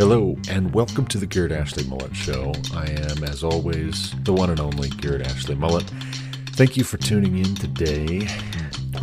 Hello, 0.00 0.34
and 0.48 0.72
welcome 0.72 1.04
to 1.08 1.18
the 1.18 1.26
Garrett 1.26 1.52
Ashley 1.52 1.84
Mullet 1.84 2.16
Show. 2.16 2.54
I 2.72 2.86
am, 2.86 3.22
as 3.22 3.44
always, 3.44 4.14
the 4.22 4.32
one 4.32 4.48
and 4.48 4.58
only 4.58 4.88
Garrett 4.88 5.26
Ashley 5.26 5.54
Mullet. 5.54 5.84
Thank 6.52 6.78
you 6.78 6.84
for 6.84 6.96
tuning 6.96 7.36
in 7.36 7.54
today. 7.54 8.26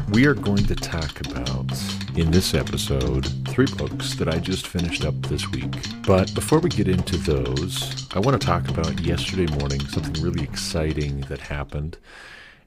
We 0.10 0.26
are 0.26 0.34
going 0.34 0.66
to 0.66 0.74
talk 0.74 1.22
about, 1.22 1.72
in 2.16 2.32
this 2.32 2.56
episode, 2.56 3.28
three 3.48 3.68
books 3.78 4.16
that 4.16 4.28
I 4.28 4.40
just 4.40 4.66
finished 4.66 5.06
up 5.06 5.14
this 5.28 5.48
week. 5.52 5.72
But 6.02 6.34
before 6.34 6.58
we 6.58 6.70
get 6.70 6.88
into 6.88 7.18
those, 7.18 8.08
I 8.16 8.20
want 8.20 8.42
to 8.42 8.44
talk 8.44 8.68
about 8.68 9.00
yesterday 9.02 9.46
morning, 9.60 9.82
something 9.90 10.20
really 10.24 10.44
exciting 10.44 11.22
that 11.30 11.42
happened, 11.42 12.00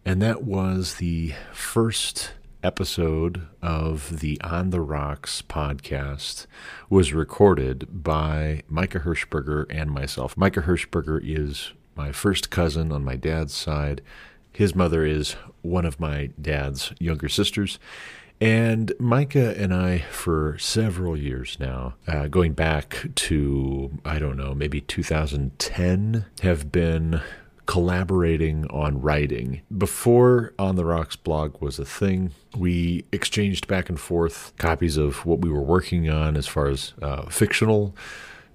and 0.05 0.23
that 0.23 0.45
was 0.45 0.95
the 0.95 1.35
first 1.53 2.31
episode 2.63 3.47
of 3.63 4.21
the 4.21 4.41
On 4.43 4.71
the 4.71 4.81
Rocks 4.81 5.43
podcast 5.43 6.47
was 6.89 7.13
recorded 7.13 7.87
by 7.91 8.63
Micah 8.69 9.01
Hershberger 9.01 9.67
and 9.71 9.91
myself. 9.91 10.37
Micah 10.37 10.63
Hershberger 10.63 11.21
is 11.23 11.73
my 11.97 12.13
first 12.13 12.51
cousin 12.51 12.93
on 12.93 13.05
my 13.05 13.17
dad's 13.17 13.55
side. 13.55 14.03
His 14.53 14.75
mother 14.75 15.05
is 15.05 15.33
one 15.63 15.85
of 15.85 16.01
my 16.01 16.31
dad's 16.41 16.93
younger 16.99 17.29
sisters. 17.29 17.79
And 18.41 18.93
Micah 18.99 19.55
and 19.59 19.75
I, 19.75 19.99
for 19.99 20.57
several 20.59 21.15
years 21.15 21.59
now, 21.61 21.95
uh, 22.09 22.27
going 22.27 22.55
back 22.55 23.07
to, 23.15 23.99
I 24.05 24.19
don't 24.19 24.39
know, 24.39 24.55
maybe 24.55 24.81
2010, 24.81 26.25
have 26.41 26.73
been 26.73 27.21
collaborating 27.71 28.67
on 28.67 29.01
writing. 29.01 29.61
Before 29.79 30.53
On 30.59 30.75
the 30.75 30.85
Rocks 30.85 31.15
blog 31.15 31.63
was 31.63 31.79
a 31.79 31.85
thing, 31.85 32.33
we 32.57 33.05
exchanged 33.13 33.69
back 33.69 33.89
and 33.89 34.01
forth 34.01 34.53
copies 34.59 34.97
of 34.97 35.25
what 35.25 35.39
we 35.39 35.51
were 35.51 35.63
working 35.63 36.11
on 36.11 36.37
as 36.37 36.49
far 36.49 36.67
as 36.67 36.95
uh, 37.01 37.27
fictional. 37.27 37.95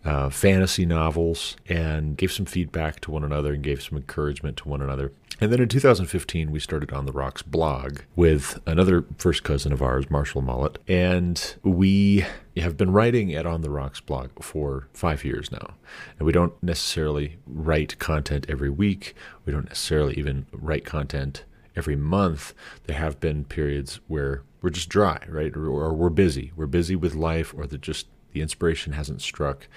Uh, 0.03 0.29
fantasy 0.29 0.85
novels 0.85 1.55
and 1.67 2.15
gave 2.15 2.31
some 2.31 2.45
feedback 2.45 2.99
to 2.99 3.09
one 3.09 3.23
another 3.23 3.53
and 3.53 3.63
gave 3.63 3.81
some 3.81 3.97
encouragement 3.97 4.55
to 4.55 4.69
one 4.69 4.79
another. 4.79 5.11
And 5.41 5.51
then 5.51 5.59
in 5.59 5.67
2015, 5.67 6.51
we 6.51 6.59
started 6.59 6.93
on 6.93 7.07
the 7.07 7.11
Rocks 7.11 7.41
blog 7.41 8.01
with 8.15 8.59
another 8.67 9.05
first 9.17 9.43
cousin 9.43 9.73
of 9.73 9.81
ours, 9.81 10.11
Marshall 10.11 10.43
Mullet. 10.43 10.77
And 10.87 11.55
we 11.63 12.23
have 12.61 12.77
been 12.77 12.91
writing 12.91 13.33
at 13.33 13.45
On 13.45 13.61
the 13.61 13.69
Rocks 13.69 13.99
blog 13.99 14.31
for 14.41 14.87
five 14.93 15.25
years 15.25 15.51
now. 15.51 15.75
And 16.17 16.25
we 16.25 16.31
don't 16.31 16.61
necessarily 16.63 17.37
write 17.45 17.99
content 17.99 18.45
every 18.47 18.69
week, 18.69 19.13
we 19.45 19.53
don't 19.53 19.67
necessarily 19.67 20.15
even 20.15 20.45
write 20.51 20.85
content 20.85 21.43
every 21.75 21.95
month. 21.95 22.53
There 22.85 22.97
have 22.97 23.19
been 23.19 23.45
periods 23.45 23.99
where 24.07 24.43
we're 24.61 24.69
just 24.69 24.89
dry, 24.89 25.23
right? 25.27 25.55
Or, 25.55 25.67
or 25.67 25.93
we're 25.93 26.09
busy. 26.09 26.51
We're 26.55 26.65
busy 26.65 26.95
with 26.95 27.13
life, 27.13 27.53
or 27.55 27.67
the 27.67 27.77
just 27.77 28.07
the 28.31 28.41
inspiration 28.41 28.93
hasn't 28.93 29.21
struck. 29.21 29.67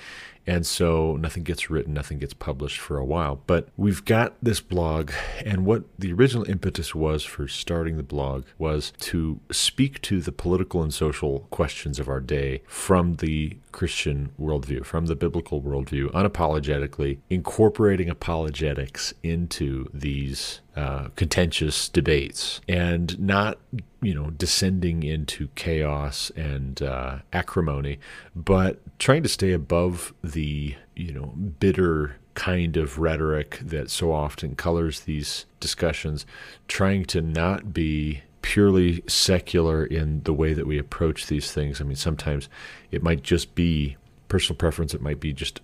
And 0.49 0.67
so 0.67 1.17
nothing 1.17 1.43
gets 1.43 1.69
written, 1.69 1.93
nothing 1.93 2.19
gets 2.19 2.33
published 2.33 2.81
for 2.81 2.97
a 2.97 3.05
while. 3.05 3.43
But 3.47 3.69
we've 3.77 4.03
got 4.03 4.35
this 4.43 4.63
blog, 4.63 5.13
and 5.45 5.67
what 5.67 5.85
the 5.99 6.11
original 6.11 6.49
impetus 6.49 6.95
was 6.95 7.23
for 7.23 7.47
starting 7.47 7.99
the 7.99 8.03
blog 8.03 8.45
was 8.57 8.95
to 9.01 9.41
speak 9.53 10.01
to 10.03 10.23
the 10.23 10.33
political 10.33 10.83
and 10.83 10.93
social 10.93 11.41
questions 11.51 11.99
of 11.99 12.09
our 12.09 12.21
day 12.21 12.63
from 12.67 13.17
the 13.17 13.59
Christian 13.79 14.33
worldview, 14.41 14.85
from 14.85 15.07
the 15.07 15.15
biblical 15.15 15.63
worldview, 15.63 16.11
unapologetically, 16.11 17.19
incorporating 17.31 18.11
apologetics 18.11 19.15
into 19.23 19.89
these 19.95 20.61
uh, 20.75 21.11
contentious 21.15 21.89
debates 21.89 22.61
and 22.69 23.17
not 23.21 23.59
you 24.03 24.13
know 24.13 24.31
descending 24.31 25.05
into 25.05 25.47
chaos 25.55 26.33
and 26.35 26.83
uh, 26.83 27.19
acrimony 27.33 28.01
but 28.35 28.81
trying 28.99 29.23
to 29.23 29.29
stay 29.29 29.53
above 29.53 30.13
the 30.23 30.75
you 30.97 31.13
know 31.13 31.27
bitter 31.61 32.17
kind 32.35 32.77
of 32.77 32.99
rhetoric 32.99 33.59
that 33.61 33.91
so 33.91 34.13
often 34.13 34.55
colors 34.55 35.01
these 35.01 35.47
discussions 35.59 36.27
trying 36.69 37.05
to 37.05 37.21
not 37.21 37.73
be 37.73 38.23
purely 38.49 39.05
secular 39.07 39.85
in 39.85 40.23
the 40.23 40.33
way 40.33 40.55
that 40.55 40.67
we 40.67 40.79
approach 40.79 41.27
these 41.27 41.53
things 41.53 41.83
i 41.83 41.85
mean 41.85 41.95
sometimes 41.95 42.49
it 42.91 43.03
might 43.03 43.23
just 43.23 43.55
be 43.55 43.95
personal 44.29 44.57
preference 44.57 44.95
it 44.95 45.03
might 45.03 45.21
be 45.21 45.35
just 45.35 45.61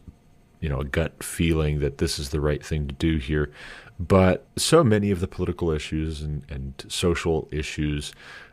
you 0.61 0.69
know 0.69 0.81
a 0.81 0.85
gut 0.85 1.23
feeling 1.23 1.81
that 1.81 1.97
this 1.97 2.19
is 2.19 2.29
the 2.29 2.43
right 2.43 2.63
thing 2.63 2.87
to 2.87 2.95
do 2.97 3.17
here 3.17 3.51
but 3.99 4.47
so 4.57 4.85
many 4.85 5.11
of 5.11 5.21
the 5.21 5.27
political 5.27 5.71
issues 5.71 6.21
and, 6.21 6.45
and 6.51 6.85
social 6.89 7.49
issues 7.51 8.13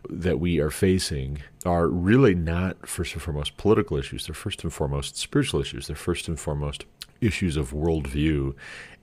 that 0.10 0.40
we 0.40 0.60
are 0.60 0.70
facing 0.70 1.42
are 1.66 1.88
really 1.88 2.34
not 2.34 2.88
first 2.88 3.14
and 3.14 3.22
foremost 3.22 3.58
political 3.58 3.98
issues. 3.98 4.28
They're 4.28 4.36
first 4.36 4.64
and 4.64 4.72
foremost 4.72 5.18
spiritual 5.18 5.60
issues. 5.60 5.88
They're 5.88 5.96
first 5.96 6.28
and 6.28 6.40
foremost 6.40 6.86
issues 7.22 7.58
of 7.58 7.72
worldview 7.72 8.54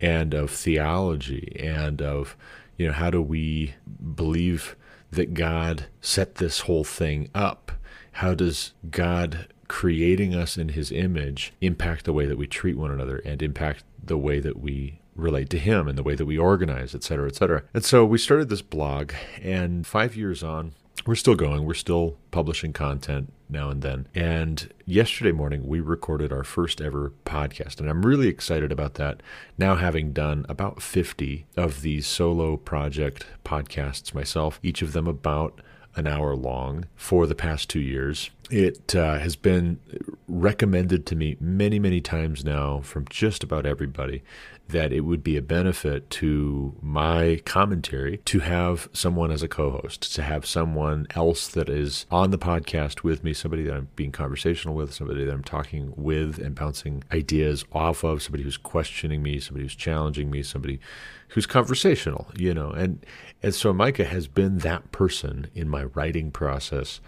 and 0.00 0.32
of 0.32 0.50
theology 0.50 1.56
and 1.58 2.00
of, 2.00 2.36
you 2.76 2.86
know, 2.86 2.92
how 2.92 3.10
do 3.10 3.20
we 3.20 3.74
believe 4.14 4.76
that 5.10 5.34
God 5.34 5.86
set 6.00 6.36
this 6.36 6.60
whole 6.60 6.84
thing 6.84 7.30
up? 7.34 7.72
How 8.12 8.34
does 8.34 8.72
God 8.90 9.48
creating 9.68 10.34
us 10.34 10.56
in 10.56 10.70
his 10.70 10.90
image 10.90 11.52
impact 11.60 12.04
the 12.04 12.12
way 12.12 12.26
that 12.26 12.38
we 12.38 12.46
treat 12.46 12.76
one 12.76 12.90
another 12.90 13.18
and 13.18 13.42
impact 13.42 13.84
the 14.02 14.18
way 14.18 14.40
that 14.40 14.58
we 14.58 15.00
relate 15.14 15.50
to 15.50 15.58
him 15.58 15.88
and 15.88 15.98
the 15.98 16.02
way 16.02 16.14
that 16.14 16.26
we 16.26 16.38
organize, 16.38 16.94
et 16.94 17.02
cetera, 17.02 17.28
et 17.28 17.34
cetera. 17.34 17.62
And 17.74 17.84
so 17.84 18.04
we 18.04 18.18
started 18.18 18.48
this 18.48 18.62
blog, 18.62 19.12
and 19.42 19.86
five 19.86 20.16
years 20.16 20.42
on, 20.42 20.74
we're 21.06 21.16
still 21.16 21.34
going. 21.34 21.64
We're 21.64 21.74
still 21.74 22.16
publishing 22.30 22.72
content 22.72 23.32
now 23.48 23.70
and 23.70 23.82
then. 23.82 24.08
And 24.14 24.72
yesterday 24.84 25.32
morning, 25.32 25.66
we 25.66 25.80
recorded 25.80 26.32
our 26.32 26.44
first 26.44 26.80
ever 26.80 27.12
podcast. 27.24 27.80
And 27.80 27.88
I'm 27.88 28.04
really 28.04 28.28
excited 28.28 28.72
about 28.72 28.94
that. 28.94 29.22
Now, 29.56 29.76
having 29.76 30.12
done 30.12 30.46
about 30.48 30.82
50 30.82 31.46
of 31.56 31.82
these 31.82 32.06
solo 32.06 32.56
project 32.56 33.26
podcasts 33.44 34.14
myself, 34.14 34.60
each 34.62 34.82
of 34.82 34.92
them 34.92 35.06
about 35.06 35.60
an 35.96 36.06
hour 36.06 36.36
long 36.36 36.84
for 36.94 37.26
the 37.26 37.34
past 37.34 37.68
two 37.68 37.80
years. 37.80 38.30
It 38.50 38.94
uh, 38.94 39.18
has 39.18 39.36
been 39.36 39.80
recommended 40.28 41.04
to 41.06 41.16
me 41.16 41.36
many, 41.40 41.78
many 41.78 42.00
times 42.00 42.44
now 42.44 42.80
from 42.80 43.06
just 43.10 43.42
about 43.42 43.66
everybody 43.66 44.22
that 44.68 44.92
it 44.92 45.00
would 45.00 45.22
be 45.22 45.36
a 45.36 45.42
benefit 45.42 46.08
to 46.10 46.74
my 46.82 47.40
commentary 47.44 48.18
to 48.18 48.40
have 48.40 48.88
someone 48.92 49.30
as 49.30 49.42
a 49.42 49.48
co 49.48 49.70
host, 49.70 50.14
to 50.14 50.22
have 50.22 50.44
someone 50.44 51.06
else 51.14 51.48
that 51.48 51.68
is 51.68 52.06
on 52.10 52.30
the 52.30 52.38
podcast 52.38 53.02
with 53.02 53.24
me, 53.24 53.32
somebody 53.32 53.64
that 53.64 53.74
I'm 53.74 53.88
being 53.96 54.12
conversational 54.12 54.74
with, 54.74 54.92
somebody 54.92 55.24
that 55.24 55.32
I'm 55.32 55.44
talking 55.44 55.92
with 55.96 56.38
and 56.38 56.54
bouncing 56.54 57.02
ideas 57.12 57.64
off 57.72 58.04
of, 58.04 58.22
somebody 58.22 58.44
who's 58.44 58.58
questioning 58.58 59.22
me, 59.22 59.40
somebody 59.40 59.64
who's 59.64 59.74
challenging 59.74 60.30
me, 60.30 60.42
somebody 60.42 60.80
who's 61.28 61.46
conversational, 61.46 62.28
you 62.36 62.52
know. 62.52 62.70
And, 62.70 63.04
and 63.42 63.54
so 63.54 63.72
Micah 63.72 64.04
has 64.04 64.28
been 64.28 64.58
that 64.58 64.92
person 64.92 65.48
in 65.54 65.68
my 65.68 65.84
writing 65.84 66.30
process 66.30 67.00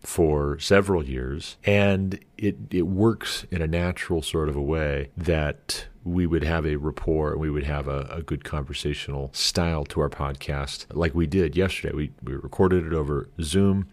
for 0.00 0.58
several 0.58 1.04
years, 1.04 1.56
and 1.64 2.18
it 2.36 2.56
it 2.70 2.86
works 2.86 3.44
in 3.50 3.60
a 3.60 3.66
natural 3.66 4.22
sort 4.22 4.48
of 4.48 4.56
a 4.56 4.62
way 4.62 5.10
that 5.16 5.86
we 6.08 6.26
would 6.26 6.44
have 6.44 6.66
a 6.66 6.76
rapport 6.76 7.32
and 7.32 7.40
we 7.40 7.50
would 7.50 7.64
have 7.64 7.88
a, 7.88 8.08
a, 8.10 8.22
good 8.22 8.44
conversational 8.44 9.30
style 9.32 9.84
to 9.84 10.00
our 10.00 10.08
podcast, 10.08 10.86
like 10.90 11.14
we 11.14 11.26
did 11.26 11.56
yesterday. 11.56 11.94
We 11.94 12.12
we 12.22 12.34
recorded 12.34 12.86
it 12.86 12.92
over 12.92 13.28
Zoom. 13.40 13.88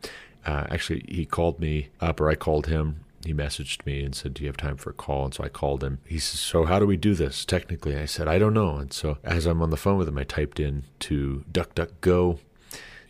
Uh, 0.46 0.66
actually, 0.70 1.04
he 1.08 1.26
called 1.26 1.60
me 1.60 1.90
up, 2.00 2.20
or 2.20 2.30
I 2.30 2.36
called 2.36 2.68
him. 2.68 3.02
He 3.26 3.34
messaged 3.34 3.86
me 3.86 4.04
and 4.04 4.16
said, 4.16 4.34
"Do 4.34 4.44
you 4.44 4.48
have 4.48 4.58
time 4.58 4.78
for 4.78 4.92
a 4.92 4.94
call?" 4.94 5.26
And 5.26 5.34
so 5.34 5.44
I 5.44 5.50
called 5.50 5.84
him. 5.84 6.00
He 6.06 6.20
says, 6.20 6.40
"So 6.40 6.66
how 6.66 6.80
do 6.80 6.86
we 6.86 6.98
do 6.98 7.16
this 7.16 7.46
technically?" 7.46 7.98
I 7.98 8.06
said, 8.06 8.28
"I 8.28 8.38
don't 8.38 8.54
know." 8.54 8.78
And 8.78 8.94
so 8.94 9.18
as 9.24 9.46
I'm 9.46 9.62
on 9.62 9.72
the 9.72 9.78
phone 9.78 9.98
with 9.98 10.08
him, 10.08 10.18
I 10.18 10.24
typed 10.24 10.60
in 10.60 10.84
to 11.00 11.44
DuckDuckGo 11.52 12.40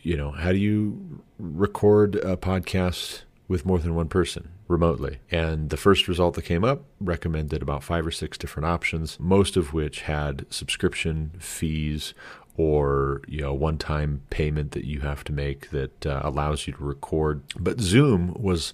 you 0.06 0.16
know, 0.16 0.30
how 0.30 0.52
do 0.52 0.58
you 0.58 1.20
record 1.36 2.14
a 2.14 2.36
podcast 2.36 3.22
with 3.48 3.66
more 3.66 3.80
than 3.80 3.96
one 3.96 4.06
person 4.06 4.50
remotely? 4.68 5.18
And 5.30 5.70
the 5.70 5.76
first 5.76 6.08
result 6.08 6.34
that 6.34 6.42
came 6.42 6.64
up 6.64 6.84
recommended 7.00 7.62
about 7.62 7.82
five 7.82 8.06
or 8.06 8.10
six 8.10 8.38
different 8.38 8.66
options, 8.66 9.18
most 9.20 9.56
of 9.56 9.72
which 9.72 10.02
had 10.02 10.46
subscription 10.50 11.32
fees 11.38 12.14
or 12.56 13.20
you 13.26 13.40
know 13.40 13.52
one 13.52 13.78
time 13.78 14.22
payment 14.30 14.72
that 14.72 14.84
you 14.84 15.00
have 15.00 15.22
to 15.24 15.32
make 15.32 15.70
that 15.70 16.06
uh, 16.06 16.20
allows 16.24 16.66
you 16.66 16.72
to 16.72 16.84
record. 16.84 17.42
But 17.58 17.80
zoom 17.80 18.34
was 18.34 18.72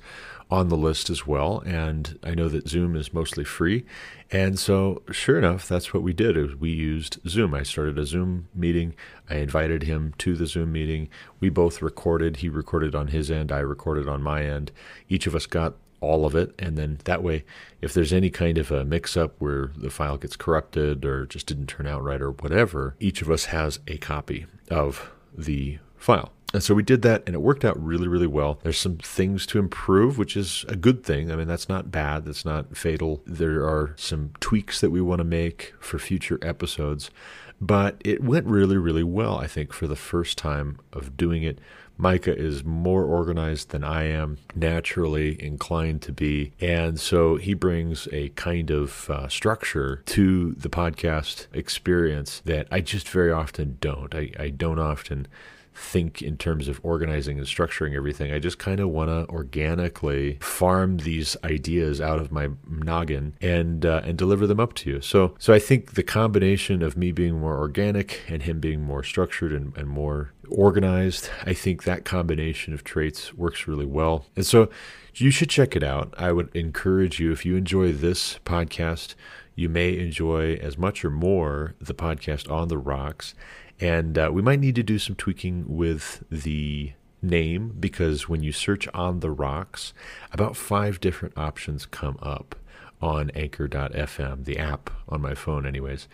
on 0.51 0.69
the 0.69 0.77
list 0.77 1.09
as 1.09 1.27
well 1.27 1.63
and 1.65 2.19
i 2.23 2.35
know 2.35 2.47
that 2.47 2.69
zoom 2.69 2.95
is 2.95 3.15
mostly 3.15 3.43
free. 3.43 3.85
And 4.31 4.59
so 4.59 5.03
sure 5.11 5.39
enough 5.39 5.67
that's 5.67 5.95
what 5.95 6.03
we 6.03 6.13
did 6.13 6.61
we 6.61 6.71
used 6.71 7.19
zoom. 7.27 7.55
I 7.55 7.63
started 7.63 7.99
a 7.99 8.05
zoom 8.05 8.49
meeting. 8.55 8.95
I 9.31 9.37
invited 9.37 9.85
him 9.85 10.15
to 10.19 10.37
the 10.37 10.47
zoom 10.47 10.73
meeting. 10.73 11.09
We 11.41 11.49
both 11.49 11.81
recorded. 11.81 12.37
He 12.37 12.49
recorded 12.49 12.95
on 12.95 13.09
his 13.09 13.31
end. 13.31 13.51
I 13.51 13.61
recorded 13.61 14.09
on 14.09 14.23
my 14.23 14.45
end. 14.45 14.73
Each 15.09 15.27
of 15.27 15.35
us 15.35 15.47
got 15.47 15.75
all 16.03 16.27
of 16.27 16.35
it. 16.35 16.55
And 16.59 16.77
then 16.77 16.99
that 17.05 17.23
way, 17.23 17.45
if 17.81 17.95
there's 17.95 18.13
any 18.13 18.29
kind 18.29 18.59
of 18.59 18.71
a 18.71 18.85
mix 18.85 19.17
up 19.17 19.35
where 19.39 19.71
the 19.77 19.91
file 19.91 20.19
gets 20.19 20.37
corrupted 20.37 21.05
or 21.05 21.25
just 21.25 21.47
didn't 21.47 21.69
turn 21.69 21.87
out 21.87 22.03
right 22.03 22.21
or 22.21 22.33
whatever, 22.33 22.97
each 23.01 23.23
of 23.23 23.31
us 23.31 23.47
has 23.47 23.79
a 23.87 23.97
copy 23.97 24.47
of 24.71 25.11
the 25.37 25.79
file. 25.97 26.33
And 26.53 26.63
so 26.63 26.75
we 26.75 26.83
did 26.83 27.01
that 27.03 27.23
and 27.27 27.35
it 27.35 27.41
worked 27.41 27.65
out 27.65 27.83
really, 27.83 28.09
really 28.09 28.27
well. 28.27 28.59
There's 28.63 28.79
some 28.79 28.99
things 28.99 29.47
to 29.47 29.59
improve, 29.59 30.19
which 30.19 30.37
is 30.37 30.67
a 30.69 30.77
good 30.77 31.03
thing. 31.03 31.33
I 31.33 31.37
mean, 31.37 31.49
that's 31.49 31.69
not 31.69 31.91
bad, 31.91 32.27
that's 32.27 32.45
not 32.45 32.77
fatal. 32.77 33.23
There 33.27 33.67
are 33.67 33.95
some 33.97 34.33
tweaks 34.41 34.81
that 34.83 34.91
we 34.91 35.01
want 35.01 35.21
to 35.21 35.25
make 35.25 35.73
for 35.81 35.99
future 35.99 36.39
episodes, 36.43 37.11
but 37.59 37.97
it 38.05 38.23
went 38.23 38.47
really, 38.47 38.77
really 38.77 39.05
well, 39.05 39.39
I 39.39 39.47
think, 39.47 39.73
for 39.73 39.87
the 39.87 39.97
first 39.97 40.37
time 40.37 40.79
of 40.93 41.17
doing 41.17 41.43
it. 41.43 41.59
Micah 42.03 42.37
is 42.37 42.65
more 42.65 43.05
organized 43.05 43.71
than 43.71 43.85
I 43.85 44.09
am, 44.09 44.39
naturally 44.57 45.41
inclined 45.41 46.03
to 46.03 46.13
be. 46.13 46.51
And 46.61 46.99
so 46.99 47.37
he 47.37 47.55
brings 47.55 48.09
a 48.11 48.31
kind 48.31 48.73
of 48.73 49.09
uh, 49.09 49.29
structure 49.29 50.03
to 50.07 50.51
the 50.55 50.69
podcast 50.69 51.47
experience 51.53 52.43
that 52.45 52.67
I 52.73 52.81
just 52.81 53.09
very 53.09 53.31
often 53.31 53.79
don't. 53.81 54.13
I, 54.17 54.33
I 54.37 54.51
don't 54.51 54.81
often 54.81 55.29
think 55.75 56.23
in 56.23 56.37
terms 56.37 56.69
of 56.69 56.81
organizing 56.83 57.39
and 57.39 57.47
structuring 57.47 57.95
everything. 57.95 58.33
I 58.33 58.39
just 58.39 58.59
kind 58.59 58.81
of 58.81 58.91
want 58.91 59.09
to 59.11 59.33
organically 59.33 60.39
farm 60.41 60.99
these 60.99 61.37
ideas 61.45 62.01
out 62.01 62.19
of 62.19 62.31
my 62.31 62.49
noggin 62.69 63.35
and 63.41 63.85
uh, 63.85 64.03
and 64.05 64.17
deliver 64.19 64.47
them 64.47 64.61
up 64.61 64.75
to 64.75 64.91
you. 64.91 65.01
So 65.01 65.35
so 65.39 65.53
I 65.53 65.59
think 65.59 65.95
the 65.95 66.03
combination 66.03 66.83
of 66.83 66.97
me 66.97 67.13
being 67.13 67.39
more 67.39 67.59
organic 67.59 68.23
and 68.29 68.43
him 68.43 68.61
being 68.61 68.83
more 68.83 69.03
structured 69.03 69.53
and, 69.53 69.77
and 69.77 69.89
more 69.89 70.33
organized, 70.49 71.31
I 71.45 71.55
think 71.55 71.85
that 71.85 72.05
combination 72.05 72.75
of 72.75 72.85
traits 72.85 73.35
works 73.35 73.67
really 73.67 73.87
well. 73.87 74.27
And 74.37 74.47
so 74.47 74.69
you 75.15 75.31
should 75.31 75.51
check 75.51 75.77
it 75.77 75.83
out. 75.83 76.15
I 76.17 76.33
would 76.33 76.55
encourage 76.55 77.21
you 77.21 77.33
if 77.33 77.45
you 77.45 77.57
enjoy 77.57 77.93
this 77.93 78.39
podcast, 78.45 79.15
you 79.55 79.69
may 79.69 79.99
enjoy 79.99 80.55
as 80.55 80.79
much 80.79 81.05
or 81.05 81.11
more 81.11 81.75
the 81.81 81.95
podcast 81.95 82.51
on 82.51 82.69
the 82.69 82.79
rocks. 82.79 83.35
And 83.81 84.17
uh, 84.17 84.31
we 84.33 84.43
might 84.43 84.61
need 84.61 84.75
to 84.77 84.83
do 84.83 84.99
some 84.99 85.17
tweaking 85.17 85.65
with 85.67 86.23
the 86.31 86.93
name 87.21 87.77
because 87.79 88.29
when 88.29 88.43
you 88.43 88.53
search 88.53 88.89
on 88.89 89.21
the 89.21 89.31
rocks, 89.31 89.93
about 90.33 90.57
five 90.57 91.01
different 91.01 91.37
options 91.37 91.87
come 91.87 92.19
up 92.21 92.55
on 93.01 93.31
anchor.fm, 93.31 94.45
the 94.45 94.59
app 94.59 94.91
on 95.09 95.21
my 95.21 95.35
phone, 95.35 95.67
anyways. 95.67 96.09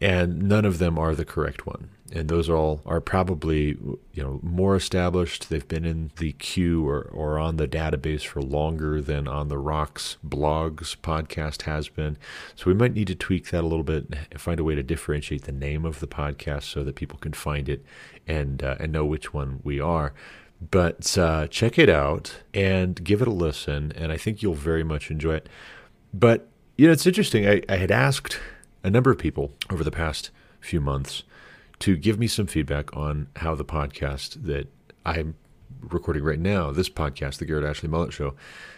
And 0.00 0.42
none 0.42 0.64
of 0.64 0.78
them 0.78 0.98
are 0.98 1.14
the 1.14 1.24
correct 1.24 1.66
one 1.66 1.90
and 2.12 2.28
those 2.28 2.48
all 2.48 2.82
are 2.84 3.00
probably 3.00 3.78
you 4.12 4.22
know 4.22 4.38
more 4.42 4.76
established. 4.76 5.48
They've 5.48 5.66
been 5.66 5.84
in 5.84 6.10
the 6.18 6.32
queue 6.32 6.86
or, 6.86 7.02
or 7.12 7.38
on 7.38 7.56
the 7.56 7.66
database 7.66 8.24
for 8.24 8.42
longer 8.42 9.00
than 9.00 9.26
on 9.26 9.48
the 9.48 9.58
Rocks 9.58 10.18
blogs 10.26 10.96
podcast 10.96 11.62
has 11.62 11.88
been. 11.88 12.18
So 12.54 12.64
we 12.66 12.74
might 12.74 12.94
need 12.94 13.06
to 13.08 13.14
tweak 13.14 13.50
that 13.50 13.62
a 13.62 13.66
little 13.66 13.84
bit 13.84 14.06
and 14.30 14.40
find 14.40 14.60
a 14.60 14.64
way 14.64 14.74
to 14.74 14.82
differentiate 14.82 15.44
the 15.44 15.52
name 15.52 15.84
of 15.84 16.00
the 16.00 16.06
podcast 16.06 16.64
so 16.64 16.84
that 16.84 16.96
people 16.96 17.18
can 17.18 17.32
find 17.32 17.68
it 17.68 17.84
and 18.26 18.62
uh, 18.62 18.76
and 18.78 18.92
know 18.92 19.06
which 19.06 19.32
one 19.32 19.60
we 19.64 19.80
are. 19.80 20.12
But 20.70 21.18
uh, 21.18 21.48
check 21.48 21.78
it 21.78 21.88
out 21.88 22.42
and 22.54 23.02
give 23.02 23.20
it 23.20 23.28
a 23.28 23.32
listen, 23.32 23.92
and 23.96 24.12
I 24.12 24.16
think 24.16 24.42
you'll 24.42 24.54
very 24.54 24.84
much 24.84 25.10
enjoy 25.10 25.34
it. 25.36 25.48
But 26.14 26.48
you 26.76 26.86
know, 26.86 26.92
it's 26.92 27.06
interesting. 27.06 27.48
I, 27.48 27.62
I 27.68 27.76
had 27.76 27.90
asked 27.90 28.38
a 28.84 28.90
number 28.90 29.10
of 29.10 29.18
people 29.18 29.52
over 29.70 29.82
the 29.82 29.90
past 29.90 30.30
few 30.60 30.80
months 30.80 31.24
to 31.82 31.96
give 31.96 32.16
me 32.16 32.28
some 32.28 32.46
feedback 32.46 32.96
on 32.96 33.26
how 33.36 33.56
the 33.56 33.64
podcast 33.64 34.44
that 34.44 34.68
I'm 35.04 35.34
recording 35.80 36.22
right 36.22 36.38
now, 36.38 36.70
this 36.70 36.88
podcast, 36.88 37.38
the 37.38 37.44
Garrett 37.44 37.64
Ashley 37.64 37.88
Mullet 37.88 38.12
Show, 38.12 38.34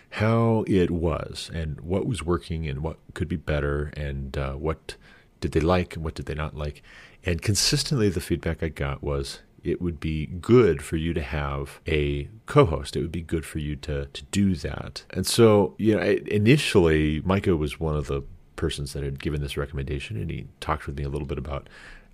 how 0.09 0.65
it 0.67 0.91
was 0.91 1.51
and 1.53 1.79
what 1.83 2.07
was 2.07 2.23
working 2.23 2.67
and 2.67 2.83
what 2.83 2.97
could 3.13 3.29
be 3.29 3.37
better 3.37 3.93
and 3.95 4.39
uh, 4.39 4.55
what 4.55 4.97
did 5.41 5.53
they 5.53 5.61
like 5.61 5.97
and 5.97 6.03
what 6.03 6.15
did 6.15 6.25
they 6.25 6.35
not 6.35 6.57
like. 6.57 6.83
And 7.27 7.43
consistently, 7.43 8.09
the 8.09 8.23
feedback 8.23 8.63
I 8.63 8.69
got 8.69 9.03
was 9.03 9.41
it 9.63 9.83
would 9.83 10.01
be 10.01 10.25
good 10.27 10.81
for 10.81 10.97
you 10.97 11.13
to 11.13 11.23
have 11.23 11.81
a 11.87 12.31
co-host. 12.47 12.97
It 12.97 13.03
would 13.03 13.13
be 13.13 13.23
good 13.23 13.45
for 13.45 13.59
you 13.59 13.77
to 13.77 14.07
to 14.07 14.23
do 14.25 14.55
that. 14.55 15.05
And 15.11 15.27
so, 15.27 15.75
you 15.77 15.95
know, 15.95 16.03
initially 16.03 17.21
Micah 17.23 17.57
was 17.57 17.79
one 17.79 17.97
of 17.97 18.07
the 18.07 18.23
persons 18.57 18.95
that 18.95 19.03
had 19.03 19.21
given 19.21 19.43
this 19.43 19.59
recommendation, 19.59 20.17
and 20.17 20.31
he 20.31 20.47
talked 20.61 20.87
with 20.87 20.97
me 20.97 21.05
a 21.05 21.11
little 21.11 21.27
bit 21.27 21.39
about 21.39 21.69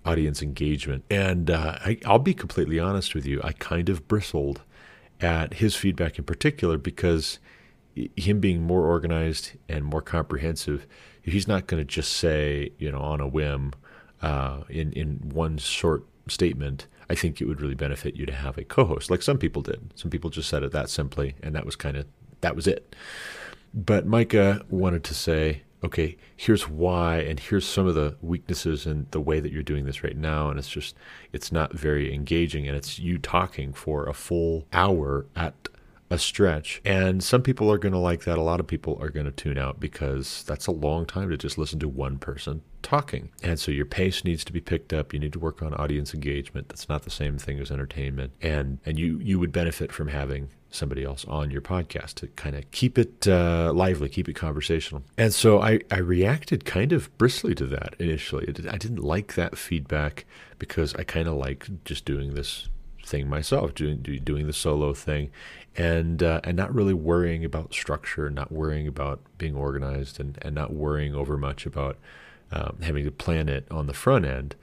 audience 0.05 0.41
engagement. 0.41 1.03
And 1.09 1.49
uh, 1.51 1.77
I, 1.79 1.97
I'll 2.05 2.19
be 2.19 2.33
completely 2.33 2.79
honest 2.79 3.13
with 3.13 3.25
you, 3.25 3.41
I 3.43 3.51
kind 3.53 3.89
of 3.89 4.07
bristled 4.07 4.61
at 5.19 5.55
his 5.55 5.75
feedback 5.75 6.17
in 6.17 6.23
particular 6.23 6.77
because 6.77 7.39
him 8.15 8.39
being 8.39 8.63
more 8.63 8.85
organized 8.85 9.51
and 9.69 9.85
more 9.85 10.01
comprehensive, 10.01 10.87
he's 11.21 11.47
not 11.47 11.67
going 11.67 11.81
to 11.81 11.85
just 11.85 12.13
say, 12.13 12.71
you 12.79 12.91
know, 12.91 12.99
on 12.99 13.19
a 13.19 13.27
whim, 13.27 13.73
uh, 14.21 14.61
in 14.69 14.91
in 14.93 15.19
one 15.33 15.57
short 15.57 16.05
statement. 16.27 16.87
I 17.09 17.15
think 17.15 17.41
it 17.41 17.45
would 17.45 17.59
really 17.59 17.75
benefit 17.75 18.15
you 18.15 18.25
to 18.25 18.31
have 18.33 18.57
a 18.57 18.63
co-host, 18.63 19.11
like 19.11 19.21
some 19.21 19.37
people 19.37 19.61
did. 19.61 19.91
Some 19.95 20.09
people 20.09 20.29
just 20.29 20.47
said 20.47 20.63
it 20.63 20.71
that 20.71 20.89
simply, 20.89 21.35
and 21.43 21.53
that 21.55 21.65
was 21.65 21.75
kind 21.75 21.97
of 21.97 22.05
that 22.39 22.55
was 22.55 22.67
it. 22.67 22.95
But 23.73 24.05
Micah 24.05 24.65
wanted 24.69 25.03
to 25.05 25.13
say, 25.13 25.63
okay, 25.83 26.17
here's 26.35 26.69
why, 26.69 27.17
and 27.17 27.39
here's 27.39 27.67
some 27.67 27.87
of 27.87 27.95
the 27.95 28.15
weaknesses 28.21 28.85
in 28.85 29.07
the 29.11 29.21
way 29.21 29.39
that 29.39 29.51
you're 29.51 29.63
doing 29.63 29.85
this 29.85 30.03
right 30.03 30.17
now. 30.17 30.49
And 30.49 30.59
it's 30.59 30.69
just, 30.69 30.95
it's 31.33 31.51
not 31.51 31.73
very 31.73 32.13
engaging. 32.13 32.67
And 32.67 32.77
it's 32.77 32.99
you 32.99 33.17
talking 33.17 33.73
for 33.73 34.07
a 34.07 34.13
full 34.13 34.67
hour 34.71 35.25
at 35.35 35.69
a 36.11 36.19
stretch. 36.19 36.81
And 36.83 37.23
some 37.23 37.41
people 37.41 37.71
are 37.71 37.77
going 37.77 37.93
to 37.93 37.97
like 37.97 38.25
that. 38.25 38.37
A 38.37 38.41
lot 38.41 38.59
of 38.59 38.67
people 38.67 38.97
are 39.01 39.09
going 39.09 39.25
to 39.25 39.31
tune 39.31 39.57
out 39.57 39.79
because 39.79 40.43
that's 40.43 40.67
a 40.67 40.71
long 40.71 41.05
time 41.05 41.29
to 41.29 41.37
just 41.37 41.57
listen 41.57 41.79
to 41.79 41.87
one 41.87 42.19
person 42.19 42.61
talking. 42.83 43.29
And 43.41 43.57
so 43.57 43.71
your 43.71 43.85
pace 43.85 44.23
needs 44.25 44.43
to 44.43 44.51
be 44.51 44.59
picked 44.59 44.91
up. 44.91 45.13
You 45.13 45.19
need 45.19 45.33
to 45.33 45.39
work 45.39 45.61
on 45.63 45.73
audience 45.75 46.13
engagement. 46.13 46.67
That's 46.67 46.89
not 46.89 47.03
the 47.03 47.09
same 47.09 47.37
thing 47.37 47.59
as 47.59 47.71
entertainment. 47.71 48.33
And 48.41 48.79
and 48.85 48.99
you 48.99 49.19
you 49.19 49.39
would 49.39 49.53
benefit 49.53 49.91
from 49.93 50.09
having 50.09 50.49
somebody 50.71 51.03
else 51.03 51.25
on 51.25 51.51
your 51.51 51.61
podcast 51.61 52.15
to 52.15 52.27
kind 52.27 52.55
of 52.55 52.69
keep 52.71 52.97
it 52.97 53.27
uh, 53.27 53.71
lively, 53.75 54.09
keep 54.09 54.27
it 54.27 54.33
conversational. 54.33 55.03
And 55.17 55.33
so 55.33 55.61
I, 55.61 55.81
I 55.91 55.97
reacted 55.97 56.65
kind 56.65 56.93
of 56.93 57.15
bristly 57.17 57.53
to 57.55 57.65
that 57.67 57.95
initially. 57.99 58.47
I 58.47 58.77
didn't 58.77 59.03
like 59.03 59.35
that 59.35 59.57
feedback 59.57 60.25
because 60.57 60.95
I 60.95 61.03
kind 61.03 61.27
of 61.27 61.35
like 61.35 61.67
just 61.83 62.05
doing 62.05 62.33
this 62.33 62.69
thing 63.05 63.27
myself, 63.27 63.75
doing 63.75 64.01
doing 64.01 64.47
the 64.47 64.53
solo 64.53 64.93
thing, 64.93 65.29
and 65.75 66.23
uh, 66.23 66.39
and 66.43 66.55
not 66.55 66.73
really 66.73 66.93
worrying 66.93 67.43
about 67.43 67.73
structure, 67.73 68.29
not 68.29 68.51
worrying 68.51 68.87
about 68.87 69.21
being 69.37 69.55
organized, 69.55 70.19
and 70.19 70.37
and 70.41 70.55
not 70.55 70.73
worrying 70.73 71.13
over 71.13 71.37
much 71.37 71.65
about 71.65 71.97
um, 72.51 72.77
having 72.81 73.03
to 73.03 73.11
plan 73.11 73.49
it 73.49 73.67
on 73.69 73.87
the 73.87 73.93
front 73.93 74.25
end. 74.25 74.55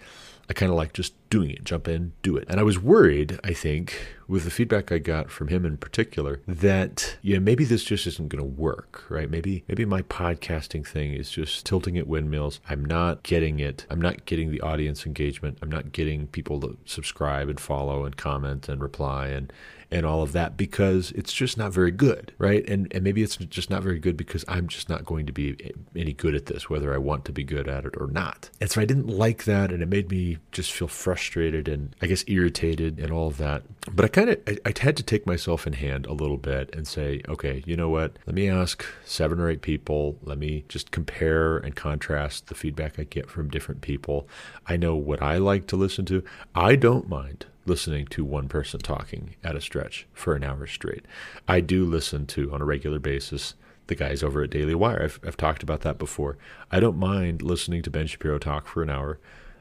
I 0.48 0.54
kind 0.54 0.70
of 0.70 0.76
like 0.76 0.94
just 0.94 1.14
doing 1.28 1.50
it, 1.50 1.62
jump 1.64 1.88
in, 1.88 2.12
do 2.22 2.36
it. 2.36 2.46
And 2.48 2.58
I 2.58 2.62
was 2.62 2.78
worried, 2.78 3.38
I 3.44 3.52
think, 3.52 3.94
with 4.26 4.44
the 4.44 4.50
feedback 4.50 4.90
I 4.90 4.98
got 4.98 5.30
from 5.30 5.48
him 5.48 5.66
in 5.66 5.76
particular, 5.76 6.40
that 6.48 7.18
yeah, 7.20 7.38
maybe 7.38 7.64
this 7.64 7.84
just 7.84 8.06
isn't 8.06 8.30
going 8.30 8.42
to 8.42 8.60
work, 8.60 9.04
right? 9.10 9.30
Maybe 9.30 9.64
maybe 9.68 9.84
my 9.84 10.02
podcasting 10.02 10.86
thing 10.86 11.12
is 11.12 11.30
just 11.30 11.66
tilting 11.66 11.98
at 11.98 12.06
windmills. 12.06 12.60
I'm 12.68 12.84
not 12.84 13.22
getting 13.22 13.60
it. 13.60 13.84
I'm 13.90 14.00
not 14.00 14.24
getting 14.24 14.50
the 14.50 14.62
audience 14.62 15.04
engagement. 15.04 15.58
I'm 15.60 15.70
not 15.70 15.92
getting 15.92 16.28
people 16.28 16.60
to 16.60 16.78
subscribe 16.86 17.48
and 17.48 17.60
follow 17.60 18.04
and 18.04 18.16
comment 18.16 18.68
and 18.68 18.80
reply 18.80 19.28
and 19.28 19.52
and 19.90 20.04
all 20.04 20.22
of 20.22 20.32
that 20.32 20.56
because 20.56 21.12
it's 21.12 21.32
just 21.32 21.56
not 21.56 21.72
very 21.72 21.90
good, 21.90 22.32
right? 22.38 22.68
And 22.68 22.92
and 22.94 23.02
maybe 23.02 23.22
it's 23.22 23.36
just 23.36 23.70
not 23.70 23.82
very 23.82 23.98
good 23.98 24.16
because 24.16 24.44
I'm 24.46 24.68
just 24.68 24.88
not 24.88 25.04
going 25.04 25.26
to 25.26 25.32
be 25.32 25.72
any 25.96 26.12
good 26.12 26.34
at 26.34 26.46
this, 26.46 26.68
whether 26.68 26.94
I 26.94 26.98
want 26.98 27.24
to 27.26 27.32
be 27.32 27.44
good 27.44 27.68
at 27.68 27.84
it 27.84 27.94
or 27.96 28.06
not. 28.08 28.50
And 28.60 28.70
so 28.70 28.80
I 28.80 28.84
didn't 28.84 29.08
like 29.08 29.44
that, 29.44 29.72
and 29.72 29.82
it 29.82 29.88
made 29.88 30.10
me 30.10 30.38
just 30.52 30.72
feel 30.72 30.88
frustrated 30.88 31.68
and 31.68 31.94
I 32.02 32.06
guess 32.06 32.24
irritated 32.26 32.98
and 32.98 33.10
all 33.10 33.28
of 33.28 33.38
that. 33.38 33.62
But 33.90 34.04
I 34.04 34.08
kind 34.08 34.30
of 34.30 34.40
I, 34.46 34.58
I 34.66 34.74
had 34.78 34.96
to 34.98 35.02
take 35.02 35.26
myself 35.26 35.66
in 35.66 35.72
hand 35.72 36.06
a 36.06 36.12
little 36.12 36.36
bit 36.36 36.74
and 36.74 36.86
say, 36.86 37.22
okay, 37.28 37.62
you 37.66 37.76
know 37.76 37.88
what? 37.88 38.18
Let 38.26 38.34
me 38.34 38.48
ask 38.48 38.84
seven 39.04 39.40
or 39.40 39.48
eight 39.48 39.62
people. 39.62 40.18
Let 40.22 40.38
me 40.38 40.64
just 40.68 40.90
compare 40.90 41.56
and 41.58 41.74
contrast 41.74 42.48
the 42.48 42.54
feedback 42.54 42.98
I 42.98 43.04
get 43.04 43.30
from 43.30 43.48
different 43.48 43.80
people. 43.80 44.28
I 44.66 44.76
know 44.76 44.96
what 44.96 45.22
I 45.22 45.38
like 45.38 45.66
to 45.68 45.76
listen 45.76 46.04
to. 46.06 46.22
I 46.54 46.76
don't 46.76 47.08
mind 47.08 47.46
listening 47.68 48.06
to 48.06 48.24
one 48.24 48.48
person 48.48 48.80
talking 48.80 49.36
at 49.44 49.54
a 49.54 49.60
stretch 49.60 50.06
for 50.12 50.34
an 50.34 50.42
hour 50.42 50.66
straight. 50.66 51.04
I 51.46 51.60
do 51.60 51.84
listen 51.84 52.26
to, 52.26 52.52
on 52.52 52.60
a 52.60 52.64
regular 52.64 52.98
basis, 52.98 53.54
the 53.86 53.94
guys 53.94 54.22
over 54.22 54.42
at 54.42 54.50
Daily 54.50 54.74
Wire. 54.74 55.02
I've, 55.02 55.20
I've 55.26 55.36
talked 55.36 55.62
about 55.62 55.80
that 55.82 55.98
before. 55.98 56.36
I 56.70 56.80
don't 56.80 56.98
mind 56.98 57.42
listening 57.42 57.82
to 57.82 57.90
Ben 57.90 58.06
Shapiro 58.06 58.38
talk 58.38 58.66
for 58.66 58.82
an 58.82 58.90
hour 58.90 59.18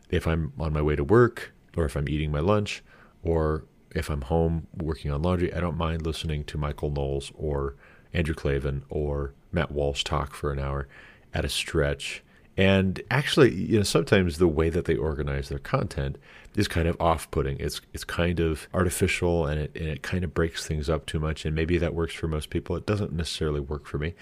if 0.09 0.27
I'm 0.27 0.53
on 0.59 0.73
my 0.73 0.81
way 0.81 0.95
to 0.95 1.03
work 1.03 1.53
or 1.75 1.85
if 1.85 1.95
I'm 1.95 2.09
eating 2.09 2.31
my 2.31 2.39
lunch 2.39 2.83
or 3.23 3.65
if 3.91 4.09
I'm 4.09 4.21
home 4.21 4.67
working 4.75 5.11
on 5.11 5.21
laundry. 5.21 5.53
I 5.53 5.59
don't 5.59 5.77
mind 5.77 6.05
listening 6.05 6.43
to 6.45 6.57
Michael 6.57 6.91
Knowles 6.91 7.31
or 7.35 7.75
Andrew 8.13 8.35
Klavan 8.35 8.83
or 8.89 9.33
Matt 9.51 9.71
Walsh 9.71 10.03
talk 10.03 10.33
for 10.33 10.51
an 10.51 10.59
hour 10.59 10.87
at 11.33 11.45
a 11.45 11.49
stretch. 11.49 12.23
And 12.57 13.01
actually, 13.11 13.53
you 13.53 13.77
know, 13.77 13.83
sometimes 13.83 14.39
the 14.39 14.47
way 14.47 14.69
that 14.69 14.85
they 14.85 14.95
organize 14.95 15.49
their 15.49 15.59
content 15.59 16.17
is 16.57 16.67
kind 16.67 16.87
of 16.87 16.97
off-putting. 16.99 17.57
It's 17.59 17.79
it's 17.93 18.03
kind 18.03 18.41
of 18.41 18.67
artificial 18.73 19.45
and 19.45 19.61
it 19.61 19.71
and 19.75 19.87
it 19.87 20.01
kind 20.01 20.25
of 20.25 20.33
breaks 20.33 20.67
things 20.67 20.89
up 20.89 21.05
too 21.05 21.19
much. 21.19 21.45
And 21.45 21.55
maybe 21.55 21.77
that 21.77 21.93
works 21.93 22.13
for 22.13 22.27
most 22.27 22.49
people. 22.49 22.75
It 22.75 22.85
doesn't 22.85 23.13
necessarily 23.13 23.61
work 23.61 23.85
for 23.85 23.97
me. 23.97 24.15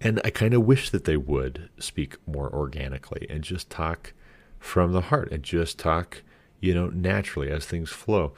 And 0.00 0.20
I 0.24 0.30
kind 0.30 0.52
of 0.52 0.66
wish 0.66 0.90
that 0.90 1.04
they 1.04 1.16
would 1.16 1.70
speak 1.78 2.16
more 2.26 2.52
organically 2.52 3.26
and 3.30 3.42
just 3.42 3.70
talk 3.70 4.12
from 4.58 4.92
the 4.92 5.02
heart 5.02 5.32
and 5.32 5.42
just 5.42 5.78
talk, 5.78 6.22
you 6.60 6.74
know, 6.74 6.88
naturally 6.88 7.50
as 7.50 7.64
things 7.64 7.88
flow. 7.90 8.34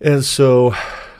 And 0.00 0.24
so 0.24 0.74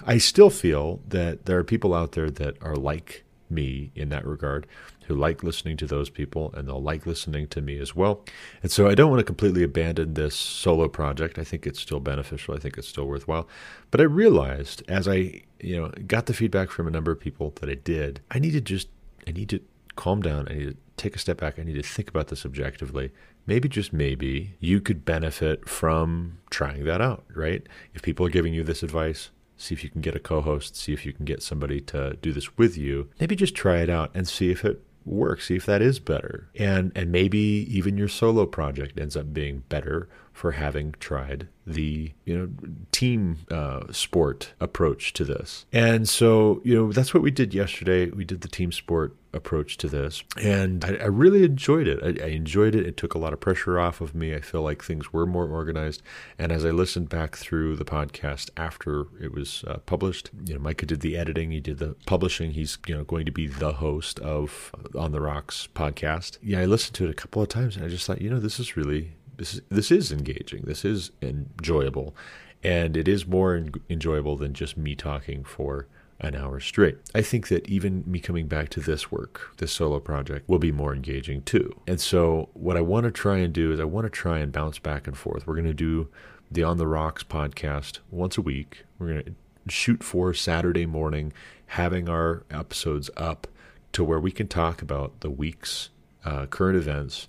I 0.06 0.18
still 0.18 0.50
feel 0.50 1.00
that 1.08 1.46
there 1.46 1.58
are 1.58 1.64
people 1.64 1.94
out 1.94 2.12
there 2.12 2.30
that 2.30 2.56
are 2.62 2.76
like 2.76 3.24
me 3.48 3.90
in 3.94 4.10
that 4.10 4.26
regard, 4.26 4.66
who 5.06 5.14
like 5.14 5.42
listening 5.42 5.76
to 5.78 5.86
those 5.86 6.10
people 6.10 6.52
and 6.54 6.68
they'll 6.68 6.82
like 6.82 7.06
listening 7.06 7.46
to 7.48 7.60
me 7.60 7.78
as 7.78 7.94
well. 7.94 8.24
And 8.62 8.70
so 8.70 8.88
I 8.88 8.94
don't 8.94 9.10
want 9.10 9.20
to 9.20 9.24
completely 9.24 9.62
abandon 9.62 10.14
this 10.14 10.34
solo 10.34 10.88
project. 10.88 11.38
I 11.38 11.44
think 11.44 11.66
it's 11.66 11.80
still 11.80 12.00
beneficial. 12.00 12.54
I 12.54 12.58
think 12.58 12.76
it's 12.76 12.88
still 12.88 13.06
worthwhile. 13.06 13.48
But 13.90 14.00
I 14.00 14.04
realized 14.04 14.82
as 14.88 15.06
I, 15.08 15.42
you 15.60 15.76
know, 15.76 15.90
got 16.06 16.26
the 16.26 16.34
feedback 16.34 16.70
from 16.70 16.86
a 16.86 16.90
number 16.90 17.10
of 17.10 17.20
people 17.20 17.52
that 17.60 17.68
I 17.68 17.74
did, 17.74 18.20
I 18.30 18.38
need 18.38 18.52
to 18.52 18.60
just 18.60 18.88
I 19.26 19.32
need 19.32 19.48
to 19.50 19.60
calm 19.96 20.22
down. 20.22 20.46
I 20.48 20.54
need 20.54 20.68
to 20.70 20.76
take 20.96 21.16
a 21.16 21.18
step 21.18 21.38
back. 21.38 21.58
I 21.58 21.62
need 21.62 21.74
to 21.74 21.82
think 21.82 22.08
about 22.08 22.28
this 22.28 22.44
objectively. 22.44 23.12
Maybe 23.46 23.68
just 23.68 23.92
maybe 23.92 24.56
you 24.60 24.80
could 24.80 25.04
benefit 25.04 25.68
from 25.68 26.38
trying 26.50 26.84
that 26.84 27.00
out, 27.00 27.24
right? 27.34 27.66
If 27.94 28.02
people 28.02 28.26
are 28.26 28.30
giving 28.30 28.54
you 28.54 28.64
this 28.64 28.82
advice, 28.82 29.30
see 29.56 29.74
if 29.74 29.82
you 29.82 29.90
can 29.90 30.00
get 30.00 30.14
a 30.14 30.20
co-host, 30.20 30.76
see 30.76 30.92
if 30.92 31.06
you 31.06 31.12
can 31.12 31.24
get 31.24 31.42
somebody 31.42 31.80
to 31.80 32.16
do 32.20 32.32
this 32.32 32.56
with 32.58 32.76
you. 32.76 33.08
Maybe 33.20 33.36
just 33.36 33.54
try 33.54 33.78
it 33.78 33.90
out 33.90 34.10
and 34.14 34.28
see 34.28 34.50
if 34.50 34.64
it 34.64 34.82
work 35.06 35.40
see 35.40 35.56
if 35.56 35.64
that 35.66 35.80
is 35.80 35.98
better. 35.98 36.48
And 36.58 36.92
and 36.94 37.10
maybe 37.10 37.38
even 37.38 37.96
your 37.96 38.08
solo 38.08 38.44
project 38.46 38.98
ends 38.98 39.16
up 39.16 39.32
being 39.32 39.62
better 39.68 40.08
for 40.36 40.52
having 40.52 40.94
tried 41.00 41.48
the 41.66 42.12
you 42.26 42.36
know 42.36 42.48
team 42.92 43.38
uh, 43.50 43.90
sport 43.90 44.52
approach 44.60 45.14
to 45.14 45.24
this 45.24 45.64
and 45.72 46.06
so 46.06 46.60
you 46.62 46.74
know 46.74 46.92
that's 46.92 47.14
what 47.14 47.22
we 47.22 47.30
did 47.30 47.54
yesterday 47.54 48.10
we 48.10 48.22
did 48.22 48.42
the 48.42 48.48
team 48.48 48.70
sport 48.70 49.16
approach 49.36 49.76
to 49.76 49.88
this. 49.88 50.24
And 50.40 50.84
I, 50.84 50.96
I 50.96 51.06
really 51.06 51.44
enjoyed 51.44 51.86
it. 51.86 52.02
I, 52.02 52.24
I, 52.24 52.28
enjoyed 52.30 52.74
it. 52.74 52.86
It 52.86 52.96
took 52.96 53.14
a 53.14 53.18
lot 53.18 53.32
of 53.32 53.38
pressure 53.38 53.78
off 53.78 54.00
of 54.00 54.14
me. 54.14 54.34
I 54.34 54.40
feel 54.40 54.62
like 54.62 54.82
things 54.82 55.12
were 55.12 55.26
more 55.26 55.46
organized. 55.46 56.02
And 56.38 56.50
as 56.50 56.64
I 56.64 56.70
listened 56.70 57.08
back 57.08 57.36
through 57.36 57.76
the 57.76 57.84
podcast 57.84 58.50
after 58.56 59.06
it 59.20 59.32
was 59.32 59.62
uh, 59.68 59.78
published, 59.78 60.30
you 60.44 60.54
know, 60.54 60.60
Micah 60.60 60.86
did 60.86 61.00
the 61.00 61.16
editing, 61.16 61.52
he 61.52 61.60
did 61.60 61.78
the 61.78 61.94
publishing. 62.06 62.52
He's, 62.52 62.78
you 62.86 62.96
know, 62.96 63.04
going 63.04 63.26
to 63.26 63.32
be 63.32 63.46
the 63.46 63.74
host 63.74 64.18
of 64.20 64.74
On 64.96 65.12
the 65.12 65.20
Rocks 65.20 65.68
podcast. 65.74 66.38
Yeah, 66.42 66.60
I 66.60 66.64
listened 66.64 66.94
to 66.96 67.04
it 67.04 67.10
a 67.10 67.14
couple 67.14 67.42
of 67.42 67.48
times 67.48 67.76
and 67.76 67.84
I 67.84 67.88
just 67.88 68.06
thought, 68.06 68.22
you 68.22 68.30
know, 68.30 68.40
this 68.40 68.58
is 68.58 68.76
really 68.76 69.12
this 69.36 69.54
is 69.54 69.60
this 69.68 69.90
is 69.90 70.12
engaging. 70.12 70.62
This 70.62 70.84
is 70.84 71.10
enjoyable. 71.22 72.14
And 72.62 72.96
it 72.96 73.06
is 73.06 73.26
more 73.26 73.54
en- 73.54 73.72
enjoyable 73.88 74.36
than 74.36 74.54
just 74.54 74.76
me 74.76 74.94
talking 74.94 75.44
for 75.44 75.86
an 76.20 76.34
hour 76.34 76.58
straight. 76.60 76.96
I 77.14 77.22
think 77.22 77.48
that 77.48 77.68
even 77.68 78.02
me 78.06 78.20
coming 78.20 78.46
back 78.46 78.70
to 78.70 78.80
this 78.80 79.12
work, 79.12 79.52
this 79.58 79.72
solo 79.72 80.00
project, 80.00 80.48
will 80.48 80.58
be 80.58 80.72
more 80.72 80.94
engaging 80.94 81.42
too. 81.42 81.78
And 81.86 82.00
so, 82.00 82.48
what 82.54 82.76
I 82.76 82.80
want 82.80 83.04
to 83.04 83.10
try 83.10 83.38
and 83.38 83.52
do 83.52 83.72
is 83.72 83.80
I 83.80 83.84
want 83.84 84.06
to 84.06 84.10
try 84.10 84.38
and 84.38 84.52
bounce 84.52 84.78
back 84.78 85.06
and 85.06 85.16
forth. 85.16 85.46
We're 85.46 85.54
going 85.54 85.66
to 85.66 85.74
do 85.74 86.08
the 86.50 86.62
On 86.62 86.78
the 86.78 86.86
Rocks 86.86 87.22
podcast 87.22 87.98
once 88.10 88.38
a 88.38 88.42
week. 88.42 88.84
We're 88.98 89.12
going 89.12 89.24
to 89.24 89.34
shoot 89.68 90.02
for 90.02 90.32
Saturday 90.32 90.86
morning, 90.86 91.32
having 91.66 92.08
our 92.08 92.44
episodes 92.50 93.10
up 93.16 93.46
to 93.92 94.04
where 94.04 94.20
we 94.20 94.30
can 94.30 94.48
talk 94.48 94.80
about 94.80 95.20
the 95.20 95.30
week's 95.30 95.90
uh, 96.24 96.46
current 96.46 96.76
events 96.76 97.28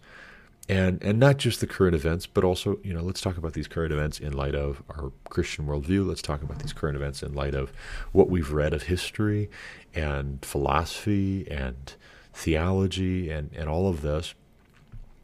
and 0.70 1.02
and 1.02 1.20
not 1.20 1.38
just 1.38 1.62
the 1.62 1.68
current 1.68 1.96
events, 1.96 2.28
but 2.28 2.44
also 2.44 2.80
you 2.84 2.94
know 2.94 3.02
let's 3.02 3.22
talk 3.22 3.38
about 3.38 3.54
these 3.54 3.68
current 3.68 3.94
events 3.94 4.20
in 4.20 4.34
light 4.34 4.56
of 4.56 4.84
our 4.90 5.12
Christian 5.30 5.66
worldview. 5.66 6.08
Let's 6.08 6.22
talk 6.22 6.42
about 6.42 6.60
these 6.60 6.74
current 6.74 6.96
events 6.96 7.24
in 7.24 7.34
light 7.34 7.56
of 7.56 7.72
what 8.12 8.30
we've 8.30 8.52
read 8.52 8.74
of 8.74 8.84
history 8.84 9.50
and 9.94 10.44
philosophy 10.44 11.50
and 11.50 11.94
theology 12.34 13.30
and 13.30 13.52
and 13.54 13.70
all 13.70 13.88
of 13.88 14.02
this, 14.02 14.34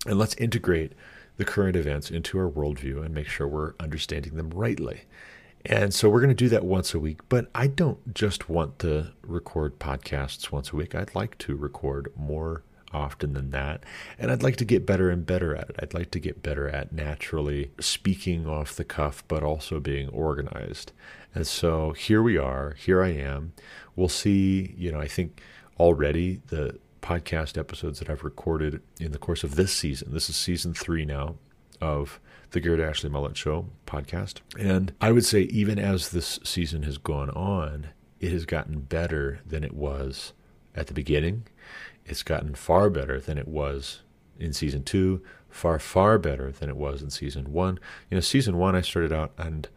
and 0.06 0.18
let's 0.18 0.36
integrate 0.36 0.94
the 1.38 1.46
current 1.46 1.76
events 1.76 2.12
into 2.12 2.38
our 2.38 2.50
worldview 2.50 3.04
and 3.04 3.14
make 3.14 3.28
sure 3.28 3.48
we're 3.48 3.74
understanding 3.80 4.36
them 4.36 4.50
rightly. 4.52 5.02
And 5.66 5.94
so 5.94 6.10
we're 6.10 6.20
going 6.20 6.30
to 6.30 6.36
do 6.36 6.50
that 6.50 6.66
once 6.66 6.94
a 6.94 7.00
week, 7.00 7.22
but 7.30 7.50
I 7.56 7.68
don't 7.68 8.14
just 8.14 8.50
want 8.50 8.80
to 8.80 9.14
record 9.24 9.80
podcasts 9.80 10.52
once 10.52 10.72
a 10.72 10.76
week. 10.76 10.94
I'd 10.94 11.16
like 11.16 11.38
to 11.40 11.56
record 11.56 12.12
more 12.18 12.64
often 12.94 13.34
than 13.34 13.52
that. 13.52 13.84
And 14.18 14.32
I'd 14.32 14.44
like 14.44 14.56
to 14.58 14.66
get 14.66 14.86
better 14.86 15.10
and 15.10 15.26
better 15.26 15.56
at 15.56 15.70
it. 15.70 15.76
I'd 15.80 15.94
like 15.94 16.12
to 16.12 16.20
get 16.20 16.44
better 16.44 16.70
at 16.70 16.92
naturally 16.92 17.72
speaking 17.80 18.48
off 18.48 18.76
the 18.76 18.84
cuff, 18.84 19.24
but 19.28 19.44
also 19.44 19.80
being 19.80 20.10
organized. 20.10 20.92
And 21.36 21.48
so 21.48 21.92
here 21.92 22.22
we 22.22 22.38
are. 22.38 22.76
Here 22.78 23.02
I 23.02 23.10
am. 23.10 23.54
We'll 23.96 24.10
see, 24.10 24.76
you 24.78 24.92
know, 24.92 25.00
I 25.00 25.08
think 25.08 25.42
already 25.80 26.42
the 26.48 26.80
podcast 27.02 27.58
episodes 27.58 28.00
that 28.00 28.10
I've 28.10 28.24
recorded 28.24 28.82
in 29.00 29.12
the 29.12 29.18
course 29.18 29.44
of 29.44 29.56
this 29.56 29.74
season. 29.74 30.14
This 30.14 30.30
is 30.30 30.36
season 30.36 30.74
three 30.74 31.06
now 31.06 31.36
of 31.82 32.20
the 32.52 32.60
Garrett 32.60 32.80
Ashley 32.80 33.10
Mullet 33.10 33.36
Show 33.36 33.68
podcast. 33.86 34.40
And 34.58 34.94
I 35.02 35.12
would 35.12 35.26
say, 35.26 35.42
even 35.42 35.80
as 35.80 36.10
this 36.10 36.40
season 36.44 36.84
has 36.84 36.98
gone 36.98 37.30
on, 37.32 37.88
it 38.20 38.32
has 38.32 38.46
gotten 38.46 38.82
better 38.82 39.42
than 39.46 39.64
it 39.64 39.74
was 39.74 40.34
at 40.76 40.88
the 40.88 40.94
beginning 40.94 41.46
it's 42.05 42.24
gotten 42.24 42.55
far 42.55 42.89
better 42.89 43.19
than 43.19 43.38
it 43.38 43.48
was 43.48 44.01
in 44.39 44.53
season 44.53 44.83
two, 44.83 45.22
far, 45.50 45.79
far 45.79 46.17
better 46.17 46.51
than 46.51 46.69
it 46.69 46.77
was 46.77 47.01
in 47.01 47.10
season 47.10 47.53
one. 47.53 47.79
You 48.10 48.15
know, 48.15 48.22
season 48.22 48.57
one, 48.57 48.75
I 48.75 48.81
started 48.81 49.13
out 49.13 49.31
and 49.38 49.67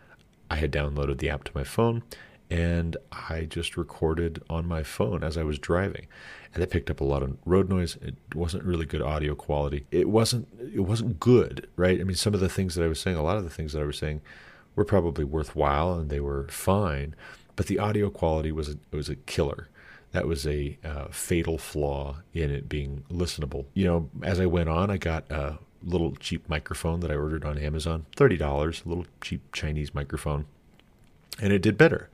I 0.50 0.56
had 0.56 0.72
downloaded 0.72 1.18
the 1.18 1.30
app 1.30 1.44
to 1.44 1.52
my 1.54 1.64
phone 1.64 2.02
and 2.50 2.96
I 3.10 3.42
just 3.42 3.76
recorded 3.76 4.42
on 4.48 4.66
my 4.66 4.82
phone 4.82 5.24
as 5.24 5.36
I 5.36 5.42
was 5.42 5.58
driving. 5.58 6.06
And 6.54 6.62
it 6.62 6.70
picked 6.70 6.90
up 6.90 7.00
a 7.00 7.04
lot 7.04 7.22
of 7.22 7.36
road 7.44 7.68
noise. 7.68 7.96
It 7.96 8.14
wasn't 8.34 8.64
really 8.64 8.86
good 8.86 9.02
audio 9.02 9.34
quality. 9.34 9.86
It 9.90 10.08
wasn't 10.08 10.48
it 10.60 10.80
wasn't 10.80 11.20
good, 11.20 11.68
right? 11.76 12.00
I 12.00 12.04
mean 12.04 12.16
some 12.16 12.34
of 12.34 12.40
the 12.40 12.48
things 12.48 12.74
that 12.74 12.84
I 12.84 12.88
was 12.88 13.00
saying, 13.00 13.16
a 13.16 13.22
lot 13.22 13.36
of 13.36 13.44
the 13.44 13.50
things 13.50 13.72
that 13.72 13.82
I 13.82 13.86
was 13.86 13.98
saying 13.98 14.22
were 14.74 14.84
probably 14.84 15.24
worthwhile 15.24 15.94
and 15.94 16.08
they 16.08 16.20
were 16.20 16.46
fine, 16.48 17.14
but 17.56 17.66
the 17.66 17.78
audio 17.78 18.10
quality 18.10 18.52
was 18.52 18.68
a, 18.68 18.72
it 18.92 18.96
was 18.96 19.08
a 19.08 19.16
killer 19.16 19.68
that 20.16 20.26
was 20.26 20.46
a 20.46 20.78
uh, 20.82 21.08
fatal 21.10 21.58
flaw 21.58 22.16
in 22.32 22.50
it 22.50 22.70
being 22.70 23.04
listenable. 23.10 23.66
You 23.74 23.84
know, 23.84 24.10
as 24.22 24.40
I 24.40 24.46
went 24.46 24.70
on, 24.70 24.90
I 24.90 24.96
got 24.96 25.30
a 25.30 25.58
little 25.82 26.12
cheap 26.16 26.48
microphone 26.48 27.00
that 27.00 27.10
I 27.10 27.16
ordered 27.16 27.44
on 27.44 27.58
Amazon, 27.58 28.06
$30, 28.16 28.40
a 28.40 28.88
little 28.88 29.04
cheap 29.20 29.52
Chinese 29.52 29.94
microphone, 29.94 30.46
and 31.38 31.52
it 31.52 31.60
did 31.60 31.76
better. 31.76 32.08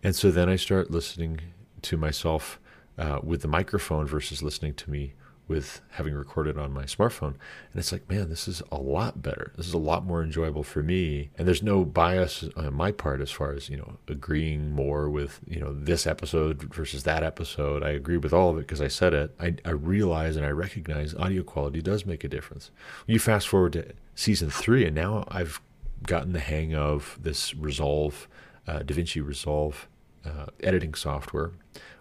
And 0.00 0.14
so 0.14 0.30
then 0.30 0.48
I 0.48 0.54
start 0.54 0.92
listening 0.92 1.40
to 1.82 1.96
myself 1.96 2.60
uh, 2.96 3.18
with 3.20 3.42
the 3.42 3.48
microphone 3.48 4.06
versus 4.06 4.44
listening 4.44 4.74
to 4.74 4.88
me 4.88 5.14
with 5.50 5.80
having 5.90 6.14
recorded 6.14 6.56
on 6.56 6.72
my 6.72 6.84
smartphone. 6.84 7.34
And 7.72 7.74
it's 7.74 7.90
like, 7.90 8.08
man, 8.08 8.30
this 8.30 8.46
is 8.46 8.62
a 8.70 8.78
lot 8.78 9.20
better. 9.20 9.52
This 9.56 9.66
is 9.66 9.74
a 9.74 9.78
lot 9.78 10.04
more 10.04 10.22
enjoyable 10.22 10.62
for 10.62 10.80
me. 10.80 11.30
And 11.36 11.48
there's 11.48 11.60
no 11.60 11.84
bias 11.84 12.44
on 12.56 12.72
my 12.72 12.92
part 12.92 13.20
as 13.20 13.32
far 13.32 13.52
as, 13.52 13.68
you 13.68 13.76
know, 13.76 13.96
agreeing 14.06 14.70
more 14.70 15.10
with, 15.10 15.40
you 15.48 15.58
know, 15.58 15.72
this 15.72 16.06
episode 16.06 16.72
versus 16.72 17.02
that 17.02 17.24
episode. 17.24 17.82
I 17.82 17.88
agree 17.90 18.16
with 18.16 18.32
all 18.32 18.50
of 18.50 18.58
it 18.58 18.60
because 18.60 18.80
I 18.80 18.86
said 18.86 19.12
it. 19.12 19.34
I, 19.40 19.56
I 19.64 19.72
realize 19.72 20.36
and 20.36 20.46
I 20.46 20.50
recognize 20.50 21.16
audio 21.16 21.42
quality 21.42 21.82
does 21.82 22.06
make 22.06 22.22
a 22.22 22.28
difference. 22.28 22.70
You 23.08 23.18
fast 23.18 23.48
forward 23.48 23.72
to 23.72 23.92
season 24.14 24.50
three, 24.50 24.86
and 24.86 24.94
now 24.94 25.24
I've 25.26 25.60
gotten 26.06 26.32
the 26.32 26.38
hang 26.38 26.76
of 26.76 27.18
this 27.20 27.56
Resolve, 27.56 28.28
uh, 28.68 28.80
DaVinci 28.80 29.26
Resolve 29.26 29.88
uh, 30.24 30.46
editing 30.62 30.94
software 30.94 31.50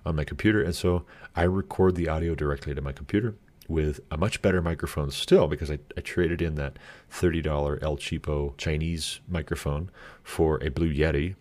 on 0.05 0.15
my 0.15 0.23
computer. 0.23 0.61
And 0.61 0.75
so 0.75 1.05
I 1.35 1.43
record 1.43 1.95
the 1.95 2.09
audio 2.09 2.35
directly 2.35 2.73
to 2.75 2.81
my 2.81 2.91
computer 2.91 3.35
with 3.67 3.99
a 4.09 4.17
much 4.17 4.41
better 4.41 4.61
microphone 4.61 5.11
still 5.11 5.47
because 5.47 5.69
I, 5.69 5.79
I 5.95 6.01
traded 6.01 6.41
in 6.41 6.55
that 6.55 6.77
$30 7.11 7.45
El 7.83 7.97
Cheapo 7.97 8.57
Chinese 8.57 9.19
microphone 9.27 9.89
for 10.23 10.61
a 10.63 10.69
Blue 10.69 10.91
Yeti. 10.91 11.35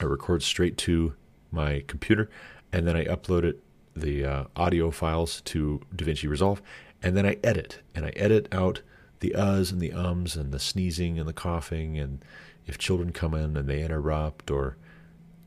I 0.00 0.04
record 0.04 0.42
straight 0.42 0.76
to 0.78 1.14
my 1.50 1.82
computer 1.86 2.28
and 2.72 2.86
then 2.86 2.96
I 2.96 3.04
upload 3.04 3.44
it, 3.44 3.62
the 3.96 4.24
uh, 4.24 4.44
audio 4.54 4.90
files 4.90 5.40
to 5.42 5.80
DaVinci 5.94 6.28
Resolve, 6.28 6.62
and 7.02 7.16
then 7.16 7.26
I 7.26 7.38
edit. 7.42 7.80
And 7.94 8.04
I 8.04 8.10
edit 8.10 8.46
out 8.52 8.82
the 9.20 9.34
uhs 9.36 9.70
and 9.70 9.80
the 9.80 9.92
ums 9.92 10.36
and 10.36 10.52
the 10.52 10.58
sneezing 10.58 11.18
and 11.18 11.28
the 11.28 11.32
coughing 11.32 11.98
and 11.98 12.24
if 12.66 12.78
children 12.78 13.12
come 13.12 13.34
in 13.34 13.56
and 13.56 13.68
they 13.68 13.82
interrupt 13.82 14.50
or 14.50 14.76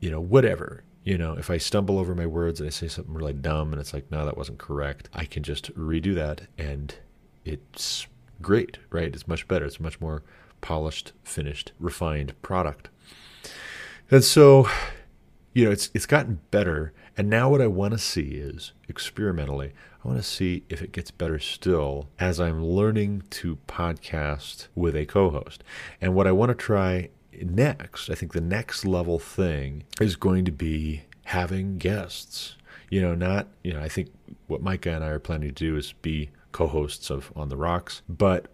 you 0.00 0.10
know 0.10 0.20
whatever 0.20 0.82
you 1.04 1.18
know, 1.18 1.34
if 1.34 1.50
I 1.50 1.58
stumble 1.58 1.98
over 1.98 2.14
my 2.14 2.26
words 2.26 2.60
and 2.60 2.66
I 2.66 2.70
say 2.70 2.88
something 2.88 3.14
really 3.14 3.34
dumb 3.34 3.72
and 3.72 3.80
it's 3.80 3.92
like, 3.92 4.10
no, 4.10 4.24
that 4.24 4.38
wasn't 4.38 4.58
correct, 4.58 5.10
I 5.12 5.26
can 5.26 5.42
just 5.42 5.72
redo 5.74 6.14
that 6.14 6.42
and 6.56 6.94
it's 7.44 8.06
great, 8.40 8.78
right? 8.90 9.14
It's 9.14 9.28
much 9.28 9.46
better. 9.46 9.66
It's 9.66 9.76
a 9.76 9.82
much 9.82 10.00
more 10.00 10.22
polished, 10.62 11.12
finished, 11.22 11.72
refined 11.78 12.40
product. 12.40 12.88
And 14.10 14.24
so, 14.24 14.66
you 15.52 15.66
know, 15.66 15.70
it's 15.70 15.90
it's 15.94 16.06
gotten 16.06 16.40
better. 16.50 16.92
And 17.16 17.28
now 17.28 17.50
what 17.50 17.60
I 17.60 17.66
want 17.66 17.92
to 17.92 17.98
see 17.98 18.36
is 18.36 18.72
experimentally, 18.88 19.72
I 20.04 20.08
want 20.08 20.18
to 20.18 20.26
see 20.26 20.64
if 20.68 20.82
it 20.82 20.90
gets 20.90 21.10
better 21.10 21.38
still 21.38 22.08
as 22.18 22.40
I'm 22.40 22.64
learning 22.64 23.24
to 23.30 23.58
podcast 23.68 24.68
with 24.74 24.96
a 24.96 25.06
co-host. 25.06 25.62
And 26.00 26.14
what 26.14 26.26
I 26.26 26.32
want 26.32 26.48
to 26.48 26.54
try 26.54 27.10
next, 27.42 28.10
I 28.10 28.14
think 28.14 28.32
the 28.32 28.40
next 28.40 28.84
level 28.84 29.18
thing 29.18 29.84
is 30.00 30.16
going 30.16 30.44
to 30.44 30.52
be 30.52 31.02
having 31.24 31.78
guests. 31.78 32.56
You 32.90 33.00
know, 33.00 33.14
not, 33.14 33.48
you 33.62 33.72
know, 33.72 33.80
I 33.80 33.88
think 33.88 34.10
what 34.46 34.62
Micah 34.62 34.92
and 34.92 35.04
I 35.04 35.08
are 35.08 35.18
planning 35.18 35.48
to 35.48 35.54
do 35.54 35.76
is 35.76 35.94
be 36.02 36.30
co 36.52 36.66
hosts 36.66 37.10
of 37.10 37.32
On 37.34 37.48
the 37.48 37.56
Rocks, 37.56 38.02
but, 38.08 38.46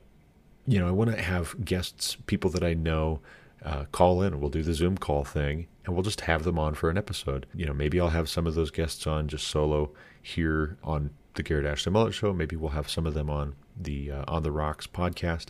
you 0.67 0.79
know, 0.79 0.89
I 0.89 0.93
want 0.93 1.11
to 1.11 1.21
have 1.21 1.65
guests, 1.65 2.17
people 2.27 2.51
that 2.51 2.63
I 2.63 2.75
know 2.75 3.21
uh, 3.65 3.85
call 3.93 4.23
in. 4.23 4.41
We'll 4.41 4.51
do 4.51 4.63
the 4.63 4.75
Zoom 4.75 4.97
call 4.97 5.25
thing, 5.25 5.67
and 5.85 5.95
we'll 5.95 6.03
just 6.03 6.23
have 6.23 6.45
them 6.45 6.59
on 6.59 6.75
for 6.75 6.91
an 6.91 6.99
episode. 6.99 7.47
You 7.55 7.67
know, 7.67 7.75
maybe 7.75 8.01
I'll 8.01 8.11
have 8.11 8.29
some 8.29 8.47
of 8.47 8.55
those 8.55 8.71
guests 8.71 9.07
on 9.07 9.29
just 9.29 9.49
solo 9.49 9.91
here 10.23 10.79
on 10.83 11.11
the 11.35 11.43
Garrett 11.43 11.67
Ashley 11.67 11.93
Mullet 11.93 12.15
Show. 12.15 12.33
Maybe 12.33 12.57
we'll 12.57 12.71
have 12.71 12.89
some 12.89 13.07
of 13.07 13.15
them 13.15 13.31
on 13.31 13.55
the 13.77 14.11
uh, 14.11 14.25
On 14.29 14.43
the 14.43 14.53
Rocks 14.53 14.87
podcast. 14.87 15.47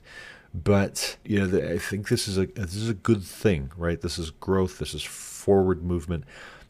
But 0.53 1.17
you 1.25 1.39
know, 1.39 1.47
the, 1.47 1.73
I 1.73 1.79
think 1.79 2.09
this 2.09 2.27
is 2.27 2.39
a 2.39 2.47
this 2.47 2.75
is 2.75 2.89
a 2.89 2.95
good 2.95 3.23
thing, 3.23 3.71
right? 3.77 4.01
This 4.01 4.19
is 4.19 4.31
growth. 4.31 4.79
This 4.79 4.95
is 4.95 5.03
forward 5.03 5.83
movement. 5.83 6.25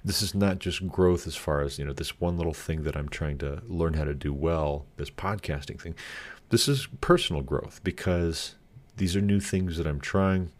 This 0.04 0.22
is 0.22 0.34
not 0.34 0.58
just 0.58 0.86
growth 0.88 1.26
as 1.26 1.36
far 1.36 1.60
as 1.60 1.78
you 1.78 1.84
know 1.84 1.92
this 1.92 2.20
one 2.20 2.36
little 2.36 2.54
thing 2.54 2.82
that 2.84 2.96
I'm 2.96 3.08
trying 3.08 3.38
to 3.38 3.62
learn 3.66 3.94
how 3.94 4.04
to 4.04 4.14
do 4.14 4.32
well. 4.32 4.86
This 4.96 5.10
podcasting 5.10 5.80
thing. 5.80 5.94
This 6.50 6.68
is 6.68 6.88
personal 7.00 7.42
growth 7.42 7.80
because 7.84 8.56
these 8.96 9.16
are 9.16 9.20
new 9.20 9.40
things 9.40 9.76
that 9.76 9.86
I'm 9.86 10.00
trying 10.00 10.50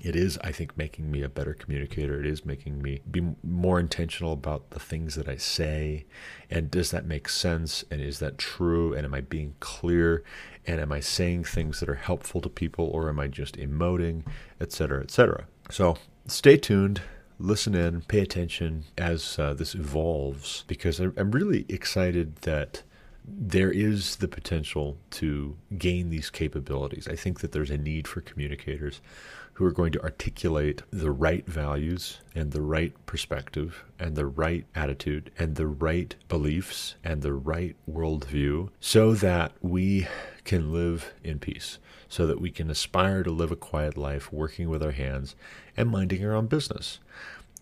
it 0.00 0.16
is 0.16 0.38
i 0.42 0.50
think 0.50 0.76
making 0.76 1.10
me 1.10 1.22
a 1.22 1.28
better 1.28 1.52
communicator. 1.52 2.18
It 2.20 2.26
is 2.26 2.46
making 2.46 2.80
me 2.80 3.02
be 3.10 3.34
more 3.42 3.78
intentional 3.78 4.32
about 4.32 4.70
the 4.70 4.80
things 4.80 5.14
that 5.16 5.28
i 5.28 5.36
say. 5.36 6.06
And 6.50 6.70
does 6.70 6.90
that 6.90 7.04
make 7.04 7.28
sense? 7.28 7.84
And 7.90 8.00
is 8.00 8.18
that 8.20 8.38
true? 8.38 8.94
And 8.94 9.04
am 9.04 9.14
i 9.14 9.20
being 9.20 9.54
clear? 9.60 10.24
And 10.66 10.80
am 10.80 10.92
i 10.92 11.00
saying 11.00 11.44
things 11.44 11.80
that 11.80 11.88
are 11.88 11.96
helpful 11.96 12.40
to 12.40 12.48
people 12.48 12.86
or 12.86 13.08
am 13.08 13.20
i 13.20 13.28
just 13.28 13.56
emoting 13.56 14.24
etc 14.60 15.02
etc 15.02 15.46
so 15.70 15.96
stay 16.26 16.56
tuned 16.56 17.02
listen 17.38 17.74
in 17.74 18.02
pay 18.02 18.20
attention 18.20 18.84
as 18.96 19.38
uh, 19.38 19.52
this 19.52 19.74
evolves 19.74 20.64
because 20.68 21.00
i'm 21.00 21.32
really 21.32 21.66
excited 21.68 22.36
that 22.42 22.82
there 23.24 23.70
is 23.70 24.16
the 24.16 24.28
potential 24.28 24.98
to 25.10 25.56
gain 25.78 26.10
these 26.10 26.30
capabilities. 26.30 27.06
I 27.06 27.16
think 27.16 27.40
that 27.40 27.52
there's 27.52 27.70
a 27.70 27.78
need 27.78 28.08
for 28.08 28.20
communicators 28.20 29.00
who 29.62 29.68
are 29.68 29.70
going 29.70 29.92
to 29.92 30.02
articulate 30.02 30.82
the 30.90 31.12
right 31.12 31.46
values 31.46 32.18
and 32.34 32.50
the 32.50 32.60
right 32.60 32.94
perspective 33.06 33.84
and 33.96 34.16
the 34.16 34.26
right 34.26 34.66
attitude 34.74 35.30
and 35.38 35.54
the 35.54 35.68
right 35.68 36.16
beliefs 36.28 36.96
and 37.04 37.22
the 37.22 37.32
right 37.32 37.76
worldview 37.88 38.68
so 38.80 39.14
that 39.14 39.52
we 39.60 40.08
can 40.42 40.72
live 40.72 41.12
in 41.22 41.38
peace, 41.38 41.78
so 42.08 42.26
that 42.26 42.40
we 42.40 42.50
can 42.50 42.70
aspire 42.72 43.22
to 43.22 43.30
live 43.30 43.52
a 43.52 43.56
quiet 43.56 43.96
life 43.96 44.32
working 44.32 44.68
with 44.68 44.82
our 44.82 44.90
hands 44.90 45.36
and 45.76 45.88
minding 45.88 46.26
our 46.26 46.34
own 46.34 46.48
business 46.48 46.98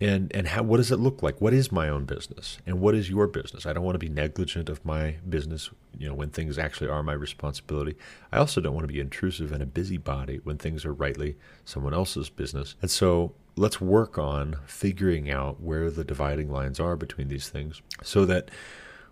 and 0.00 0.34
and 0.34 0.48
how 0.48 0.62
what 0.62 0.78
does 0.78 0.90
it 0.90 0.98
look 0.98 1.22
like? 1.22 1.40
What 1.40 1.52
is 1.52 1.70
my 1.70 1.88
own 1.88 2.04
business? 2.04 2.58
And 2.66 2.80
what 2.80 2.94
is 2.94 3.10
your 3.10 3.26
business? 3.26 3.66
I 3.66 3.72
don't 3.72 3.84
want 3.84 3.94
to 3.94 3.98
be 3.98 4.08
negligent 4.08 4.68
of 4.68 4.84
my 4.84 5.16
business 5.28 5.70
you 5.98 6.08
know 6.08 6.14
when 6.14 6.30
things 6.30 6.58
actually 6.58 6.88
are 6.88 7.02
my 7.02 7.12
responsibility. 7.12 7.96
I 8.32 8.38
also 8.38 8.60
don't 8.60 8.74
want 8.74 8.86
to 8.86 8.92
be 8.92 9.00
intrusive 9.00 9.52
and 9.52 9.62
a 9.62 9.66
busybody 9.66 10.40
when 10.42 10.56
things 10.56 10.84
are 10.84 10.94
rightly 10.94 11.36
someone 11.64 11.94
else's 11.94 12.30
business. 12.30 12.76
And 12.80 12.90
so 12.90 13.34
let's 13.56 13.80
work 13.80 14.18
on 14.18 14.56
figuring 14.66 15.30
out 15.30 15.60
where 15.60 15.90
the 15.90 16.04
dividing 16.04 16.50
lines 16.50 16.80
are 16.80 16.96
between 16.96 17.28
these 17.28 17.48
things 17.48 17.82
so 18.02 18.24
that 18.24 18.50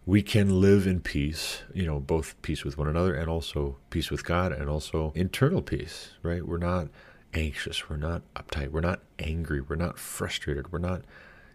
we 0.07 0.23
can 0.23 0.59
live 0.59 0.87
in 0.87 1.00
peace, 1.00 1.64
you 1.75 1.85
know, 1.85 2.00
both 2.00 2.40
peace 2.40 2.64
with 2.64 2.78
one 2.78 2.88
another 2.88 3.12
and 3.12 3.28
also 3.28 3.76
peace 3.90 4.11
with 4.11 4.25
God 4.25 4.52
and 4.52 4.71
also 4.71 5.12
internal 5.14 5.61
peace, 5.61 6.12
right? 6.23 6.47
We're 6.47 6.57
not 6.57 6.88
anxious, 7.35 7.88
we're 7.88 7.97
not 7.97 8.23
uptight, 8.35 8.70
we're 8.70 8.80
not 8.80 9.00
angry, 9.18 9.61
we're 9.61 9.76
not 9.76 9.99
frustrated, 9.99 10.73
we're 10.73 10.78
not, 10.78 11.02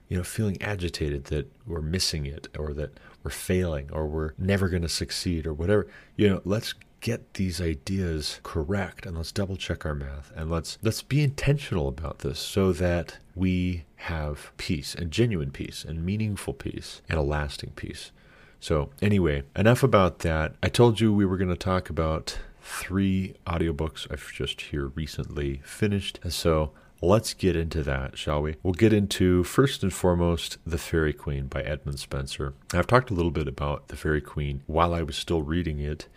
you 0.08 0.18
know, 0.18 0.24
feeling 0.24 0.62
agitated 0.62 1.26
that 1.26 1.52
we're 1.66 1.82
missing 1.82 2.26
it 2.26 2.48
or 2.58 2.74
that 2.74 3.00
we're 3.24 3.32
failing 3.32 3.90
or 3.92 4.08
we're 4.08 4.34
never 4.38 4.70
going 4.70 4.82
to 4.82 4.90
succeed 4.90 5.48
or 5.48 5.54
whatever. 5.54 5.88
You 6.16 6.30
know, 6.30 6.42
let's 6.44 6.74
get 7.02 7.34
these 7.34 7.60
ideas 7.60 8.40
correct 8.44 9.06
and 9.06 9.18
let's 9.18 9.32
double 9.34 9.58
check 9.58 9.86
our 9.86 9.94
math 9.94 10.32
and 10.38 10.50
let's 10.50 10.78
let's 10.82 11.02
be 11.02 11.22
intentional 11.22 11.90
about 11.90 12.20
this 12.20 12.40
so 12.40 12.72
that 12.72 13.18
we 13.36 13.84
have 13.96 14.54
peace 14.56 14.96
and 14.96 15.12
genuine 15.12 15.52
peace 15.52 15.84
and 15.84 16.06
meaningful 16.06 16.54
peace 16.54 17.02
and 17.10 17.20
a 17.20 17.22
lasting 17.22 17.72
peace. 17.76 18.12
So, 18.62 18.92
anyway, 19.02 19.44
enough 19.58 19.84
about 19.84 20.20
that. 20.20 20.56
I 20.64 20.70
told 20.70 21.02
you 21.02 21.12
we 21.14 21.26
were 21.26 21.36
going 21.36 21.50
to 21.50 21.58
talk 21.58 21.90
about 21.90 22.40
three 22.64 23.36
audiobooks 23.46 24.08
I've 24.10 24.32
just 24.32 24.62
here 24.62 24.88
recently 24.88 25.62
finished. 25.66 26.20
So 26.30 26.72
let's 27.02 27.34
get 27.34 27.56
into 27.56 27.84
that, 27.84 28.18
shall 28.18 28.42
we? 28.42 28.56
We'll 28.64 28.74
get 28.74 28.94
into 28.94 29.44
first 29.44 29.84
and 29.84 29.94
foremost 29.94 30.58
The 30.66 30.78
Faerie 30.78 31.14
Queene 31.14 31.48
by 31.48 31.62
Edmund 31.62 32.00
Spenser. 32.00 32.54
I've 32.74 32.88
talked 32.88 33.12
a 33.12 33.14
little 33.14 33.32
bit 33.32 33.48
about 33.48 33.90
The 33.90 33.98
Faerie 33.98 34.22
Queene 34.22 34.62
while 34.66 34.94
I 34.94 35.04
was 35.04 35.18
still 35.18 35.42
reading 35.42 35.80
it, 35.80 36.08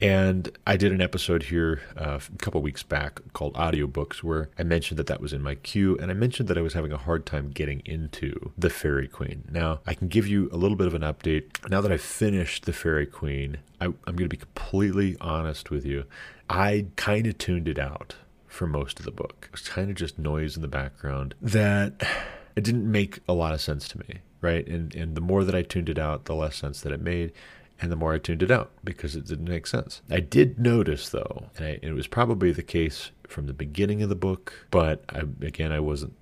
and 0.00 0.50
I 0.66 0.76
did 0.76 0.92
an 0.92 1.00
episode 1.00 1.44
here 1.44 1.80
uh, 1.96 2.18
a 2.18 2.38
couple 2.38 2.60
weeks 2.60 2.82
back 2.82 3.20
called 3.32 3.54
Audiobooks 3.54 4.22
where 4.22 4.50
I 4.58 4.62
mentioned 4.62 4.98
that 4.98 5.06
that 5.06 5.20
was 5.20 5.32
in 5.32 5.42
my 5.42 5.54
queue 5.54 5.96
and 5.98 6.10
I 6.10 6.14
mentioned 6.14 6.48
that 6.48 6.58
I 6.58 6.60
was 6.60 6.74
having 6.74 6.92
a 6.92 6.98
hard 6.98 7.24
time 7.24 7.50
getting 7.50 7.80
into 7.84 8.52
The 8.58 8.68
Faerie 8.68 9.08
Queene. 9.08 9.44
Now, 9.50 9.80
I 9.86 9.94
can 9.94 10.08
give 10.08 10.26
you 10.26 10.50
a 10.52 10.56
little 10.56 10.76
bit 10.76 10.86
of 10.86 10.94
an 10.94 11.02
update. 11.02 11.68
Now 11.70 11.80
that 11.80 11.90
I've 11.90 12.02
finished 12.02 12.66
The 12.66 12.72
Faerie 12.72 13.06
Queene, 13.06 13.58
I, 13.80 13.86
I'm 13.86 14.16
going 14.16 14.18
to 14.18 14.28
be 14.28 14.36
completely 14.36 15.16
honest 15.20 15.70
with 15.70 15.86
you. 15.86 16.04
I 16.50 16.86
kind 16.96 17.26
of 17.26 17.38
tuned 17.38 17.68
it 17.68 17.78
out 17.78 18.16
for 18.46 18.66
most 18.66 18.98
of 18.98 19.04
the 19.04 19.10
book. 19.10 19.48
It 19.48 19.52
was 19.52 19.68
kind 19.68 19.90
of 19.90 19.96
just 19.96 20.18
noise 20.18 20.56
in 20.56 20.62
the 20.62 20.68
background 20.68 21.34
that 21.40 22.06
it 22.54 22.64
didn't 22.64 22.90
make 22.90 23.20
a 23.28 23.32
lot 23.32 23.52
of 23.52 23.60
sense 23.60 23.88
to 23.88 23.98
me, 23.98 24.20
right? 24.40 24.66
And 24.66 24.94
and 24.94 25.14
the 25.14 25.20
more 25.20 25.44
that 25.44 25.54
I 25.54 25.62
tuned 25.62 25.88
it 25.88 25.98
out, 25.98 26.24
the 26.24 26.34
less 26.34 26.56
sense 26.56 26.80
that 26.80 26.92
it 26.92 27.00
made 27.00 27.32
and 27.80 27.92
the 27.92 27.96
more 27.96 28.14
I 28.14 28.18
tuned 28.18 28.42
it 28.42 28.50
out 28.50 28.70
because 28.84 29.16
it 29.16 29.26
didn't 29.26 29.48
make 29.48 29.66
sense. 29.66 30.02
I 30.10 30.20
did 30.20 30.58
notice 30.58 31.08
though, 31.08 31.46
and, 31.56 31.66
I, 31.66 31.78
it 31.82 31.92
was 31.92 32.06
probably 32.06 32.52
the 32.52 32.62
case 32.62 33.10
from 33.28 33.46
the 33.46 33.52
beginning 33.52 34.02
of 34.02 34.08
the 34.08 34.14
book, 34.14 34.66
but 34.70 35.04
I, 35.08 35.22
again, 35.44 35.72
I 35.72 35.80
wasn't 35.80 36.14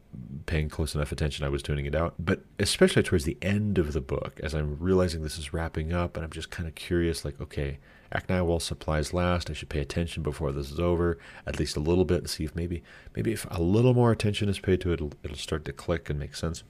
paying 0.46 0.68
close 0.68 0.94
enough 0.94 1.12
attention. 1.12 1.44
I 1.44 1.48
was 1.48 1.62
tuning 1.62 1.86
it 1.86 1.94
out. 1.94 2.14
But 2.18 2.40
especially 2.58 3.02
towards 3.02 3.24
the 3.24 3.38
end 3.42 3.78
of 3.78 3.92
the 3.92 4.00
book, 4.00 4.40
as 4.42 4.54
I'm 4.54 4.78
realizing 4.78 5.22
this 5.22 5.38
is 5.38 5.52
wrapping 5.52 5.92
up, 5.92 6.16
and 6.16 6.24
I'm 6.24 6.30
just 6.30 6.50
kind 6.50 6.68
of 6.68 6.74
curious, 6.74 7.24
like, 7.24 7.40
okay, 7.40 7.78
Aknaiwal 8.14 8.62
supplies 8.62 9.12
last. 9.12 9.50
I 9.50 9.52
should 9.52 9.68
pay 9.68 9.80
attention 9.80 10.22
before 10.22 10.52
this 10.52 10.70
is 10.70 10.78
over, 10.78 11.18
at 11.46 11.58
least 11.58 11.76
a 11.76 11.80
little 11.80 12.04
bit, 12.04 12.18
and 12.18 12.30
see 12.30 12.44
if 12.44 12.54
maybe 12.54 12.82
maybe 13.16 13.32
if 13.32 13.46
a 13.50 13.60
little 13.60 13.94
more 13.94 14.12
attention 14.12 14.48
is 14.48 14.58
paid 14.58 14.80
to 14.82 14.90
it, 14.90 14.94
it'll, 14.94 15.12
it'll 15.22 15.36
start 15.36 15.64
to 15.64 15.72
click 15.72 16.08
and 16.08 16.18
make 16.18 16.34
sense. 16.34 16.62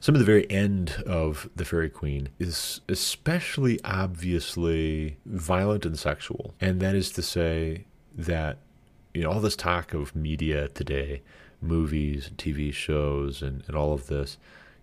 Some 0.00 0.14
of 0.14 0.18
the 0.18 0.24
very 0.24 0.50
end 0.50 1.02
of 1.06 1.48
the 1.54 1.64
Faerie 1.64 1.90
Queene 1.90 2.28
is 2.38 2.80
especially 2.88 3.78
obviously 3.84 5.18
violent 5.26 5.84
and 5.84 5.98
sexual, 5.98 6.54
and 6.60 6.80
that 6.80 6.94
is 6.94 7.10
to 7.12 7.22
say 7.22 7.84
that 8.16 8.58
you 9.12 9.22
know 9.22 9.30
all 9.30 9.40
this 9.40 9.56
talk 9.56 9.92
of 9.92 10.16
media 10.16 10.68
today, 10.68 11.22
movies, 11.60 12.30
TV 12.36 12.72
shows, 12.72 13.42
and, 13.42 13.62
and 13.66 13.76
all 13.76 13.92
of 13.92 14.06
this 14.06 14.38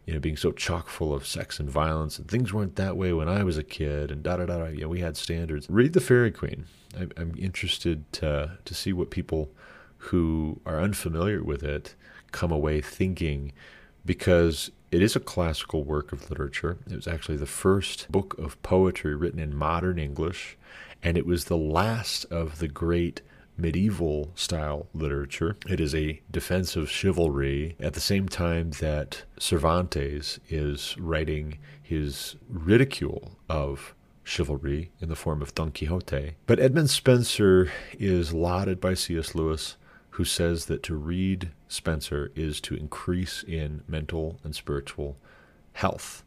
you 0.05 0.13
know, 0.13 0.19
being 0.19 0.37
so 0.37 0.51
chock 0.51 0.89
full 0.89 1.13
of 1.13 1.25
sex 1.25 1.59
and 1.59 1.69
violence, 1.69 2.17
and 2.19 2.27
things 2.27 2.53
weren't 2.53 2.75
that 2.75 2.97
way 2.97 3.13
when 3.13 3.29
I 3.29 3.43
was 3.43 3.57
a 3.57 3.63
kid, 3.63 4.11
and 4.11 4.21
da 4.21 4.37
da 4.37 4.45
da. 4.45 4.69
Know, 4.69 4.89
we 4.89 4.99
had 4.99 5.15
standards. 5.17 5.67
Read 5.69 5.93
the 5.93 6.01
Faerie 6.01 6.31
Queene. 6.31 6.65
I, 6.97 7.07
I'm 7.17 7.33
interested 7.37 8.11
to 8.13 8.57
to 8.63 8.73
see 8.73 8.93
what 8.93 9.09
people 9.09 9.49
who 9.97 10.59
are 10.65 10.81
unfamiliar 10.81 11.41
with 11.41 11.63
it 11.63 11.95
come 12.31 12.51
away 12.51 12.81
thinking, 12.81 13.53
because 14.05 14.71
it 14.91 15.01
is 15.01 15.15
a 15.15 15.19
classical 15.19 15.83
work 15.83 16.11
of 16.11 16.29
literature. 16.29 16.77
It 16.89 16.95
was 16.95 17.07
actually 17.07 17.37
the 17.37 17.45
first 17.45 18.11
book 18.11 18.37
of 18.37 18.61
poetry 18.61 19.15
written 19.15 19.39
in 19.39 19.55
modern 19.55 19.97
English, 19.97 20.57
and 21.01 21.17
it 21.17 21.25
was 21.25 21.45
the 21.45 21.57
last 21.57 22.25
of 22.25 22.59
the 22.59 22.67
great 22.67 23.21
medieval 23.57 24.31
style 24.35 24.87
literature. 24.93 25.55
It 25.67 25.79
is 25.79 25.93
a 25.93 26.21
defense 26.31 26.75
of 26.75 26.89
chivalry 26.89 27.75
at 27.79 27.93
the 27.93 27.99
same 27.99 28.27
time 28.27 28.71
that 28.79 29.23
Cervantes 29.37 30.39
is 30.49 30.95
writing 30.97 31.59
his 31.81 32.35
ridicule 32.49 33.37
of 33.49 33.93
chivalry 34.23 34.91
in 34.99 35.09
the 35.09 35.15
form 35.15 35.41
of 35.41 35.53
Don 35.53 35.71
Quixote. 35.71 36.35
But 36.47 36.59
Edmund 36.59 36.89
Spenser 36.89 37.71
is 37.99 38.33
lauded 38.33 38.79
by 38.79 38.93
C.S. 38.93 39.35
Lewis, 39.35 39.75
who 40.11 40.23
says 40.23 40.65
that 40.65 40.83
to 40.83 40.95
read 40.95 41.51
Spenser 41.67 42.31
is 42.35 42.61
to 42.61 42.75
increase 42.75 43.43
in 43.43 43.83
mental 43.87 44.39
and 44.43 44.55
spiritual 44.55 45.17
health. 45.73 46.23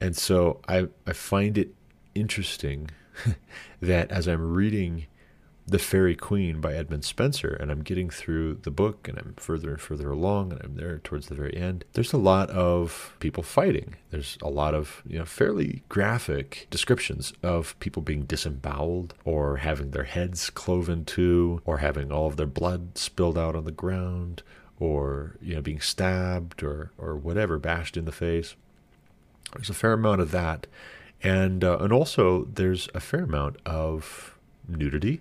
And 0.00 0.16
so 0.16 0.60
I, 0.68 0.88
I 1.06 1.12
find 1.12 1.58
it 1.58 1.74
interesting 2.14 2.90
that 3.80 4.10
as 4.10 4.26
I'm 4.26 4.54
reading 4.54 5.06
the 5.70 5.78
Faerie 5.78 6.16
Queene 6.16 6.62
by 6.62 6.72
Edmund 6.72 7.04
Spenser, 7.04 7.54
and 7.60 7.70
I'm 7.70 7.82
getting 7.82 8.08
through 8.08 8.54
the 8.62 8.70
book 8.70 9.06
and 9.06 9.18
I'm 9.18 9.34
further 9.36 9.70
and 9.70 9.80
further 9.80 10.10
along 10.10 10.52
and 10.52 10.62
I'm 10.64 10.76
there 10.76 10.98
towards 10.98 11.28
the 11.28 11.34
very 11.34 11.54
end. 11.54 11.84
There's 11.92 12.14
a 12.14 12.18
lot 12.18 12.48
of 12.48 13.14
people 13.20 13.42
fighting. 13.42 13.96
There's 14.10 14.38
a 14.40 14.48
lot 14.48 14.74
of, 14.74 15.02
you 15.06 15.18
know, 15.18 15.26
fairly 15.26 15.82
graphic 15.90 16.66
descriptions 16.70 17.34
of 17.42 17.78
people 17.80 18.00
being 18.00 18.22
disemboweled 18.22 19.12
or 19.26 19.58
having 19.58 19.90
their 19.90 20.04
heads 20.04 20.48
cloven 20.48 21.04
to 21.04 21.60
or 21.66 21.78
having 21.78 22.10
all 22.10 22.26
of 22.26 22.36
their 22.36 22.46
blood 22.46 22.96
spilled 22.96 23.36
out 23.36 23.54
on 23.54 23.64
the 23.64 23.70
ground 23.70 24.42
or, 24.80 25.36
you 25.42 25.54
know, 25.54 25.60
being 25.60 25.80
stabbed 25.80 26.62
or 26.62 26.92
or 26.96 27.14
whatever, 27.14 27.58
bashed 27.58 27.98
in 27.98 28.06
the 28.06 28.12
face. 28.12 28.56
There's 29.52 29.70
a 29.70 29.74
fair 29.74 29.92
amount 29.92 30.22
of 30.22 30.30
that. 30.30 30.66
And 31.22 31.62
uh, 31.62 31.76
and 31.78 31.92
also 31.92 32.44
there's 32.44 32.88
a 32.94 33.00
fair 33.00 33.24
amount 33.24 33.56
of 33.66 34.34
nudity 34.66 35.20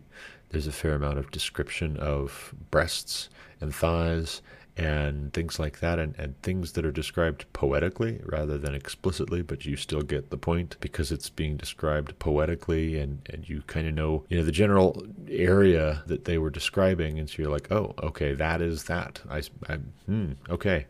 there's 0.49 0.67
a 0.67 0.71
fair 0.71 0.95
amount 0.95 1.17
of 1.19 1.31
description 1.31 1.97
of 1.97 2.53
breasts 2.71 3.29
and 3.59 3.73
thighs 3.73 4.41
and 4.77 5.33
things 5.33 5.59
like 5.59 5.79
that, 5.79 5.97
and, 5.97 6.15
and 6.19 6.39
things 6.41 6.73
that 6.73 6.85
are 6.85 6.91
described 6.91 7.45
poetically 7.51 8.21
rather 8.23 8.57
than 8.57 8.75
explicitly, 8.75 9.41
but 9.41 9.65
you 9.65 9.75
still 9.75 10.01
get 10.01 10.29
the 10.29 10.37
point 10.37 10.77
because 10.79 11.11
it's 11.11 11.29
being 11.29 11.57
described 11.57 12.17
poetically, 12.19 12.97
and, 12.99 13.27
and 13.31 13.49
you 13.49 13.63
kind 13.67 13.87
of 13.87 13.93
know, 13.93 14.23
you 14.29 14.37
know, 14.37 14.43
the 14.43 14.51
general 14.51 15.03
area 15.27 16.03
that 16.05 16.25
they 16.25 16.37
were 16.37 16.51
describing, 16.51 17.17
and 17.17 17.29
so 17.29 17.41
you're 17.41 17.51
like, 17.51 17.71
oh, 17.71 17.95
okay, 18.03 18.33
that 18.33 18.61
is 18.61 18.83
that. 18.83 19.19
I, 19.29 19.41
I 19.67 19.77
hmm, 20.05 20.33
okay. 20.49 20.85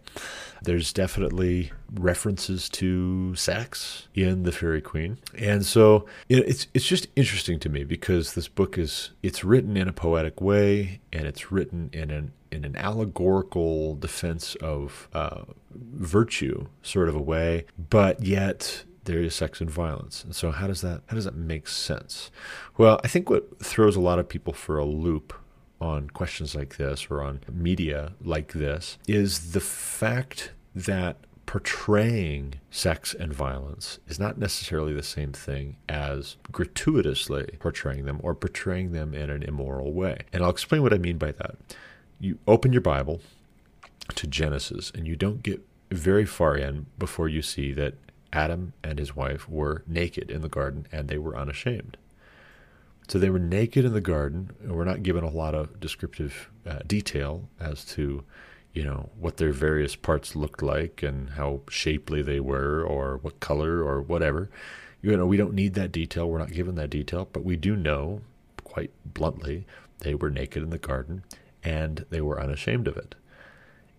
There's 0.61 0.91
definitely 0.91 1.71
references 1.93 2.67
to 2.69 3.35
sex 3.35 4.07
in 4.13 4.43
the 4.43 4.51
Faerie 4.51 4.81
Queene, 4.81 5.17
and 5.35 5.65
so 5.65 6.05
you 6.27 6.37
know, 6.37 6.43
it's 6.45 6.67
it's 6.73 6.85
just 6.85 7.07
interesting 7.15 7.59
to 7.59 7.69
me 7.69 7.83
because 7.83 8.33
this 8.33 8.47
book 8.47 8.77
is 8.77 9.11
it's 9.23 9.43
written 9.43 9.77
in 9.77 9.87
a 9.87 9.93
poetic 9.93 10.41
way, 10.41 10.99
and 11.13 11.25
it's 11.25 11.51
written 11.51 11.89
in 11.93 12.11
an 12.11 12.33
in 12.51 12.65
an 12.65 12.75
allegorical 12.75 13.95
defense 13.95 14.55
of 14.55 15.07
uh, 15.13 15.41
virtue 15.73 16.67
sort 16.81 17.09
of 17.09 17.15
a 17.15 17.21
way, 17.21 17.65
but 17.89 18.23
yet 18.23 18.83
there 19.07 19.19
is 19.19 19.33
sex 19.33 19.61
and 19.61 19.69
violence. 19.69 20.23
And 20.23 20.35
so 20.35 20.51
how 20.51 20.67
does 20.67 20.81
that 20.81 21.01
how 21.07 21.15
does 21.15 21.25
that 21.25 21.35
make 21.35 21.67
sense? 21.67 22.29
Well, 22.77 22.99
I 23.03 23.07
think 23.07 23.29
what 23.29 23.59
throws 23.59 23.95
a 23.95 24.01
lot 24.01 24.19
of 24.19 24.29
people 24.29 24.53
for 24.53 24.77
a 24.77 24.85
loop 24.85 25.33
on 25.79 26.09
questions 26.09 26.55
like 26.55 26.77
this 26.77 27.07
or 27.09 27.21
on 27.21 27.39
media 27.51 28.13
like 28.21 28.53
this 28.53 28.97
is 29.07 29.51
the 29.51 29.59
fact 29.59 30.51
that 30.75 31.17
portraying 31.45 32.55
sex 32.69 33.13
and 33.13 33.33
violence 33.33 33.99
is 34.07 34.19
not 34.19 34.37
necessarily 34.37 34.93
the 34.93 35.01
same 35.01 35.31
thing 35.31 35.77
as 35.87 36.35
gratuitously 36.51 37.57
portraying 37.59 38.03
them 38.03 38.19
or 38.21 38.35
portraying 38.35 38.91
them 38.91 39.13
in 39.13 39.29
an 39.29 39.41
immoral 39.43 39.93
way. 39.93 40.19
And 40.33 40.43
I'll 40.43 40.49
explain 40.49 40.83
what 40.83 40.93
I 40.93 40.97
mean 40.97 41.17
by 41.17 41.31
that 41.31 41.55
you 42.19 42.39
open 42.47 42.73
your 42.73 42.81
Bible 42.81 43.21
to 44.15 44.27
Genesis 44.27 44.91
and 44.95 45.07
you 45.07 45.15
don't 45.15 45.43
get 45.43 45.61
very 45.91 46.25
far 46.25 46.55
in 46.55 46.87
before 46.97 47.29
you 47.29 47.41
see 47.41 47.71
that 47.73 47.95
Adam 48.33 48.73
and 48.83 48.99
his 48.99 49.15
wife 49.15 49.47
were 49.47 49.83
naked 49.87 50.29
in 50.29 50.41
the 50.41 50.49
garden 50.49 50.87
and 50.91 51.07
they 51.07 51.17
were 51.17 51.37
unashamed. 51.37 51.97
So 53.07 53.19
they 53.19 53.29
were 53.29 53.39
naked 53.39 53.85
in 53.85 53.93
the 53.93 54.01
garden. 54.01 54.51
And 54.61 54.73
we're 54.73 54.83
not 54.83 55.03
given 55.03 55.23
a 55.23 55.29
lot 55.29 55.55
of 55.55 55.79
descriptive 55.79 56.49
uh, 56.65 56.79
detail 56.85 57.47
as 57.59 57.85
to, 57.85 58.23
you 58.73 58.83
know, 58.83 59.09
what 59.17 59.37
their 59.37 59.53
various 59.53 59.95
parts 59.95 60.35
looked 60.35 60.61
like 60.61 61.03
and 61.03 61.31
how 61.31 61.61
shapely 61.69 62.21
they 62.21 62.41
were 62.41 62.83
or 62.83 63.17
what 63.21 63.39
color 63.39 63.81
or 63.81 64.01
whatever. 64.01 64.49
You 65.01 65.15
know, 65.15 65.25
we 65.25 65.37
don't 65.37 65.53
need 65.53 65.73
that 65.75 65.91
detail. 65.91 66.29
We're 66.29 66.39
not 66.39 66.51
given 66.51 66.75
that 66.75 66.89
detail, 66.89 67.29
but 67.31 67.45
we 67.45 67.55
do 67.55 67.75
know 67.77 68.21
quite 68.65 68.91
bluntly 69.05 69.65
they 69.99 70.13
were 70.13 70.29
naked 70.29 70.61
in 70.61 70.69
the 70.69 70.77
garden 70.77 71.23
and 71.63 72.05
they 72.09 72.21
were 72.21 72.41
unashamed 72.41 72.87
of 72.87 72.97
it. 72.97 73.15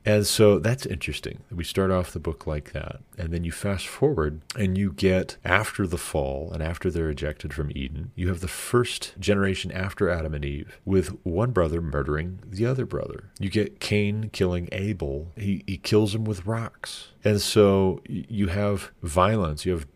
And 0.09 0.27
so 0.27 0.59
that's 0.59 0.87
interesting. 0.87 1.41
We 1.51 1.65
start 1.65 1.91
off 1.91 2.13
the 2.13 2.19
book 2.19 2.47
like 2.47 2.73
that. 2.73 3.01
And 3.19 3.31
then 3.31 3.45
you 3.45 3.53
fast 3.53 3.87
forward 3.87 4.41
and 4.57 4.79
you 4.79 4.93
get 4.93 5.37
after 5.45 5.87
the 5.87 5.99
fall 5.99 6.51
and 6.51 6.63
after 6.63 6.91
they're 6.91 7.11
ejected 7.11 7.53
from 7.53 7.71
Eden, 7.75 8.13
you 8.15 8.29
have 8.29 8.41
the 8.41 8.49
first 8.49 9.13
generation 9.21 9.71
after 9.71 10.09
Adam 10.09 10.33
and 10.33 10.47
Eve 10.47 10.81
with 10.87 11.09
one 11.25 11.51
brother 11.51 11.83
murdering 11.83 12.39
the 12.47 12.65
other 12.65 12.87
brother. 12.87 13.31
You 13.39 13.51
get 13.51 13.81
Cain 13.81 14.31
killing 14.33 14.71
Abel. 14.73 15.31
He, 15.37 15.63
he 15.67 15.77
kills 15.77 16.15
him 16.15 16.25
with 16.25 16.47
rocks. 16.47 17.09
And 17.23 17.39
so 17.39 18.01
you 18.07 18.47
have 18.47 18.93
violence, 19.03 19.67
you 19.67 19.73
have 19.73 19.87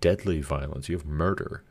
deadly 0.00 0.40
violence, 0.40 0.88
you 0.88 0.96
have 0.96 1.04
murder 1.04 1.64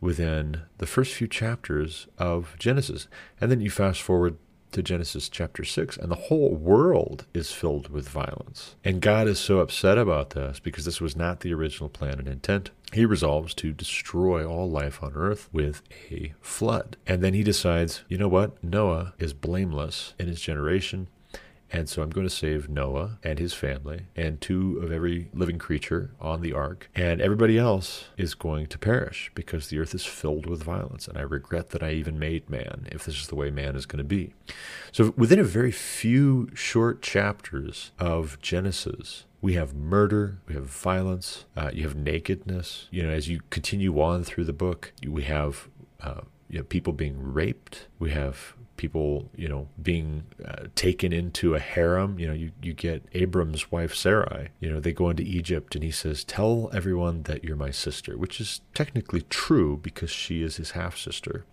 within 0.00 0.62
the 0.78 0.86
first 0.86 1.12
few 1.12 1.26
chapters 1.26 2.06
of 2.16 2.54
Genesis. 2.58 3.06
And 3.38 3.50
then 3.50 3.60
you 3.60 3.68
fast 3.68 4.00
forward 4.00 4.38
to 4.72 4.82
Genesis 4.82 5.28
chapter 5.28 5.64
6, 5.64 5.96
and 5.96 6.10
the 6.10 6.16
whole 6.16 6.54
world 6.54 7.26
is 7.34 7.52
filled 7.52 7.88
with 7.88 8.08
violence. 8.08 8.76
And 8.84 9.00
God 9.00 9.28
is 9.28 9.38
so 9.38 9.58
upset 9.58 9.98
about 9.98 10.30
this 10.30 10.60
because 10.60 10.84
this 10.84 11.00
was 11.00 11.16
not 11.16 11.40
the 11.40 11.54
original 11.54 11.88
plan 11.88 12.18
and 12.18 12.28
intent. 12.28 12.70
He 12.92 13.04
resolves 13.04 13.54
to 13.54 13.72
destroy 13.72 14.46
all 14.46 14.70
life 14.70 15.02
on 15.02 15.12
earth 15.14 15.48
with 15.52 15.82
a 16.10 16.34
flood. 16.40 16.96
And 17.06 17.22
then 17.22 17.34
he 17.34 17.42
decides, 17.42 18.04
you 18.08 18.18
know 18.18 18.28
what? 18.28 18.62
Noah 18.64 19.14
is 19.18 19.34
blameless 19.34 20.14
in 20.18 20.26
his 20.26 20.40
generation. 20.40 21.08
And 21.70 21.88
so 21.88 22.02
I'm 22.02 22.10
going 22.10 22.26
to 22.26 22.34
save 22.34 22.68
Noah 22.68 23.18
and 23.22 23.38
his 23.38 23.52
family 23.52 24.06
and 24.16 24.40
two 24.40 24.78
of 24.82 24.90
every 24.90 25.28
living 25.34 25.58
creature 25.58 26.12
on 26.20 26.40
the 26.40 26.52
ark. 26.52 26.90
And 26.94 27.20
everybody 27.20 27.58
else 27.58 28.06
is 28.16 28.34
going 28.34 28.66
to 28.68 28.78
perish 28.78 29.30
because 29.34 29.68
the 29.68 29.78
earth 29.78 29.94
is 29.94 30.04
filled 30.04 30.46
with 30.46 30.62
violence. 30.62 31.08
And 31.08 31.18
I 31.18 31.22
regret 31.22 31.70
that 31.70 31.82
I 31.82 31.92
even 31.92 32.18
made 32.18 32.48
man 32.48 32.88
if 32.90 33.04
this 33.04 33.20
is 33.20 33.26
the 33.26 33.34
way 33.34 33.50
man 33.50 33.76
is 33.76 33.86
going 33.86 33.98
to 33.98 34.04
be. 34.04 34.34
So 34.92 35.12
within 35.16 35.38
a 35.38 35.44
very 35.44 35.72
few 35.72 36.50
short 36.54 37.02
chapters 37.02 37.92
of 37.98 38.40
Genesis, 38.40 39.24
we 39.40 39.54
have 39.54 39.74
murder, 39.74 40.38
we 40.48 40.54
have 40.54 40.64
violence, 40.64 41.44
uh, 41.56 41.70
you 41.72 41.84
have 41.84 41.94
nakedness. 41.94 42.88
You 42.90 43.04
know, 43.04 43.10
as 43.10 43.28
you 43.28 43.40
continue 43.50 44.00
on 44.00 44.24
through 44.24 44.44
the 44.44 44.52
book, 44.52 44.92
we 45.06 45.22
have 45.24 45.68
uh, 46.00 46.22
you 46.48 46.58
know, 46.58 46.64
people 46.64 46.92
being 46.92 47.32
raped. 47.32 47.86
We 47.98 48.10
have 48.10 48.54
people, 48.78 49.28
you 49.36 49.48
know, 49.48 49.68
being 49.82 50.24
uh, 50.42 50.64
taken 50.74 51.12
into 51.12 51.54
a 51.54 51.58
harem. 51.58 52.18
You 52.18 52.28
know, 52.28 52.32
you, 52.32 52.52
you 52.62 52.72
get 52.72 53.04
Abram's 53.12 53.70
wife 53.70 53.94
Sarai. 53.94 54.48
You 54.60 54.70
know, 54.70 54.80
they 54.80 54.92
go 54.92 55.10
into 55.10 55.22
Egypt 55.22 55.74
and 55.74 55.84
he 55.84 55.90
says, 55.90 56.24
Tell 56.24 56.70
everyone 56.72 57.24
that 57.24 57.44
you're 57.44 57.56
my 57.56 57.70
sister, 57.70 58.16
which 58.16 58.40
is 58.40 58.62
technically 58.72 59.22
true 59.28 59.76
because 59.76 60.10
she 60.10 60.42
is 60.42 60.56
his 60.56 60.70
half 60.70 60.96
sister. 60.96 61.44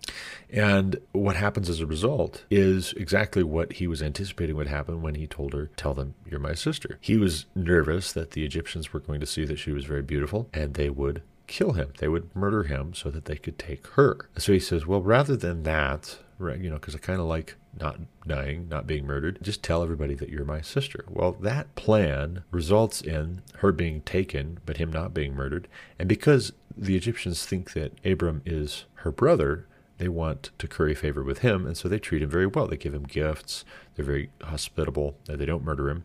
And 0.49 0.97
what 1.11 1.35
happens 1.35 1.69
as 1.69 1.81
a 1.81 1.85
result 1.85 2.45
is 2.49 2.93
exactly 2.93 3.43
what 3.43 3.73
he 3.73 3.87
was 3.87 4.01
anticipating 4.01 4.55
would 4.55 4.67
happen 4.67 5.01
when 5.01 5.15
he 5.15 5.27
told 5.27 5.53
her, 5.53 5.69
Tell 5.75 5.93
them 5.93 6.13
you're 6.29 6.39
my 6.39 6.53
sister. 6.53 6.97
He 7.01 7.17
was 7.17 7.45
nervous 7.53 8.13
that 8.13 8.31
the 8.31 8.45
Egyptians 8.45 8.93
were 8.93 9.01
going 9.01 9.19
to 9.19 9.25
see 9.25 9.43
that 9.45 9.59
she 9.59 9.71
was 9.71 9.85
very 9.85 10.03
beautiful 10.03 10.47
and 10.53 10.75
they 10.75 10.89
would 10.89 11.21
kill 11.47 11.73
him. 11.73 11.93
They 11.99 12.07
would 12.07 12.35
murder 12.35 12.63
him 12.63 12.93
so 12.93 13.09
that 13.11 13.25
they 13.25 13.35
could 13.35 13.57
take 13.57 13.87
her. 13.87 14.29
So 14.37 14.53
he 14.53 14.59
says, 14.59 14.85
Well, 14.85 15.01
rather 15.01 15.35
than 15.35 15.63
that, 15.63 16.17
right, 16.37 16.59
you 16.59 16.69
know, 16.69 16.75
because 16.75 16.95
I 16.95 16.99
kind 16.99 17.19
of 17.19 17.27
like 17.27 17.55
not 17.79 17.99
dying, 18.25 18.67
not 18.69 18.87
being 18.87 19.05
murdered, 19.05 19.39
just 19.41 19.63
tell 19.63 19.83
everybody 19.83 20.15
that 20.15 20.29
you're 20.29 20.45
my 20.45 20.61
sister. 20.61 21.05
Well, 21.09 21.33
that 21.33 21.75
plan 21.75 22.43
results 22.51 23.01
in 23.01 23.41
her 23.57 23.71
being 23.71 24.01
taken, 24.01 24.59
but 24.65 24.77
him 24.77 24.91
not 24.91 25.13
being 25.13 25.35
murdered. 25.35 25.67
And 25.99 26.07
because 26.07 26.53
the 26.75 26.95
Egyptians 26.95 27.45
think 27.45 27.73
that 27.73 27.93
Abram 28.05 28.41
is 28.45 28.85
her 28.95 29.11
brother, 29.11 29.67
they 29.97 30.07
want 30.07 30.51
to 30.57 30.67
curry 30.67 30.95
favor 30.95 31.23
with 31.23 31.39
him, 31.39 31.65
and 31.65 31.77
so 31.77 31.87
they 31.87 31.99
treat 31.99 32.21
him 32.21 32.29
very 32.29 32.45
well. 32.45 32.67
They 32.67 32.77
give 32.77 32.93
him 32.93 33.03
gifts, 33.03 33.63
they're 33.95 34.05
very 34.05 34.29
hospitable, 34.41 35.17
they 35.25 35.45
don't 35.45 35.63
murder 35.63 35.89
him. 35.89 36.03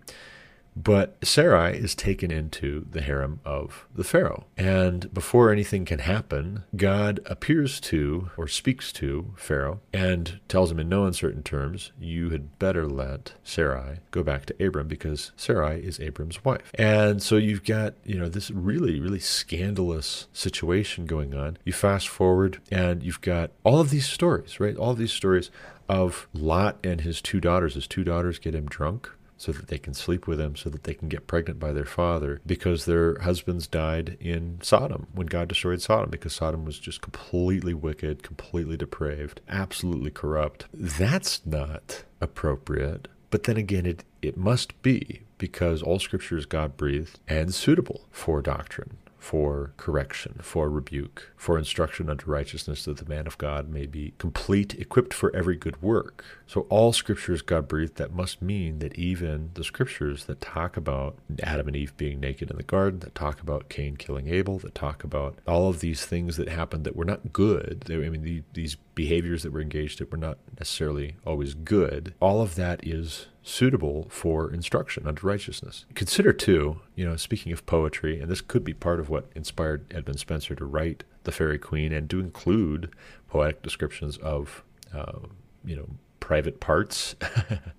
But 0.76 1.16
Sarai 1.22 1.76
is 1.76 1.94
taken 1.94 2.30
into 2.30 2.86
the 2.90 3.00
harem 3.00 3.40
of 3.44 3.86
the 3.94 4.04
Pharaoh. 4.04 4.46
And 4.56 5.12
before 5.12 5.50
anything 5.50 5.84
can 5.84 6.00
happen, 6.00 6.64
God 6.76 7.20
appears 7.26 7.80
to 7.80 8.30
or 8.36 8.48
speaks 8.48 8.92
to 8.94 9.32
Pharaoh 9.36 9.80
and 9.92 10.40
tells 10.48 10.70
him 10.70 10.78
in 10.78 10.88
no 10.88 11.04
uncertain 11.04 11.42
terms, 11.42 11.92
You 12.00 12.30
had 12.30 12.58
better 12.58 12.86
let 12.86 13.34
Sarai 13.42 13.98
go 14.10 14.22
back 14.22 14.46
to 14.46 14.66
Abram 14.66 14.88
because 14.88 15.32
Sarai 15.36 15.80
is 15.80 16.00
Abram's 16.00 16.44
wife. 16.44 16.70
And 16.74 17.22
so 17.22 17.36
you've 17.36 17.64
got, 17.64 17.94
you 18.04 18.18
know, 18.18 18.28
this 18.28 18.50
really, 18.50 19.00
really 19.00 19.20
scandalous 19.20 20.28
situation 20.32 21.06
going 21.06 21.34
on. 21.34 21.58
You 21.64 21.72
fast 21.72 22.08
forward 22.08 22.60
and 22.70 23.02
you've 23.02 23.20
got 23.20 23.50
all 23.64 23.80
of 23.80 23.90
these 23.90 24.08
stories, 24.08 24.60
right? 24.60 24.76
All 24.76 24.90
of 24.90 24.98
these 24.98 25.12
stories 25.12 25.50
of 25.88 26.28
Lot 26.32 26.78
and 26.84 27.00
his 27.00 27.20
two 27.20 27.40
daughters. 27.40 27.74
His 27.74 27.88
two 27.88 28.04
daughters 28.04 28.38
get 28.38 28.54
him 28.54 28.66
drunk 28.66 29.10
so 29.40 29.52
that 29.52 29.68
they 29.68 29.78
can 29.78 29.94
sleep 29.94 30.26
with 30.26 30.38
him, 30.38 30.54
so 30.54 30.68
that 30.68 30.84
they 30.84 30.92
can 30.92 31.08
get 31.08 31.26
pregnant 31.26 31.58
by 31.58 31.72
their 31.72 31.86
father, 31.86 32.42
because 32.44 32.84
their 32.84 33.18
husbands 33.20 33.66
died 33.66 34.18
in 34.20 34.58
Sodom 34.60 35.06
when 35.14 35.28
God 35.28 35.48
destroyed 35.48 35.80
Sodom, 35.80 36.10
because 36.10 36.34
Sodom 36.34 36.66
was 36.66 36.78
just 36.78 37.00
completely 37.00 37.72
wicked, 37.72 38.22
completely 38.22 38.76
depraved, 38.76 39.40
absolutely 39.48 40.10
corrupt. 40.10 40.66
That's 40.74 41.40
not 41.46 42.04
appropriate. 42.20 43.08
But 43.30 43.44
then 43.44 43.56
again, 43.56 43.86
it, 43.86 44.04
it 44.20 44.36
must 44.36 44.80
be 44.82 45.22
because 45.38 45.82
all 45.82 45.98
scripture 45.98 46.36
is 46.36 46.44
God 46.44 46.76
breathed 46.76 47.18
and 47.26 47.54
suitable 47.54 48.02
for 48.10 48.42
doctrine, 48.42 48.98
for 49.18 49.72
correction, 49.78 50.40
for 50.42 50.68
rebuke, 50.68 51.30
for 51.38 51.56
instruction 51.56 52.10
unto 52.10 52.30
righteousness, 52.30 52.84
that 52.84 52.98
the 52.98 53.08
man 53.08 53.26
of 53.26 53.38
God 53.38 53.70
may 53.70 53.86
be 53.86 54.12
complete, 54.18 54.74
equipped 54.74 55.14
for 55.14 55.34
every 55.34 55.56
good 55.56 55.80
work. 55.80 56.24
So 56.50 56.62
all 56.62 56.92
scripture 56.92 57.32
is 57.32 57.42
God 57.42 57.68
breathed. 57.68 57.94
That 57.94 58.12
must 58.12 58.42
mean 58.42 58.80
that 58.80 58.98
even 58.98 59.52
the 59.54 59.62
scriptures 59.62 60.24
that 60.24 60.40
talk 60.40 60.76
about 60.76 61.16
Adam 61.44 61.68
and 61.68 61.76
Eve 61.76 61.96
being 61.96 62.18
naked 62.18 62.50
in 62.50 62.56
the 62.56 62.64
garden, 62.64 62.98
that 63.00 63.14
talk 63.14 63.40
about 63.40 63.68
Cain 63.68 63.94
killing 63.96 64.26
Abel, 64.26 64.58
that 64.58 64.74
talk 64.74 65.04
about 65.04 65.38
all 65.46 65.68
of 65.68 65.78
these 65.78 66.04
things 66.04 66.36
that 66.38 66.48
happened 66.48 66.82
that 66.82 66.96
were 66.96 67.04
not 67.04 67.32
good. 67.32 67.86
I 67.88 68.08
mean, 68.08 68.22
the, 68.22 68.42
these 68.52 68.76
behaviors 68.96 69.44
that 69.44 69.52
were 69.52 69.60
engaged 69.60 70.00
in 70.00 70.08
were 70.10 70.16
not 70.16 70.38
necessarily 70.58 71.14
always 71.24 71.54
good. 71.54 72.14
All 72.18 72.42
of 72.42 72.56
that 72.56 72.84
is 72.84 73.28
suitable 73.44 74.08
for 74.10 74.52
instruction 74.52 75.06
unto 75.06 75.24
righteousness. 75.24 75.84
Consider, 75.94 76.32
too, 76.32 76.80
you 76.96 77.04
know, 77.04 77.14
speaking 77.14 77.52
of 77.52 77.64
poetry, 77.64 78.20
and 78.20 78.28
this 78.28 78.40
could 78.40 78.64
be 78.64 78.74
part 78.74 78.98
of 78.98 79.08
what 79.08 79.30
inspired 79.36 79.86
Edmund 79.94 80.18
Spenser 80.18 80.56
to 80.56 80.64
write 80.64 81.04
The 81.22 81.30
Faerie 81.30 81.60
Queene 81.60 81.92
and 81.92 82.10
to 82.10 82.18
include 82.18 82.90
poetic 83.28 83.62
descriptions 83.62 84.16
of, 84.16 84.64
uh, 84.92 85.20
you 85.64 85.76
know, 85.76 85.90
private 86.30 86.60
parts. 86.60 87.16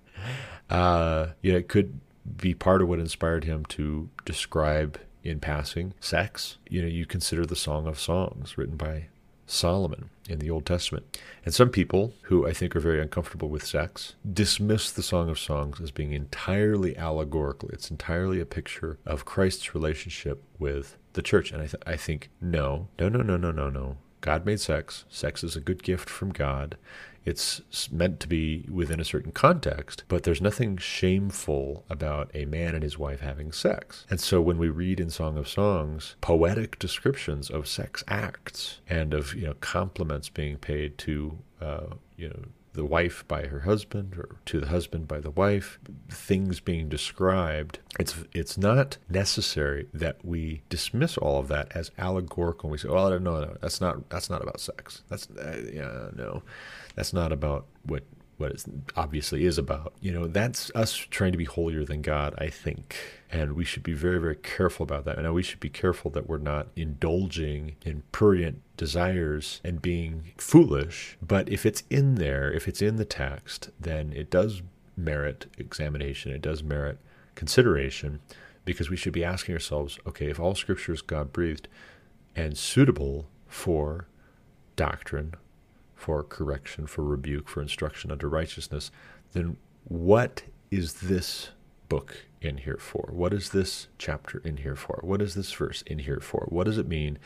uh, 0.68 1.28
you 1.40 1.52
know, 1.52 1.58
it 1.58 1.68
could 1.68 1.98
be 2.36 2.52
part 2.52 2.82
of 2.82 2.88
what 2.88 2.98
inspired 2.98 3.44
him 3.44 3.64
to 3.64 4.10
describe 4.26 5.00
in 5.24 5.40
passing 5.40 5.94
sex. 6.00 6.58
You 6.68 6.82
know, 6.82 6.88
you 6.88 7.06
consider 7.06 7.46
the 7.46 7.56
Song 7.56 7.86
of 7.86 7.98
Songs 7.98 8.58
written 8.58 8.76
by 8.76 9.06
Solomon 9.46 10.10
in 10.28 10.38
the 10.38 10.50
Old 10.50 10.66
Testament. 10.66 11.18
And 11.46 11.54
some 11.54 11.70
people 11.70 12.12
who 12.24 12.46
I 12.46 12.52
think 12.52 12.76
are 12.76 12.80
very 12.80 13.00
uncomfortable 13.00 13.48
with 13.48 13.64
sex 13.64 14.16
dismiss 14.30 14.92
the 14.92 15.02
Song 15.02 15.30
of 15.30 15.38
Songs 15.38 15.80
as 15.80 15.90
being 15.90 16.12
entirely 16.12 16.94
allegorical. 16.94 17.70
It's 17.70 17.90
entirely 17.90 18.38
a 18.38 18.44
picture 18.44 18.98
of 19.06 19.24
Christ's 19.24 19.74
relationship 19.74 20.44
with 20.58 20.98
the 21.14 21.22
church. 21.22 21.52
And 21.52 21.62
I, 21.62 21.68
th- 21.68 21.82
I 21.86 21.96
think, 21.96 22.28
no, 22.38 22.88
no, 22.98 23.08
no, 23.08 23.22
no, 23.22 23.38
no, 23.38 23.50
no, 23.50 23.70
no. 23.70 23.96
God 24.20 24.44
made 24.44 24.60
sex. 24.60 25.04
Sex 25.08 25.42
is 25.42 25.56
a 25.56 25.60
good 25.60 25.82
gift 25.82 26.08
from 26.08 26.32
God. 26.32 26.76
It's 27.24 27.62
meant 27.90 28.20
to 28.20 28.28
be 28.28 28.66
within 28.70 29.00
a 29.00 29.04
certain 29.04 29.32
context, 29.32 30.04
but 30.08 30.24
there's 30.24 30.40
nothing 30.40 30.76
shameful 30.76 31.84
about 31.88 32.30
a 32.34 32.44
man 32.46 32.74
and 32.74 32.82
his 32.82 32.98
wife 32.98 33.20
having 33.20 33.52
sex. 33.52 34.06
And 34.10 34.20
so 34.20 34.40
when 34.40 34.58
we 34.58 34.68
read 34.68 35.00
in 35.00 35.10
Song 35.10 35.36
of 35.38 35.48
Songs 35.48 36.16
poetic 36.20 36.78
descriptions 36.78 37.50
of 37.50 37.68
sex 37.68 38.02
acts 38.08 38.80
and 38.88 39.14
of 39.14 39.34
you 39.34 39.46
know 39.46 39.54
compliments 39.60 40.28
being 40.28 40.56
paid 40.56 40.98
to 40.98 41.38
uh, 41.60 41.86
you 42.16 42.28
know 42.28 42.44
the 42.74 42.84
wife 42.84 43.26
by 43.28 43.46
her 43.46 43.60
husband 43.60 44.14
or 44.16 44.36
to 44.46 44.58
the 44.58 44.68
husband 44.68 45.06
by 45.06 45.20
the 45.20 45.30
wife 45.30 45.78
things 46.10 46.60
being 46.60 46.88
described 46.88 47.78
it's 48.00 48.24
it's 48.32 48.56
not 48.56 48.96
necessary 49.08 49.86
that 49.92 50.24
we 50.24 50.62
dismiss 50.68 51.18
all 51.18 51.38
of 51.38 51.48
that 51.48 51.70
as 51.74 51.90
allegorical 51.98 52.70
we 52.70 52.78
say 52.78 52.88
oh 52.88 53.10
no 53.10 53.18
no 53.18 53.56
that's 53.60 53.80
not 53.80 54.08
that's 54.08 54.30
not 54.30 54.42
about 54.42 54.60
sex 54.60 55.02
that's 55.08 55.28
uh, 55.30 55.62
yeah 55.72 56.08
no 56.16 56.42
that's 56.94 57.12
not 57.12 57.32
about 57.32 57.66
what 57.84 58.04
what 58.42 58.52
it 58.52 58.64
obviously 58.96 59.44
is 59.44 59.56
about. 59.56 59.94
You 60.00 60.12
know, 60.12 60.26
that's 60.26 60.70
us 60.74 60.94
trying 60.94 61.32
to 61.32 61.38
be 61.38 61.44
holier 61.44 61.84
than 61.84 62.02
God, 62.02 62.34
I 62.38 62.48
think. 62.48 62.96
And 63.30 63.52
we 63.52 63.64
should 63.64 63.82
be 63.82 63.92
very, 63.94 64.18
very 64.18 64.36
careful 64.36 64.84
about 64.84 65.04
that. 65.04 65.18
And 65.18 65.32
we 65.32 65.42
should 65.42 65.60
be 65.60 65.68
careful 65.68 66.10
that 66.10 66.28
we're 66.28 66.38
not 66.38 66.68
indulging 66.74 67.76
in 67.84 68.02
prurient 68.10 68.60
desires 68.76 69.60
and 69.64 69.80
being 69.80 70.32
foolish. 70.36 71.16
But 71.22 71.48
if 71.48 71.64
it's 71.64 71.84
in 71.88 72.16
there, 72.16 72.52
if 72.52 72.66
it's 72.66 72.82
in 72.82 72.96
the 72.96 73.04
text, 73.04 73.70
then 73.78 74.12
it 74.12 74.28
does 74.28 74.62
merit 74.96 75.46
examination. 75.56 76.32
It 76.32 76.42
does 76.42 76.62
merit 76.62 76.98
consideration 77.34 78.20
because 78.64 78.90
we 78.90 78.96
should 78.96 79.12
be 79.12 79.24
asking 79.24 79.54
ourselves 79.54 79.98
okay, 80.06 80.28
if 80.28 80.38
all 80.38 80.54
scripture 80.54 80.92
is 80.92 81.02
God 81.02 81.32
breathed 81.32 81.68
and 82.34 82.56
suitable 82.56 83.26
for 83.46 84.06
doctrine, 84.76 85.34
for 86.02 86.24
correction, 86.24 86.88
for 86.88 87.04
rebuke, 87.04 87.48
for 87.48 87.62
instruction 87.62 88.10
unto 88.10 88.26
righteousness, 88.26 88.90
then 89.34 89.56
what 89.84 90.42
is 90.68 90.94
this 90.94 91.50
book 91.88 92.26
in 92.40 92.56
here 92.56 92.76
for? 92.76 93.10
What 93.12 93.32
is 93.32 93.50
this 93.50 93.86
chapter 93.98 94.42
in 94.44 94.56
here 94.56 94.74
for? 94.74 94.98
What 95.02 95.22
is 95.22 95.34
this 95.34 95.52
verse 95.52 95.82
in 95.82 96.00
here 96.00 96.18
for? 96.18 96.46
What 96.48 96.64
does 96.64 96.76
it 96.76 96.88
mean? 96.88 97.20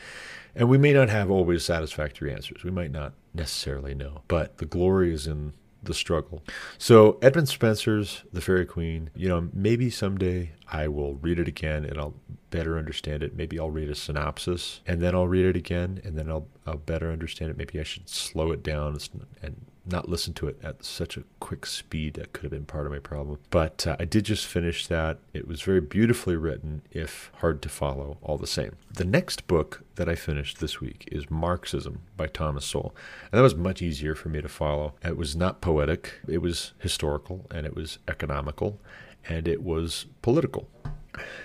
And 0.53 0.69
we 0.69 0.77
may 0.77 0.93
not 0.93 1.09
have 1.09 1.31
always 1.31 1.65
satisfactory 1.65 2.31
answers. 2.31 2.63
We 2.63 2.69
might 2.69 2.91
not 2.91 3.13
necessarily 3.33 3.95
know, 3.95 4.21
but 4.27 4.59
the 4.59 4.65
glory 4.65 5.11
is 5.11 5.25
in 5.25 5.53
the 5.81 5.93
struggle. 5.93 6.43
So 6.77 7.17
Edmund 7.21 7.47
Spenser's 7.47 8.23
The 8.33 8.41
Faerie 8.41 8.65
Queene, 8.65 9.09
you 9.15 9.27
know, 9.29 9.49
maybe 9.53 9.89
someday 9.89 10.51
I 10.71 10.87
will 10.87 11.15
read 11.15 11.39
it 11.39 11.47
again 11.47 11.85
and 11.85 11.97
I'll 11.97 12.15
better 12.49 12.77
understand 12.77 13.23
it. 13.23 13.35
Maybe 13.35 13.59
I'll 13.59 13.71
read 13.71 13.89
a 13.89 13.95
synopsis 13.95 14.81
and 14.85 15.01
then 15.01 15.15
I'll 15.15 15.27
read 15.27 15.45
it 15.45 15.55
again 15.55 16.01
and 16.03 16.17
then 16.17 16.29
I'll 16.29 16.47
I'll 16.65 16.77
better 16.77 17.11
understand 17.11 17.51
it. 17.51 17.57
Maybe 17.57 17.79
I 17.79 17.83
should 17.83 18.09
slow 18.09 18.51
it 18.51 18.63
down 18.63 18.97
and 19.41 19.65
not 19.91 20.09
listen 20.09 20.33
to 20.35 20.47
it 20.47 20.59
at 20.63 20.83
such 20.83 21.17
a 21.17 21.23
quick 21.39 21.65
speed. 21.65 22.15
That 22.15 22.33
could 22.33 22.43
have 22.43 22.51
been 22.51 22.65
part 22.65 22.85
of 22.85 22.91
my 22.91 22.99
problem. 22.99 23.39
But 23.49 23.85
uh, 23.87 23.95
I 23.99 24.05
did 24.05 24.25
just 24.25 24.45
finish 24.45 24.87
that. 24.87 25.19
It 25.33 25.47
was 25.47 25.61
very 25.61 25.81
beautifully 25.81 26.35
written, 26.35 26.81
if 26.91 27.31
hard 27.35 27.61
to 27.63 27.69
follow, 27.69 28.17
all 28.21 28.37
the 28.37 28.47
same. 28.47 28.75
The 28.93 29.05
next 29.05 29.47
book 29.47 29.83
that 29.95 30.09
I 30.09 30.15
finished 30.15 30.59
this 30.59 30.79
week 30.79 31.07
is 31.11 31.29
Marxism 31.29 32.01
by 32.15 32.27
Thomas 32.27 32.65
Sowell. 32.65 32.95
And 33.31 33.39
that 33.39 33.43
was 33.43 33.55
much 33.55 33.81
easier 33.81 34.15
for 34.15 34.29
me 34.29 34.41
to 34.41 34.49
follow. 34.49 34.93
It 35.03 35.17
was 35.17 35.35
not 35.35 35.61
poetic, 35.61 36.13
it 36.27 36.39
was 36.39 36.73
historical, 36.79 37.45
and 37.51 37.65
it 37.65 37.75
was 37.75 37.99
economical, 38.07 38.79
and 39.27 39.47
it 39.47 39.63
was 39.63 40.05
political. 40.21 40.67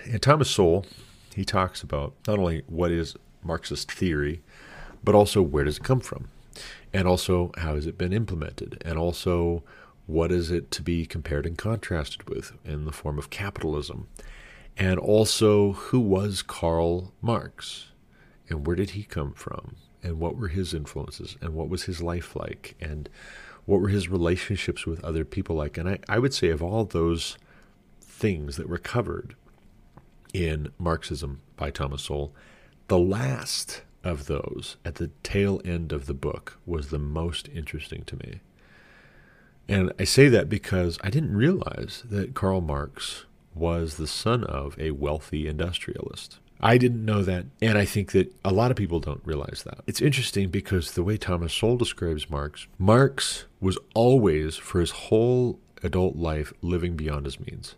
And 0.05 0.21
Thomas 0.21 0.49
Sowell, 0.49 0.85
he 1.35 1.45
talks 1.45 1.81
about 1.81 2.13
not 2.27 2.39
only 2.39 2.63
what 2.67 2.91
is 2.91 3.15
Marxist 3.43 3.91
theory, 3.91 4.41
but 5.03 5.15
also 5.15 5.41
where 5.41 5.63
does 5.63 5.77
it 5.77 5.83
come 5.83 5.99
from? 5.99 6.29
And 6.93 7.07
also 7.07 7.51
how 7.57 7.75
has 7.75 7.85
it 7.85 7.97
been 7.97 8.13
implemented? 8.13 8.81
And 8.85 8.97
also 8.97 9.63
what 10.05 10.31
is 10.31 10.51
it 10.51 10.69
to 10.71 10.81
be 10.81 11.05
compared 11.05 11.45
and 11.45 11.57
contrasted 11.57 12.29
with 12.29 12.53
in 12.65 12.85
the 12.85 12.91
form 12.91 13.17
of 13.17 13.29
capitalism? 13.29 14.07
And 14.77 14.99
also 14.99 15.73
who 15.73 15.99
was 15.99 16.41
Karl 16.41 17.13
Marx? 17.21 17.87
And 18.49 18.67
where 18.67 18.75
did 18.75 18.91
he 18.91 19.03
come 19.03 19.33
from? 19.33 19.75
And 20.01 20.19
what 20.19 20.35
were 20.37 20.49
his 20.49 20.73
influences? 20.73 21.37
And 21.41 21.53
what 21.53 21.69
was 21.69 21.83
his 21.83 22.01
life 22.01 22.35
like? 22.35 22.75
And 22.81 23.09
what 23.65 23.79
were 23.79 23.87
his 23.87 24.09
relationships 24.09 24.85
with 24.85 25.03
other 25.03 25.23
people 25.23 25.55
like? 25.55 25.77
And 25.77 25.87
I, 25.89 25.99
I 26.09 26.19
would 26.19 26.33
say 26.33 26.49
of 26.49 26.61
all 26.61 26.83
those 26.83 27.37
things 28.01 28.57
that 28.57 28.67
were 28.67 28.77
covered 28.77 29.35
in 30.33 30.71
Marxism 30.77 31.41
by 31.55 31.69
Thomas 31.69 32.03
Sowell, 32.03 32.33
the 32.87 32.99
last 32.99 33.83
of 34.03 34.25
those 34.27 34.77
at 34.83 34.95
the 34.95 35.11
tail 35.23 35.61
end 35.63 35.91
of 35.91 36.05
the 36.05 36.13
book 36.13 36.59
was 36.65 36.89
the 36.89 36.99
most 36.99 37.49
interesting 37.53 38.03
to 38.05 38.15
me. 38.17 38.41
And 39.67 39.93
I 39.97 40.03
say 40.03 40.27
that 40.29 40.49
because 40.49 40.99
I 41.03 41.09
didn't 41.09 41.35
realize 41.35 42.03
that 42.09 42.33
Karl 42.33 42.61
Marx 42.61 43.25
was 43.55 43.95
the 43.95 44.07
son 44.07 44.43
of 44.43 44.77
a 44.79 44.91
wealthy 44.91 45.47
industrialist. 45.47 46.39
I 46.59 46.77
didn't 46.77 47.03
know 47.03 47.23
that, 47.23 47.45
and 47.61 47.77
I 47.77 47.83
think 47.85 48.13
that 48.13 48.33
a 48.45 48.53
lot 48.53 48.71
of 48.71 48.77
people 48.77 48.99
don't 48.99 49.21
realize 49.25 49.63
that. 49.65 49.81
It's 49.85 50.01
interesting 50.01 50.49
because 50.49 50.91
the 50.91 51.03
way 51.03 51.17
Thomas 51.17 51.53
Sowell 51.53 51.77
describes 51.77 52.29
Marx, 52.29 52.67
Marx 52.77 53.45
was 53.59 53.77
always, 53.93 54.55
for 54.55 54.79
his 54.79 54.91
whole 54.91 55.59
adult 55.83 56.15
life, 56.15 56.53
living 56.61 56.95
beyond 56.95 57.25
his 57.25 57.39
means. 57.39 57.75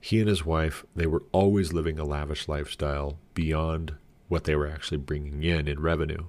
He 0.00 0.20
and 0.20 0.28
his 0.28 0.44
wife, 0.44 0.84
they 0.94 1.06
were 1.06 1.22
always 1.32 1.72
living 1.72 1.98
a 1.98 2.04
lavish 2.04 2.48
lifestyle 2.48 3.18
beyond 3.34 3.94
what 4.28 4.44
they 4.44 4.54
were 4.54 4.68
actually 4.68 4.98
bringing 4.98 5.42
in 5.42 5.66
in 5.66 5.80
revenue. 5.80 6.26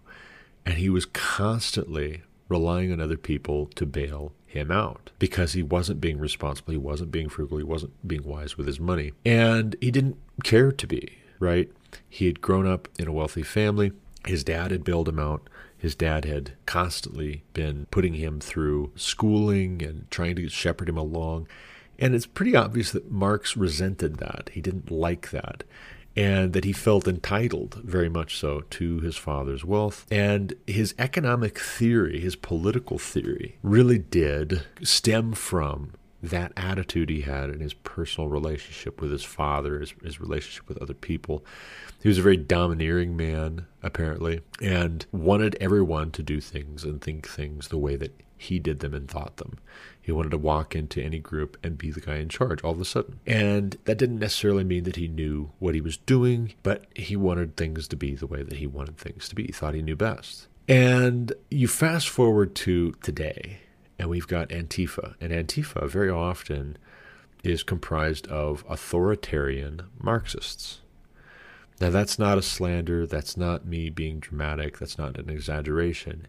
And 0.66 0.76
he 0.76 0.90
was 0.90 1.06
constantly 1.06 2.24
relying 2.48 2.92
on 2.92 3.00
other 3.00 3.18
people 3.18 3.68
to 3.76 3.86
bail 3.86 4.34
him 4.46 4.72
out 4.72 5.12
because 5.20 5.54
he 5.54 5.62
wasn't 5.62 6.02
being 6.02 6.18
responsible, 6.18 6.72
he 6.72 6.78
wasn't 6.78 7.12
being 7.12 7.30
frugal, 7.30 7.60
he 7.60 7.64
wasn't 7.64 8.08
being 8.08 8.24
wise 8.24 8.58
with 8.58 8.66
his 8.66 8.80
money. 8.80 9.14
And 9.24 9.76
he 9.80 9.92
didn't 9.92 10.18
care 10.44 10.72
to 10.72 10.88
be, 10.88 11.20
right? 11.40 11.72
He 12.10 12.26
had 12.26 12.42
grown 12.42 12.68
up 12.68 12.88
in 12.98 13.08
a 13.08 13.12
wealthy 13.12 13.44
family. 13.44 13.92
His 14.26 14.44
dad 14.44 14.72
had 14.72 14.84
bailed 14.84 15.08
him 15.08 15.20
out. 15.20 15.48
His 15.78 15.96
dad 15.96 16.26
had 16.26 16.54
constantly 16.66 17.44
been 17.54 17.88
putting 17.90 18.16
him 18.16 18.40
through 18.40 18.92
schooling 18.96 19.82
and 19.82 20.10
trying 20.12 20.36
to 20.36 20.50
shepherd 20.50 20.90
him 20.90 20.98
along. 20.98 21.48
And 21.98 22.16
it's 22.16 22.26
pretty 22.26 22.56
obvious 22.56 22.92
that 22.92 23.12
Marx 23.12 23.56
resented 23.56 24.18
that. 24.18 24.50
He 24.54 24.62
didn't 24.62 24.92
like 24.92 25.32
that 25.32 25.64
and 26.16 26.54
that 26.54 26.66
he 26.66 26.74
felt 26.74 27.08
entitled 27.08 27.82
very 27.84 28.10
much 28.10 28.38
so 28.38 28.62
to 28.70 29.00
his 29.00 29.16
father's 29.16 29.64
wealth. 29.64 30.06
And 30.12 30.54
his 30.68 30.94
economic 30.98 31.60
theory, 31.60 32.20
his 32.20 32.36
political 32.36 32.98
theory, 32.98 33.58
really 33.64 34.00
did 34.00 34.64
stem 34.82 35.34
from 35.34 35.94
that 36.22 36.52
attitude 36.58 37.10
he 37.10 37.22
had 37.22 37.50
in 37.50 37.60
his 37.62 37.74
personal 37.74 38.30
relationship 38.30 39.02
with 39.02 39.12
his 39.12 39.24
father, 39.24 39.80
his, 39.80 39.94
his 40.04 40.20
relationship 40.20 40.68
with 40.68 40.78
other 40.80 40.94
people. 40.94 41.46
He 42.02 42.10
was 42.10 42.18
a 42.18 42.22
very 42.24 42.38
domineering 42.38 43.16
man, 43.16 43.68
apparently, 43.82 44.42
and 44.62 45.06
wanted 45.12 45.56
everyone 45.62 46.12
to 46.12 46.24
do 46.24 46.42
things 46.42 46.84
and 46.84 47.02
think 47.02 47.28
things 47.28 47.70
the 47.70 47.78
way 47.78 47.96
that 47.96 48.20
he 48.40 48.58
did 48.58 48.80
them 48.80 48.94
and 48.94 49.10
thought 49.10 49.36
them. 49.36 49.60
He 50.02 50.14
wanted 50.14 50.32
to 50.32 50.38
walk 50.38 50.74
into 50.74 51.04
any 51.04 51.20
group 51.20 51.58
and 51.62 51.78
be 51.78 51.92
the 51.92 52.00
guy 52.00 52.16
in 52.16 52.30
charge 52.30 52.64
all 52.64 52.72
of 52.72 52.80
a 52.80 52.86
sudden. 52.86 53.20
And 53.28 53.78
that 53.84 53.98
didn't 53.98 54.20
necessarily 54.20 54.64
mean 54.64 54.86
that 54.86 54.96
he 54.96 55.10
knew 55.10 55.52
what 55.60 55.76
he 55.76 55.82
was 55.82 55.98
doing, 55.98 56.54
but 56.64 56.86
he 56.96 57.18
wanted 57.18 57.58
things 57.58 57.86
to 57.90 57.98
be 57.98 58.16
the 58.16 58.26
way 58.26 58.42
that 58.42 58.58
he 58.58 58.66
wanted 58.66 58.98
things 58.98 59.28
to 59.28 59.36
be. 59.36 59.48
He 59.48 59.52
thought 59.52 59.76
he 59.76 59.82
knew 59.82 59.98
best. 59.98 60.48
And 60.70 61.34
you 61.52 61.68
fast 61.68 62.08
forward 62.08 62.56
to 62.56 62.94
today, 63.04 63.60
and 64.00 64.10
we've 64.10 64.28
got 64.28 64.50
Antifa. 64.50 65.16
And 65.20 65.34
Antifa 65.34 65.90
very 65.90 66.10
often 66.10 66.78
is 67.44 67.62
comprised 67.62 68.26
of 68.28 68.64
authoritarian 68.70 69.82
Marxists. 70.00 70.80
Now, 71.82 71.90
that's 71.90 72.18
not 72.18 72.38
a 72.38 72.42
slander. 72.42 73.06
That's 73.06 73.36
not 73.36 73.66
me 73.66 73.90
being 73.90 74.20
dramatic. 74.20 74.80
That's 74.80 74.98
not 74.98 75.18
an 75.18 75.30
exaggeration. 75.30 76.28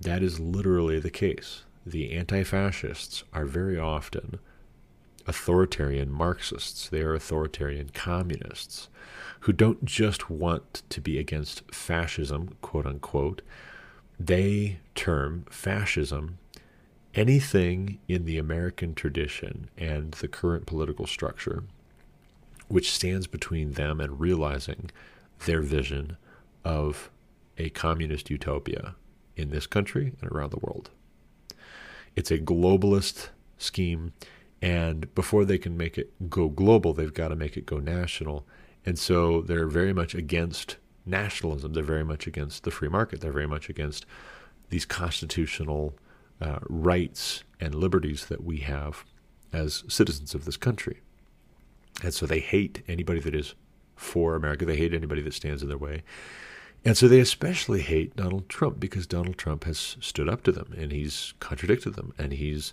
That 0.00 0.22
is 0.22 0.40
literally 0.40 1.00
the 1.00 1.10
case. 1.10 1.62
The 1.84 2.12
anti 2.12 2.42
fascists 2.42 3.24
are 3.32 3.44
very 3.44 3.78
often 3.78 4.38
authoritarian 5.26 6.10
Marxists, 6.10 6.88
they 6.88 7.00
are 7.00 7.14
authoritarian 7.14 7.90
communists 7.92 8.88
who 9.40 9.52
don't 9.52 9.84
just 9.84 10.30
want 10.30 10.82
to 10.88 11.00
be 11.00 11.18
against 11.18 11.62
fascism, 11.72 12.56
quote 12.62 12.86
unquote. 12.86 13.42
They 14.18 14.78
term 14.94 15.44
fascism 15.50 16.38
anything 17.14 17.98
in 18.08 18.24
the 18.24 18.38
American 18.38 18.94
tradition 18.94 19.68
and 19.76 20.12
the 20.12 20.28
current 20.28 20.66
political 20.66 21.06
structure 21.06 21.64
which 22.68 22.90
stands 22.90 23.26
between 23.26 23.72
them 23.72 24.00
and 24.00 24.20
realizing 24.20 24.90
their 25.46 25.62
vision 25.62 26.16
of 26.64 27.10
a 27.58 27.70
communist 27.70 28.28
utopia 28.28 28.94
in 29.36 29.50
this 29.50 29.66
country 29.66 30.12
and 30.20 30.32
around 30.32 30.50
the 30.50 30.58
world. 30.58 30.90
It's 32.14 32.30
a 32.30 32.38
globalist 32.38 33.28
scheme, 33.58 34.12
and 34.62 35.14
before 35.14 35.44
they 35.44 35.58
can 35.58 35.76
make 35.76 35.98
it 35.98 36.30
go 36.30 36.48
global, 36.48 36.92
they've 36.92 37.12
got 37.12 37.28
to 37.28 37.36
make 37.36 37.56
it 37.56 37.66
go 37.66 37.78
national. 37.78 38.46
And 38.84 38.98
so 38.98 39.42
they're 39.42 39.66
very 39.68 39.92
much 39.92 40.14
against 40.14 40.76
nationalism. 41.04 41.72
They're 41.72 41.82
very 41.82 42.04
much 42.04 42.26
against 42.26 42.64
the 42.64 42.70
free 42.70 42.88
market. 42.88 43.20
They're 43.20 43.32
very 43.32 43.46
much 43.46 43.68
against 43.68 44.06
these 44.70 44.84
constitutional 44.84 45.94
uh, 46.40 46.58
rights 46.68 47.44
and 47.60 47.74
liberties 47.74 48.26
that 48.26 48.42
we 48.42 48.58
have 48.58 49.04
as 49.52 49.84
citizens 49.88 50.34
of 50.34 50.44
this 50.44 50.56
country. 50.56 51.00
And 52.02 52.12
so 52.12 52.26
they 52.26 52.40
hate 52.40 52.82
anybody 52.88 53.20
that 53.20 53.34
is 53.34 53.54
for 53.94 54.34
America. 54.34 54.64
They 54.64 54.76
hate 54.76 54.92
anybody 54.92 55.22
that 55.22 55.34
stands 55.34 55.62
in 55.62 55.68
their 55.68 55.78
way. 55.78 56.02
And 56.86 56.96
so 56.96 57.08
they 57.08 57.18
especially 57.18 57.80
hate 57.82 58.14
Donald 58.14 58.48
Trump 58.48 58.78
because 58.78 59.08
Donald 59.08 59.36
Trump 59.36 59.64
has 59.64 59.96
stood 60.00 60.28
up 60.28 60.44
to 60.44 60.52
them 60.52 60.72
and 60.78 60.92
he's 60.92 61.34
contradicted 61.40 61.94
them 61.96 62.14
and 62.16 62.32
he's 62.32 62.72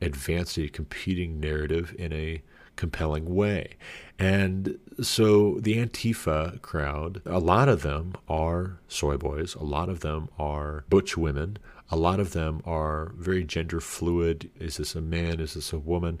advanced 0.00 0.56
a 0.56 0.68
competing 0.68 1.40
narrative 1.40 1.96
in 1.98 2.12
a 2.12 2.42
compelling 2.76 3.34
way. 3.34 3.74
And 4.20 4.78
so 5.02 5.58
the 5.58 5.84
Antifa 5.84 6.62
crowd, 6.62 7.22
a 7.26 7.40
lot 7.40 7.68
of 7.68 7.82
them 7.82 8.14
are 8.28 8.78
soy 8.86 9.16
boys, 9.16 9.56
a 9.56 9.64
lot 9.64 9.88
of 9.88 9.98
them 9.98 10.28
are 10.38 10.84
butch 10.88 11.16
women, 11.16 11.58
a 11.90 11.96
lot 11.96 12.20
of 12.20 12.34
them 12.34 12.62
are 12.64 13.14
very 13.16 13.42
gender 13.42 13.80
fluid. 13.80 14.48
Is 14.60 14.76
this 14.76 14.94
a 14.94 15.00
man? 15.00 15.40
Is 15.40 15.54
this 15.54 15.72
a 15.72 15.78
woman? 15.80 16.20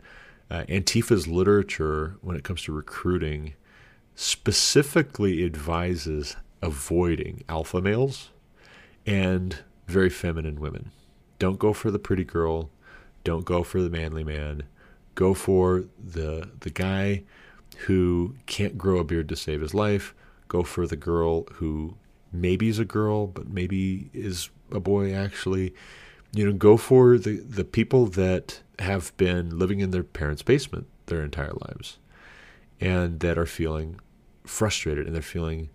Uh, 0.50 0.64
Antifa's 0.68 1.28
literature, 1.28 2.16
when 2.22 2.36
it 2.36 2.42
comes 2.42 2.62
to 2.64 2.72
recruiting, 2.72 3.54
specifically 4.16 5.44
advises 5.44 6.34
avoiding 6.64 7.44
alpha 7.48 7.80
males 7.80 8.30
and 9.06 9.58
very 9.86 10.08
feminine 10.08 10.58
women. 10.58 10.90
Don't 11.38 11.58
go 11.58 11.72
for 11.72 11.90
the 11.90 11.98
pretty 11.98 12.24
girl. 12.24 12.70
Don't 13.22 13.44
go 13.44 13.62
for 13.62 13.82
the 13.82 13.90
manly 13.90 14.24
man. 14.24 14.62
Go 15.14 15.34
for 15.34 15.84
the 16.02 16.50
the 16.60 16.70
guy 16.70 17.22
who 17.86 18.34
can't 18.46 18.78
grow 18.78 18.98
a 18.98 19.04
beard 19.04 19.28
to 19.28 19.36
save 19.36 19.60
his 19.60 19.74
life. 19.74 20.14
Go 20.48 20.62
for 20.62 20.86
the 20.86 20.96
girl 20.96 21.44
who 21.54 21.96
maybe 22.32 22.68
is 22.68 22.78
a 22.78 22.84
girl, 22.84 23.26
but 23.26 23.48
maybe 23.48 24.10
is 24.14 24.48
a 24.72 24.80
boy 24.80 25.12
actually. 25.12 25.74
You 26.32 26.46
know, 26.46 26.52
go 26.52 26.76
for 26.76 27.16
the, 27.18 27.36
the 27.36 27.64
people 27.64 28.06
that 28.06 28.60
have 28.80 29.16
been 29.16 29.56
living 29.56 29.80
in 29.80 29.90
their 29.90 30.02
parents' 30.02 30.42
basement 30.42 30.86
their 31.06 31.22
entire 31.22 31.52
lives 31.52 31.98
and 32.80 33.20
that 33.20 33.38
are 33.38 33.46
feeling 33.46 34.00
frustrated 34.44 35.06
and 35.06 35.14
they're 35.14 35.22
feeling 35.22 35.68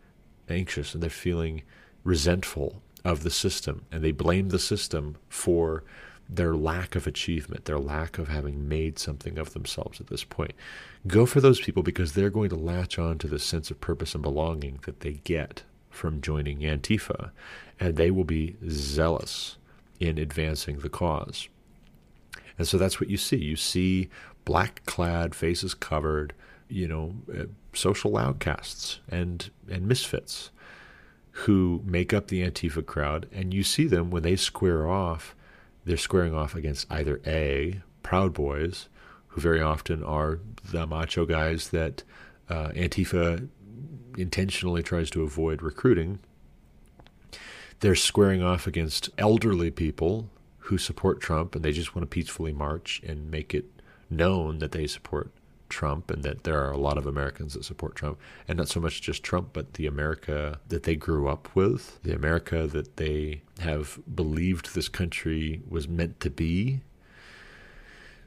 anxious 0.51 0.93
and 0.93 1.03
they're 1.03 1.09
feeling 1.09 1.63
resentful 2.03 2.81
of 3.05 3.23
the 3.23 3.29
system 3.29 3.85
and 3.91 4.03
they 4.03 4.11
blame 4.11 4.49
the 4.49 4.59
system 4.59 5.15
for 5.29 5.83
their 6.29 6.55
lack 6.55 6.95
of 6.95 7.07
achievement, 7.07 7.65
their 7.65 7.79
lack 7.79 8.19
of 8.19 8.27
having 8.27 8.67
made 8.67 8.99
something 8.99 9.39
of 9.39 9.53
themselves 9.53 9.99
at 9.99 10.07
this 10.07 10.23
point. 10.23 10.53
Go 11.07 11.25
for 11.25 11.41
those 11.41 11.59
people 11.59 11.81
because 11.81 12.13
they're 12.13 12.29
going 12.29 12.49
to 12.49 12.55
latch 12.55 12.99
on 12.99 13.17
to 13.17 13.27
the 13.27 13.39
sense 13.39 13.71
of 13.71 13.81
purpose 13.81 14.13
and 14.13 14.21
belonging 14.21 14.79
that 14.85 14.99
they 14.99 15.13
get 15.23 15.63
from 15.89 16.21
joining 16.21 16.59
Antifa, 16.59 17.31
and 17.79 17.95
they 17.95 18.11
will 18.11 18.23
be 18.23 18.55
zealous 18.69 19.57
in 19.99 20.19
advancing 20.19 20.79
the 20.79 20.89
cause. 20.89 21.49
And 22.59 22.67
so 22.67 22.77
that's 22.77 22.99
what 23.01 23.09
you 23.09 23.17
see. 23.17 23.37
You 23.37 23.55
see 23.55 24.09
black 24.45 24.85
clad, 24.85 25.33
faces 25.33 25.73
covered, 25.73 26.33
you 26.69 26.87
know, 26.87 27.15
uh, 27.33 27.45
social 27.73 28.17
outcasts 28.17 28.99
and 29.09 29.49
and 29.69 29.87
misfits 29.87 30.51
who 31.31 31.81
make 31.85 32.13
up 32.13 32.27
the 32.27 32.43
Antifa 32.43 32.85
crowd, 32.85 33.27
and 33.31 33.53
you 33.53 33.63
see 33.63 33.87
them 33.87 34.11
when 34.11 34.23
they 34.23 34.35
square 34.35 34.87
off. 34.87 35.35
They're 35.85 35.97
squaring 35.97 36.35
off 36.35 36.55
against 36.55 36.85
either 36.91 37.21
a 37.25 37.81
Proud 38.03 38.33
Boys, 38.33 38.89
who 39.29 39.41
very 39.41 39.61
often 39.61 40.03
are 40.03 40.39
the 40.63 40.85
macho 40.85 41.25
guys 41.25 41.69
that 41.69 42.03
uh, 42.49 42.69
Antifa 42.69 43.47
intentionally 44.17 44.83
tries 44.83 45.09
to 45.11 45.23
avoid 45.23 45.61
recruiting. 45.61 46.19
They're 47.79 47.95
squaring 47.95 48.43
off 48.43 48.67
against 48.67 49.09
elderly 49.17 49.71
people 49.71 50.29
who 50.57 50.77
support 50.77 51.21
Trump 51.21 51.55
and 51.55 51.63
they 51.63 51.71
just 51.71 51.95
want 51.95 52.03
to 52.03 52.13
peacefully 52.13 52.51
march 52.51 53.01
and 53.05 53.31
make 53.31 53.55
it 53.55 53.65
known 54.09 54.59
that 54.59 54.71
they 54.71 54.87
support 54.87 55.31
Trump 55.69 56.11
and 56.11 56.23
that 56.23 56.43
there 56.43 56.61
are 56.63 56.71
a 56.71 56.77
lot 56.77 56.97
of 56.97 57.05
Americans 57.05 57.53
that 57.53 57.63
support 57.63 57.95
Trump, 57.95 58.19
and 58.47 58.57
not 58.57 58.69
so 58.69 58.79
much 58.79 59.01
just 59.01 59.23
Trump, 59.23 59.49
but 59.53 59.73
the 59.73 59.85
America 59.85 60.59
that 60.67 60.83
they 60.83 60.95
grew 60.95 61.27
up 61.27 61.49
with, 61.55 62.01
the 62.03 62.13
America 62.13 62.67
that 62.67 62.97
they 62.97 63.41
have 63.59 63.99
believed 64.13 64.73
this 64.73 64.89
country 64.89 65.61
was 65.67 65.87
meant 65.87 66.19
to 66.19 66.29
be. 66.29 66.81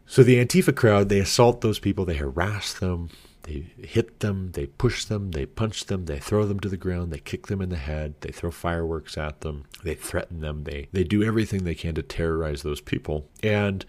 So 0.07 0.23
the 0.23 0.45
Antifa 0.45 0.75
crowd, 0.75 1.09
they 1.09 1.21
assault 1.21 1.61
those 1.61 1.79
people, 1.79 2.05
they 2.05 2.17
harass 2.17 2.75
them, 2.75 3.11
they 3.45 3.67
hit 3.79 4.21
them, 4.21 4.53
they 4.53 4.67
push 4.67 5.05
them, 5.05 5.33
they 5.33 5.47
punch 5.47 5.87
them, 5.87 6.05
they 6.07 6.19
throw 6.19 6.47
them 6.47 6.61
to 6.61 6.69
the 6.69 6.77
ground, 6.77 7.13
they 7.13 7.19
kick 7.19 7.47
them 7.47 7.61
in 7.61 7.71
the 7.71 7.77
head, 7.77 8.15
they 8.21 8.31
throw 8.31 8.51
fireworks 8.51 9.19
at 9.19 9.41
them, 9.41 9.65
they 9.83 9.95
threaten 9.95 10.41
them, 10.41 10.65
they, 10.65 10.89
they 10.93 11.05
do 11.05 11.23
everything 11.23 11.65
they 11.65 11.75
can 11.75 11.95
to 11.95 12.03
terrorize 12.03 12.63
those 12.63 12.81
people. 12.81 13.27
And 13.43 13.85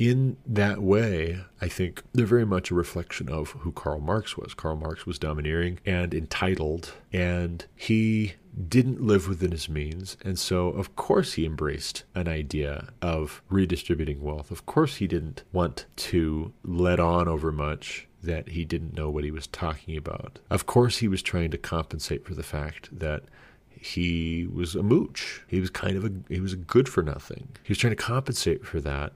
in 0.00 0.38
that 0.46 0.80
way, 0.80 1.40
I 1.60 1.68
think 1.68 2.02
they're 2.14 2.24
very 2.24 2.46
much 2.46 2.70
a 2.70 2.74
reflection 2.74 3.28
of 3.28 3.50
who 3.50 3.70
Karl 3.70 4.00
Marx 4.00 4.34
was. 4.34 4.54
Karl 4.54 4.74
Marx 4.74 5.04
was 5.04 5.18
domineering 5.18 5.78
and 5.84 6.14
entitled, 6.14 6.94
and 7.12 7.66
he 7.76 8.32
didn't 8.66 9.02
live 9.02 9.28
within 9.28 9.52
his 9.52 9.68
means. 9.68 10.16
And 10.24 10.38
so, 10.38 10.68
of 10.68 10.96
course, 10.96 11.34
he 11.34 11.44
embraced 11.44 12.04
an 12.14 12.28
idea 12.28 12.94
of 13.02 13.42
redistributing 13.50 14.22
wealth. 14.22 14.50
Of 14.50 14.64
course, 14.64 14.96
he 14.96 15.06
didn't 15.06 15.42
want 15.52 15.84
to 15.96 16.54
let 16.64 16.98
on 16.98 17.28
over 17.28 17.52
much 17.52 18.08
that 18.22 18.48
he 18.48 18.64
didn't 18.64 18.96
know 18.96 19.10
what 19.10 19.24
he 19.24 19.30
was 19.30 19.48
talking 19.48 19.98
about. 19.98 20.38
Of 20.48 20.64
course, 20.64 20.98
he 20.98 21.08
was 21.08 21.20
trying 21.20 21.50
to 21.50 21.58
compensate 21.58 22.24
for 22.24 22.34
the 22.34 22.42
fact 22.42 22.88
that 22.98 23.24
he 23.68 24.46
was 24.50 24.74
a 24.74 24.82
mooch. 24.82 25.42
He 25.46 25.60
was 25.60 25.68
kind 25.68 25.96
of 25.98 26.04
a 26.06 26.12
he 26.28 26.40
was 26.40 26.54
a 26.54 26.56
good 26.56 26.88
for 26.88 27.02
nothing. 27.02 27.48
He 27.62 27.70
was 27.70 27.78
trying 27.78 27.96
to 27.96 28.02
compensate 28.02 28.64
for 28.64 28.80
that 28.80 29.12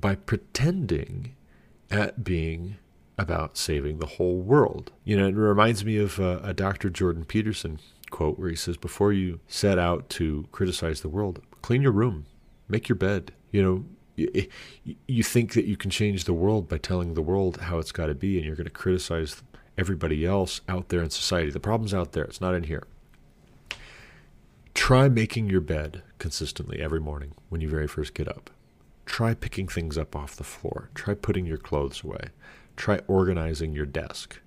by 0.00 0.14
pretending 0.14 1.34
at 1.90 2.24
being 2.24 2.76
about 3.16 3.56
saving 3.56 3.98
the 3.98 4.06
whole 4.06 4.38
world. 4.40 4.92
You 5.04 5.16
know, 5.16 5.28
it 5.28 5.34
reminds 5.34 5.84
me 5.84 5.96
of 5.98 6.18
uh, 6.18 6.40
a 6.42 6.52
Dr. 6.52 6.90
Jordan 6.90 7.24
Peterson 7.24 7.78
quote 8.10 8.38
where 8.38 8.48
he 8.48 8.56
says, 8.56 8.76
Before 8.76 9.12
you 9.12 9.40
set 9.48 9.78
out 9.78 10.08
to 10.10 10.46
criticize 10.52 11.00
the 11.00 11.08
world, 11.08 11.40
clean 11.62 11.82
your 11.82 11.92
room, 11.92 12.26
make 12.68 12.88
your 12.88 12.96
bed. 12.96 13.32
You 13.50 13.62
know, 13.62 13.84
you 15.06 15.22
think 15.22 15.54
that 15.54 15.64
you 15.64 15.76
can 15.76 15.90
change 15.90 16.24
the 16.24 16.32
world 16.32 16.68
by 16.68 16.78
telling 16.78 17.14
the 17.14 17.22
world 17.22 17.58
how 17.62 17.78
it's 17.78 17.92
got 17.92 18.06
to 18.06 18.14
be, 18.14 18.36
and 18.36 18.46
you're 18.46 18.56
going 18.56 18.64
to 18.64 18.70
criticize 18.70 19.42
everybody 19.76 20.24
else 20.24 20.60
out 20.68 20.88
there 20.88 21.02
in 21.02 21.10
society. 21.10 21.50
The 21.50 21.60
problem's 21.60 21.94
out 21.94 22.12
there, 22.12 22.24
it's 22.24 22.40
not 22.40 22.54
in 22.54 22.64
here. 22.64 22.84
Try 24.72 25.08
making 25.08 25.50
your 25.50 25.60
bed 25.60 26.02
consistently 26.18 26.80
every 26.80 27.00
morning 27.00 27.32
when 27.48 27.60
you 27.60 27.68
very 27.68 27.86
first 27.86 28.14
get 28.14 28.28
up. 28.28 28.50
Try 29.06 29.34
picking 29.34 29.68
things 29.68 29.98
up 29.98 30.16
off 30.16 30.36
the 30.36 30.44
floor. 30.44 30.90
Try 30.94 31.14
putting 31.14 31.46
your 31.46 31.58
clothes 31.58 32.02
away. 32.02 32.28
Try 32.76 33.00
organizing 33.06 33.72
your 33.72 33.86
desk. 33.86 34.40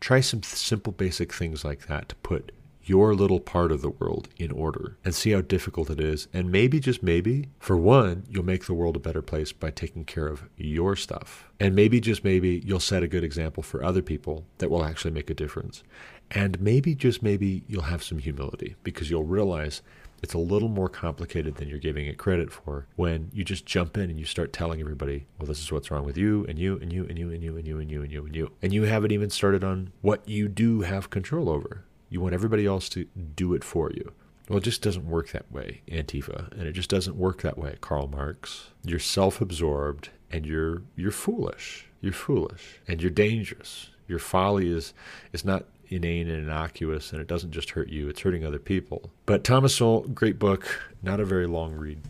Try 0.00 0.20
some 0.20 0.42
simple, 0.42 0.92
basic 0.92 1.32
things 1.32 1.64
like 1.64 1.86
that 1.86 2.08
to 2.10 2.16
put 2.16 2.52
your 2.84 3.14
little 3.14 3.40
part 3.40 3.70
of 3.70 3.80
the 3.80 3.90
world 3.90 4.28
in 4.36 4.50
order 4.50 4.96
and 5.04 5.14
see 5.14 5.30
how 5.30 5.40
difficult 5.40 5.88
it 5.90 6.00
is. 6.00 6.26
And 6.32 6.50
maybe, 6.50 6.80
just 6.80 7.02
maybe, 7.02 7.48
for 7.58 7.76
one, 7.76 8.24
you'll 8.28 8.44
make 8.44 8.66
the 8.66 8.74
world 8.74 8.96
a 8.96 9.00
better 9.00 9.22
place 9.22 9.52
by 9.52 9.70
taking 9.70 10.04
care 10.04 10.26
of 10.26 10.48
your 10.56 10.96
stuff. 10.96 11.48
And 11.60 11.74
maybe, 11.74 12.00
just 12.00 12.24
maybe, 12.24 12.62
you'll 12.66 12.80
set 12.80 13.02
a 13.02 13.08
good 13.08 13.24
example 13.24 13.62
for 13.62 13.84
other 13.84 14.02
people 14.02 14.46
that 14.58 14.70
will 14.70 14.84
actually 14.84 15.12
make 15.12 15.30
a 15.30 15.34
difference. 15.34 15.84
And 16.30 16.60
maybe, 16.60 16.94
just 16.94 17.22
maybe, 17.22 17.62
you'll 17.68 17.82
have 17.82 18.02
some 18.02 18.18
humility 18.18 18.74
because 18.82 19.10
you'll 19.10 19.24
realize 19.24 19.82
it's 20.22 20.34
a 20.34 20.38
little 20.38 20.68
more 20.68 20.88
complicated 20.88 21.56
than 21.56 21.68
you're 21.68 21.78
giving 21.78 22.06
it 22.06 22.16
credit 22.16 22.52
for 22.52 22.86
when 22.96 23.30
you 23.32 23.44
just 23.44 23.66
jump 23.66 23.96
in 23.96 24.08
and 24.08 24.18
you 24.18 24.24
start 24.24 24.52
telling 24.52 24.80
everybody, 24.80 25.26
well, 25.38 25.46
this 25.46 25.60
is 25.60 25.72
what's 25.72 25.90
wrong 25.90 26.04
with 26.04 26.16
you 26.16 26.46
and 26.48 26.58
you 26.58 26.78
and 26.80 26.92
you 26.92 27.04
and 27.08 27.18
you 27.18 27.30
and 27.30 27.42
you 27.42 27.56
and 27.56 27.66
you 27.66 27.78
and 27.78 27.90
you 27.90 28.02
and 28.02 28.12
you 28.12 28.24
and 28.24 28.36
you. 28.36 28.52
And 28.62 28.72
you 28.72 28.84
haven't 28.84 29.12
even 29.12 29.30
started 29.30 29.64
on 29.64 29.92
what 30.00 30.28
you 30.28 30.48
do 30.48 30.82
have 30.82 31.10
control 31.10 31.48
over. 31.48 31.84
You 32.08 32.20
want 32.20 32.34
everybody 32.34 32.66
else 32.66 32.88
to 32.90 33.06
do 33.34 33.54
it 33.54 33.64
for 33.64 33.90
you. 33.90 34.12
Well, 34.48 34.58
it 34.58 34.64
just 34.64 34.82
doesn't 34.82 35.06
work 35.08 35.30
that 35.30 35.50
way, 35.50 35.82
Antifa, 35.88 36.52
and 36.52 36.62
it 36.62 36.72
just 36.72 36.90
doesn't 36.90 37.16
work 37.16 37.42
that 37.42 37.56
way, 37.56 37.76
Karl 37.80 38.08
Marx. 38.08 38.70
You're 38.84 38.98
self-absorbed 38.98 40.10
and 40.30 40.46
you're 40.46 40.82
you're 40.96 41.10
foolish. 41.10 41.86
You're 42.00 42.12
foolish 42.12 42.80
and 42.86 43.00
you're 43.00 43.10
dangerous. 43.10 43.90
Your 44.08 44.18
folly 44.18 44.70
is 44.70 44.92
is 45.32 45.44
not 45.44 45.64
inane 45.94 46.28
and 46.28 46.44
innocuous, 46.44 47.12
and 47.12 47.20
it 47.20 47.26
doesn't 47.26 47.52
just 47.52 47.70
hurt 47.70 47.88
you, 47.88 48.08
it's 48.08 48.20
hurting 48.20 48.44
other 48.44 48.58
people. 48.58 49.10
But 49.26 49.44
Thomas 49.44 49.76
Sowell, 49.76 50.02
great 50.02 50.38
book, 50.38 50.80
not 51.02 51.20
a 51.20 51.24
very 51.24 51.46
long 51.46 51.74
read. 51.74 52.00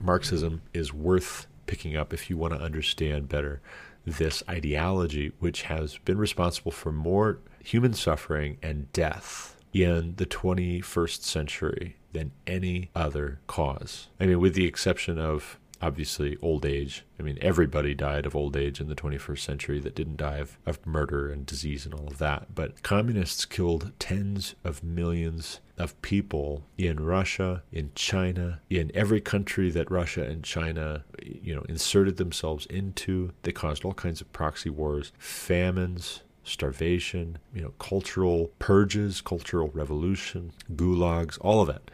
Marxism 0.00 0.62
is 0.72 0.92
worth 0.92 1.46
picking 1.66 1.96
up 1.96 2.12
if 2.12 2.28
you 2.28 2.36
want 2.36 2.54
to 2.54 2.60
understand 2.60 3.28
better 3.28 3.60
this 4.06 4.42
ideology, 4.48 5.32
which 5.38 5.62
has 5.62 5.98
been 5.98 6.18
responsible 6.18 6.72
for 6.72 6.92
more 6.92 7.38
human 7.62 7.94
suffering 7.94 8.58
and 8.62 8.92
death 8.92 9.56
in 9.72 10.14
the 10.16 10.26
21st 10.26 11.22
century 11.22 11.96
than 12.12 12.30
any 12.46 12.90
other 12.94 13.40
cause. 13.46 14.08
I 14.20 14.26
mean, 14.26 14.40
with 14.40 14.54
the 14.54 14.66
exception 14.66 15.18
of 15.18 15.58
obviously 15.84 16.38
old 16.40 16.64
age. 16.64 17.04
I 17.20 17.22
mean, 17.22 17.38
everybody 17.42 17.94
died 17.94 18.24
of 18.24 18.34
old 18.34 18.56
age 18.56 18.80
in 18.80 18.88
the 18.88 18.94
21st 18.94 19.38
century 19.38 19.80
that 19.80 19.94
didn't 19.94 20.16
die 20.16 20.38
of, 20.38 20.58
of 20.64 20.84
murder 20.86 21.30
and 21.30 21.44
disease 21.44 21.84
and 21.84 21.92
all 21.92 22.06
of 22.06 22.16
that. 22.18 22.54
But 22.54 22.82
communists 22.82 23.44
killed 23.44 23.92
tens 23.98 24.54
of 24.64 24.82
millions 24.82 25.60
of 25.76 26.00
people 26.00 26.64
in 26.78 27.04
Russia, 27.04 27.62
in 27.70 27.90
China, 27.94 28.60
in 28.70 28.90
every 28.94 29.20
country 29.20 29.70
that 29.70 29.90
Russia 29.90 30.24
and 30.24 30.42
China, 30.42 31.04
you 31.22 31.54
know, 31.54 31.62
inserted 31.68 32.16
themselves 32.16 32.64
into. 32.66 33.32
They 33.42 33.52
caused 33.52 33.84
all 33.84 33.94
kinds 33.94 34.22
of 34.22 34.32
proxy 34.32 34.70
wars, 34.70 35.12
famines, 35.18 36.22
starvation, 36.44 37.38
you 37.54 37.60
know, 37.60 37.74
cultural 37.78 38.50
purges, 38.58 39.20
cultural 39.20 39.70
revolution, 39.74 40.52
gulags, 40.74 41.36
all 41.42 41.60
of 41.60 41.68
it. 41.68 41.90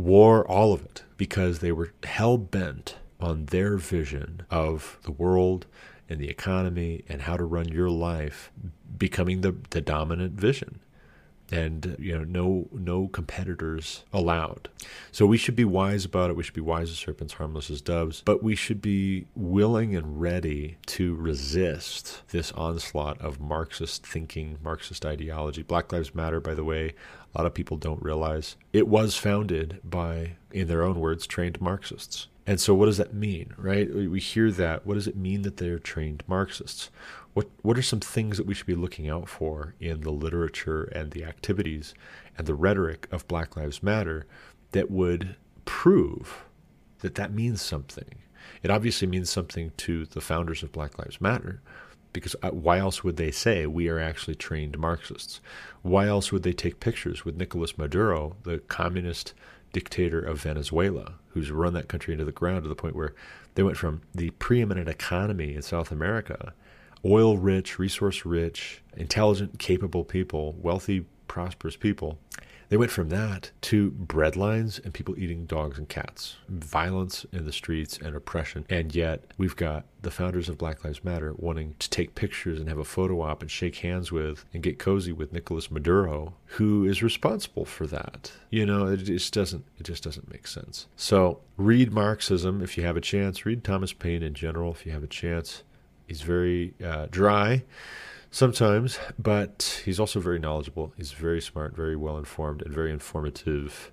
War, 0.00 0.46
all 0.46 0.72
of 0.72 0.84
it, 0.84 1.04
because 1.16 1.58
they 1.58 1.72
were 1.72 1.92
hell 2.04 2.38
bent 2.38 2.96
on 3.20 3.46
their 3.46 3.76
vision 3.76 4.42
of 4.50 4.98
the 5.02 5.12
world 5.12 5.66
and 6.08 6.18
the 6.20 6.28
economy 6.28 7.04
and 7.08 7.22
how 7.22 7.36
to 7.36 7.44
run 7.44 7.68
your 7.68 7.88
life 7.88 8.50
becoming 8.98 9.42
the, 9.42 9.54
the 9.70 9.80
dominant 9.80 10.32
vision. 10.32 10.80
And 11.52 11.96
you 11.98 12.16
know 12.16 12.22
no 12.22 12.68
no 12.70 13.08
competitors 13.08 14.04
allowed. 14.12 14.68
So 15.10 15.26
we 15.26 15.36
should 15.36 15.56
be 15.56 15.64
wise 15.64 16.04
about 16.04 16.30
it. 16.30 16.36
We 16.36 16.44
should 16.44 16.54
be 16.54 16.60
wise 16.60 16.90
as 16.90 16.98
serpents 16.98 17.34
harmless 17.34 17.70
as 17.70 17.80
doves. 17.80 18.22
But 18.24 18.40
we 18.40 18.54
should 18.54 18.80
be 18.80 19.26
willing 19.34 19.96
and 19.96 20.20
ready 20.20 20.76
to 20.86 21.16
resist 21.16 22.22
this 22.28 22.52
onslaught 22.52 23.20
of 23.20 23.40
marxist 23.40 24.06
thinking 24.06 24.58
marxist 24.62 25.04
ideology. 25.04 25.62
Black 25.62 25.90
lives 25.90 26.14
matter 26.14 26.38
by 26.38 26.54
the 26.54 26.62
way 26.62 26.94
a 27.34 27.38
lot 27.38 27.46
of 27.46 27.54
people 27.54 27.76
don't 27.76 28.02
realize 28.02 28.56
it 28.72 28.88
was 28.88 29.16
founded 29.16 29.80
by 29.84 30.36
in 30.50 30.68
their 30.68 30.82
own 30.82 30.98
words 30.98 31.26
trained 31.26 31.60
marxists 31.60 32.28
and 32.50 32.60
so, 32.60 32.74
what 32.74 32.86
does 32.86 32.96
that 32.96 33.14
mean, 33.14 33.54
right? 33.56 33.88
We 33.94 34.18
hear 34.18 34.50
that. 34.50 34.84
What 34.84 34.94
does 34.94 35.06
it 35.06 35.16
mean 35.16 35.42
that 35.42 35.58
they're 35.58 35.78
trained 35.78 36.24
Marxists? 36.26 36.90
What 37.32 37.48
What 37.62 37.78
are 37.78 37.82
some 37.82 38.00
things 38.00 38.38
that 38.38 38.46
we 38.46 38.54
should 38.54 38.66
be 38.66 38.74
looking 38.74 39.08
out 39.08 39.28
for 39.28 39.76
in 39.78 40.00
the 40.00 40.10
literature 40.10 40.82
and 40.84 41.12
the 41.12 41.24
activities 41.24 41.94
and 42.36 42.48
the 42.48 42.54
rhetoric 42.56 43.06
of 43.12 43.28
Black 43.28 43.56
Lives 43.56 43.84
Matter 43.84 44.26
that 44.72 44.90
would 44.90 45.36
prove 45.64 46.42
that 47.00 47.14
that 47.14 47.32
means 47.32 47.62
something? 47.62 48.16
It 48.64 48.70
obviously 48.72 49.06
means 49.06 49.30
something 49.30 49.70
to 49.76 50.06
the 50.06 50.20
founders 50.20 50.64
of 50.64 50.72
Black 50.72 50.98
Lives 50.98 51.20
Matter, 51.20 51.62
because 52.12 52.36
uh, 52.42 52.50
why 52.50 52.78
else 52.78 53.04
would 53.04 53.16
they 53.16 53.30
say 53.30 53.66
we 53.66 53.88
are 53.88 53.98
actually 53.98 54.34
trained 54.34 54.78
Marxists? 54.78 55.40
Why 55.82 56.06
else 56.06 56.32
would 56.32 56.42
they 56.42 56.52
take 56.52 56.80
pictures 56.80 57.24
with 57.24 57.36
Nicolas 57.36 57.78
Maduro, 57.78 58.36
the 58.42 58.58
communist 58.58 59.34
dictator 59.72 60.20
of 60.20 60.40
Venezuela, 60.40 61.14
who's 61.28 61.50
run 61.50 61.74
that 61.74 61.88
country 61.88 62.12
into 62.12 62.24
the 62.24 62.32
ground 62.32 62.64
to 62.64 62.68
the 62.68 62.74
point 62.74 62.96
where 62.96 63.14
they 63.54 63.62
went 63.62 63.76
from 63.76 64.02
the 64.14 64.30
preeminent 64.30 64.88
economy 64.88 65.54
in 65.54 65.62
South 65.62 65.90
America, 65.90 66.52
oil 67.04 67.38
rich, 67.38 67.78
resource 67.78 68.24
rich, 68.24 68.82
intelligent, 68.96 69.58
capable 69.58 70.04
people, 70.04 70.54
wealthy, 70.60 71.06
prosperous 71.28 71.76
people, 71.76 72.18
they 72.70 72.76
went 72.76 72.92
from 72.92 73.08
that 73.08 73.50
to 73.62 73.90
breadlines 73.90 74.82
and 74.82 74.94
people 74.94 75.18
eating 75.18 75.44
dogs 75.44 75.76
and 75.76 75.88
cats, 75.88 76.36
violence 76.48 77.26
in 77.32 77.44
the 77.44 77.52
streets 77.52 77.98
and 77.98 78.14
oppression. 78.14 78.64
And 78.70 78.94
yet, 78.94 79.24
we've 79.36 79.56
got 79.56 79.86
the 80.02 80.10
founders 80.12 80.48
of 80.48 80.56
Black 80.56 80.84
Lives 80.84 81.02
Matter 81.02 81.34
wanting 81.36 81.74
to 81.80 81.90
take 81.90 82.14
pictures 82.14 82.60
and 82.60 82.68
have 82.68 82.78
a 82.78 82.84
photo 82.84 83.22
op 83.22 83.42
and 83.42 83.50
shake 83.50 83.78
hands 83.78 84.12
with 84.12 84.44
and 84.54 84.62
get 84.62 84.78
cozy 84.78 85.10
with 85.10 85.32
Nicolas 85.32 85.68
Maduro, 85.68 86.34
who 86.46 86.84
is 86.84 87.02
responsible 87.02 87.64
for 87.64 87.88
that. 87.88 88.30
You 88.50 88.64
know, 88.64 88.86
it 88.86 88.98
just 88.98 89.34
doesn't 89.34 89.64
it 89.78 89.82
just 89.82 90.04
doesn't 90.04 90.30
make 90.30 90.46
sense. 90.46 90.86
So, 90.94 91.40
read 91.56 91.92
Marxism 91.92 92.62
if 92.62 92.78
you 92.78 92.84
have 92.84 92.96
a 92.96 93.00
chance. 93.00 93.44
Read 93.44 93.64
Thomas 93.64 93.92
Paine 93.92 94.22
in 94.22 94.34
general 94.34 94.70
if 94.70 94.86
you 94.86 94.92
have 94.92 95.02
a 95.02 95.08
chance. 95.08 95.64
He's 96.06 96.22
very 96.22 96.74
uh, 96.84 97.06
dry 97.10 97.64
sometimes, 98.30 98.98
but 99.18 99.82
he's 99.84 100.00
also 100.00 100.20
very 100.20 100.38
knowledgeable. 100.38 100.92
He's 100.96 101.12
very 101.12 101.40
smart, 101.40 101.74
very 101.74 101.96
well 101.96 102.16
informed, 102.16 102.62
and 102.62 102.72
very 102.72 102.90
informative. 102.90 103.92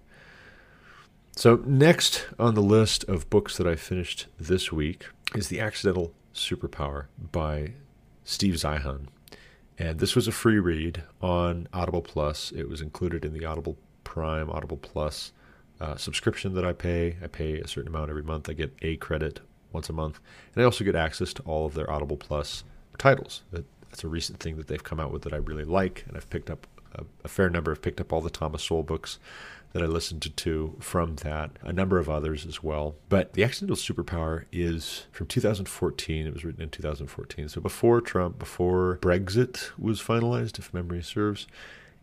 So, 1.36 1.62
next 1.66 2.28
on 2.40 2.56
the 2.56 2.62
list 2.62 3.04
of 3.06 3.30
books 3.30 3.58
that 3.58 3.68
I 3.68 3.76
finished 3.76 4.28
this 4.40 4.72
week 4.72 5.06
is 5.36 5.50
The 5.50 5.60
Accidental 5.60 6.14
Superpower 6.34 7.06
by 7.32 7.74
Steve 8.24 8.56
Zeihan. 8.56 9.08
And 9.80 10.00
this 10.00 10.16
was 10.16 10.28
a 10.28 10.32
free 10.32 10.58
read 10.60 11.04
on 11.22 11.68
Audible 11.72 12.02
Plus. 12.02 12.52
It 12.52 12.68
was 12.68 12.82
included 12.82 13.24
in 13.24 13.34
the 13.34 13.46
Audible 13.46 13.78
Prime, 14.04 14.50
Audible 14.50 14.78
Plus 14.78 15.32
uh, 15.80 15.96
subscription 15.96 16.56
that 16.56 16.66
I 16.66 16.74
pay. 16.74 17.18
I 17.22 17.28
pay 17.28 17.60
a 17.60 17.68
certain 17.68 17.90
amount 17.90 18.10
every 18.10 18.24
month. 18.24 18.50
I 18.50 18.54
get 18.54 18.74
a 18.82 18.96
credit 18.98 19.40
once 19.72 19.90
a 19.90 19.94
month. 19.94 20.20
And 20.56 20.64
I 20.64 20.66
also 20.66 20.84
get 20.84 20.96
access 20.96 21.34
to 21.34 21.44
all 21.44 21.68
of 21.68 21.76
their 21.76 21.90
Audible 21.92 22.18
Plus 22.18 22.64
titles 22.98 23.44
that 23.52 23.66
that's 23.90 24.04
a 24.04 24.08
recent 24.08 24.40
thing 24.40 24.58
that 24.58 24.68
they've 24.68 24.84
come 24.84 25.00
out 25.00 25.12
with 25.12 25.24
that 25.24 25.34
I 25.34 25.38
really 25.38 25.64
like, 25.64 26.06
and 26.08 26.18
I've 26.18 26.30
picked 26.30 26.50
up 26.50 26.68
a, 26.94 27.04
a 27.24 27.28
fair 27.28 27.50
number. 27.50 27.72
I've 27.72 27.82
picked 27.82 28.02
up 28.02 28.12
all 28.12 28.22
the 28.22 28.30
Thomas 28.30 28.64
Sowell 28.64 28.84
books 28.84 29.20
that 29.74 29.84
I 29.84 29.86
listened 29.86 30.36
to, 30.36 30.76
from 30.80 31.18
that, 31.18 31.52
a 31.62 31.74
number 31.74 32.00
of 32.00 32.10
others 32.10 32.46
as 32.46 32.64
well. 32.64 32.96
But 33.10 33.34
The 33.34 33.44
Accidental 33.44 33.76
Superpower 33.76 34.46
is 34.52 35.06
from 35.12 35.28
2014. 35.28 36.26
It 36.26 36.34
was 36.34 36.46
written 36.46 36.62
in 36.62 36.70
2014. 36.70 37.50
So 37.50 37.62
before 37.62 38.02
Trump, 38.02 38.40
before 38.40 38.98
Brexit 39.02 39.72
was 39.78 40.02
finalized, 40.02 40.58
if 40.58 40.74
memory 40.74 41.04
serves. 41.04 41.48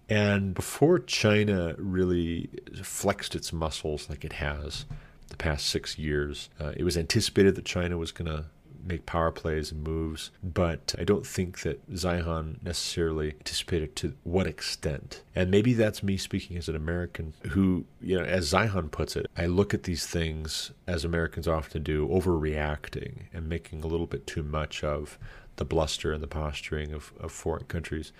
And 0.08 0.54
before 0.54 0.98
China 0.98 1.74
really 1.78 2.50
flexed 2.82 3.34
its 3.34 3.52
muscles 3.52 4.10
like 4.10 4.24
it 4.24 4.34
has 4.34 4.84
the 5.30 5.36
past 5.36 5.66
six 5.66 5.98
years, 5.98 6.50
uh, 6.60 6.72
it 6.76 6.84
was 6.84 6.98
anticipated 6.98 7.54
that 7.54 7.64
China 7.64 7.96
was 7.96 8.12
going 8.12 8.30
to 8.30 8.44
make 8.86 9.06
power 9.06 9.30
plays 9.30 9.72
and 9.72 9.82
moves, 9.82 10.30
but 10.42 10.94
I 10.98 11.04
don't 11.04 11.26
think 11.26 11.60
that 11.60 11.90
Zeihan 11.92 12.62
necessarily 12.62 13.32
anticipated 13.32 13.96
to 13.96 14.14
what 14.22 14.46
extent. 14.46 15.22
And 15.34 15.50
maybe 15.50 15.74
that's 15.74 16.02
me 16.02 16.16
speaking 16.16 16.56
as 16.56 16.68
an 16.68 16.76
American 16.76 17.34
who, 17.50 17.84
you 18.00 18.18
know, 18.18 18.24
as 18.24 18.52
Zeihan 18.52 18.90
puts 18.90 19.16
it, 19.16 19.26
I 19.36 19.46
look 19.46 19.74
at 19.74 19.84
these 19.84 20.06
things 20.06 20.72
as 20.86 21.04
Americans 21.04 21.48
often 21.48 21.82
do, 21.82 22.08
overreacting 22.08 23.24
and 23.32 23.48
making 23.48 23.82
a 23.82 23.86
little 23.86 24.06
bit 24.06 24.26
too 24.26 24.42
much 24.42 24.84
of 24.84 25.18
the 25.56 25.64
bluster 25.64 26.12
and 26.12 26.22
the 26.22 26.28
posturing 26.28 26.92
of, 26.92 27.12
of 27.20 27.32
foreign 27.32 27.64
countries. 27.64 28.12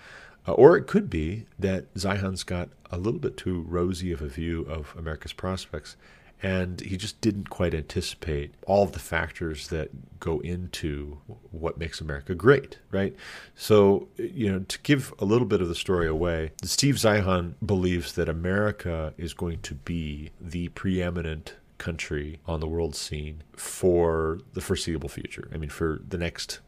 Uh, 0.47 0.53
or 0.53 0.77
it 0.77 0.87
could 0.87 1.09
be 1.09 1.45
that 1.57 1.93
Zeihan's 1.95 2.43
got 2.43 2.69
a 2.91 2.97
little 2.97 3.19
bit 3.19 3.35
too 3.35 3.65
rosy 3.67 4.11
of 4.11 4.21
a 4.21 4.27
view 4.27 4.61
of 4.63 4.93
America's 4.97 5.33
prospects 5.33 5.97
and 6.43 6.81
he 6.81 6.97
just 6.97 7.19
didn't 7.21 7.49
quite 7.49 7.73
anticipate 7.73 8.53
all 8.67 8.83
of 8.83 8.91
the 8.91 8.99
factors 8.99 9.69
that 9.69 10.19
go 10.19 10.39
into 10.39 11.17
what 11.51 11.77
makes 11.77 12.01
America 12.01 12.35
great, 12.35 12.79
right? 12.91 13.15
So, 13.55 14.09
you 14.17 14.51
know, 14.51 14.59
to 14.59 14.79
give 14.79 15.13
a 15.19 15.25
little 15.25 15.47
bit 15.47 15.61
of 15.61 15.67
the 15.67 15.75
story 15.75 16.07
away, 16.07 16.51
Steve 16.63 16.95
Zeihan 16.95 17.53
believes 17.65 18.13
that 18.13 18.29
America 18.29 19.13
is 19.17 19.33
going 19.33 19.59
to 19.61 19.75
be 19.75 20.31
the 20.39 20.69
preeminent 20.69 21.55
country 21.77 22.39
on 22.45 22.59
the 22.59 22.67
world 22.67 22.95
scene 22.95 23.43
for 23.55 24.39
the 24.53 24.61
foreseeable 24.61 25.09
future. 25.09 25.49
I 25.53 25.57
mean, 25.57 25.69
for 25.69 25.99
the 26.07 26.17
next 26.17 26.59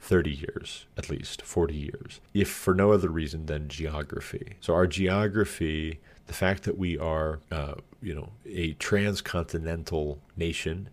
30 0.00 0.30
years, 0.30 0.86
at 0.98 1.08
least 1.08 1.42
40 1.42 1.74
years, 1.74 2.20
if 2.34 2.50
for 2.50 2.74
no 2.74 2.92
other 2.92 3.08
reason 3.08 3.46
than 3.46 3.68
geography. 3.68 4.56
So, 4.60 4.74
our 4.74 4.86
geography 4.86 6.00
the 6.26 6.32
fact 6.32 6.62
that 6.64 6.78
we 6.78 6.98
are, 6.98 7.40
uh, 7.50 7.74
you 8.04 8.14
know, 8.14 8.30
a 8.46 8.74
transcontinental 8.74 10.20
nation 10.36 10.90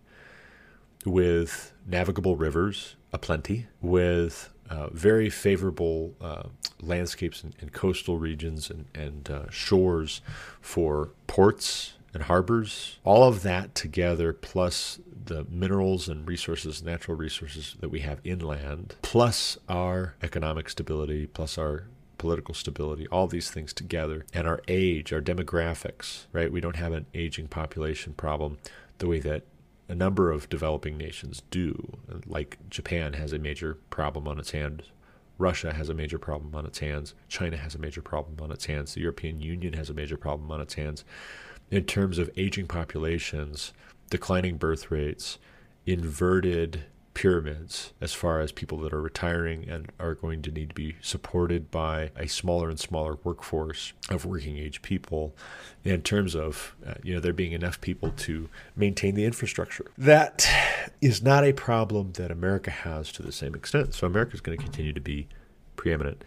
with 1.04 1.72
navigable 1.86 2.36
rivers 2.36 2.96
aplenty, 3.12 3.66
with 3.80 4.48
uh, 4.70 4.88
very 4.90 5.28
favorable 5.28 6.14
uh, 6.20 6.44
landscapes 6.80 7.42
and, 7.42 7.54
and, 7.60 7.72
coastal 7.72 8.18
regions 8.18 8.70
and, 8.70 8.86
and 8.94 9.30
uh, 9.30 9.50
shores 9.50 10.22
for 10.60 11.10
ports 11.26 11.94
and 12.14 12.22
harbors. 12.24 12.98
All 13.04 13.24
of 13.24 13.42
that 13.42 13.74
together, 13.74 14.32
plus 14.32 14.98
the 15.24 15.44
minerals 15.50 16.08
and 16.08 16.26
resources, 16.26 16.82
natural 16.82 17.16
resources 17.16 17.76
that 17.80 17.90
we 17.90 18.00
have 18.00 18.20
inland, 18.24 18.96
plus 19.02 19.58
our 19.68 20.14
economic 20.22 20.70
stability, 20.70 21.26
plus 21.26 21.58
our 21.58 21.84
political 22.22 22.54
stability, 22.54 23.04
all 23.08 23.26
these 23.26 23.50
things 23.50 23.72
together, 23.72 24.24
and 24.32 24.46
our 24.46 24.62
age, 24.68 25.12
our 25.12 25.20
demographics, 25.20 26.26
right? 26.30 26.52
We 26.52 26.60
don't 26.60 26.76
have 26.76 26.92
an 26.92 27.06
aging 27.14 27.48
population 27.48 28.12
problem 28.12 28.58
the 28.98 29.08
way 29.08 29.18
that 29.18 29.42
a 29.88 29.94
number 29.96 30.30
of 30.30 30.48
developing 30.48 30.96
nations 30.96 31.42
do. 31.50 31.98
Like 32.24 32.58
Japan 32.70 33.14
has 33.14 33.32
a 33.32 33.40
major 33.40 33.78
problem 33.90 34.28
on 34.28 34.38
its 34.38 34.52
hands. 34.52 34.84
Russia 35.36 35.74
has 35.74 35.88
a 35.88 35.94
major 35.94 36.16
problem 36.16 36.54
on 36.54 36.64
its 36.64 36.78
hands. 36.78 37.14
China 37.28 37.56
has 37.56 37.74
a 37.74 37.80
major 37.80 38.00
problem 38.00 38.36
on 38.40 38.52
its 38.52 38.66
hands. 38.66 38.94
The 38.94 39.00
European 39.00 39.40
Union 39.40 39.72
has 39.72 39.90
a 39.90 39.94
major 39.94 40.16
problem 40.16 40.52
on 40.52 40.60
its 40.60 40.74
hands. 40.74 41.04
In 41.72 41.86
terms 41.86 42.18
of 42.18 42.30
aging 42.36 42.68
populations, 42.68 43.72
declining 44.10 44.58
birth 44.58 44.92
rates, 44.92 45.38
inverted 45.86 46.84
pyramids 47.14 47.92
as 48.00 48.14
far 48.14 48.40
as 48.40 48.52
people 48.52 48.78
that 48.78 48.92
are 48.92 49.00
retiring 49.00 49.68
and 49.68 49.92
are 50.00 50.14
going 50.14 50.40
to 50.42 50.50
need 50.50 50.70
to 50.70 50.74
be 50.74 50.96
supported 51.00 51.70
by 51.70 52.10
a 52.16 52.26
smaller 52.26 52.70
and 52.70 52.80
smaller 52.80 53.18
workforce 53.22 53.92
of 54.08 54.24
working 54.24 54.56
age 54.56 54.80
people 54.82 55.34
in 55.84 56.00
terms 56.02 56.34
of 56.34 56.74
uh, 56.86 56.94
you 57.02 57.14
know 57.14 57.20
there 57.20 57.32
being 57.32 57.52
enough 57.52 57.80
people 57.80 58.10
to 58.16 58.48
maintain 58.76 59.14
the 59.14 59.24
infrastructure. 59.24 59.90
That 59.98 60.48
is 61.00 61.22
not 61.22 61.44
a 61.44 61.52
problem 61.52 62.12
that 62.12 62.30
America 62.30 62.70
has 62.70 63.12
to 63.12 63.22
the 63.22 63.32
same 63.32 63.54
extent. 63.54 63.94
So 63.94 64.06
America 64.06 64.34
is 64.34 64.40
going 64.40 64.56
to 64.56 64.62
continue 64.62 64.92
to 64.92 65.00
be 65.00 65.28
preeminent. 65.76 66.24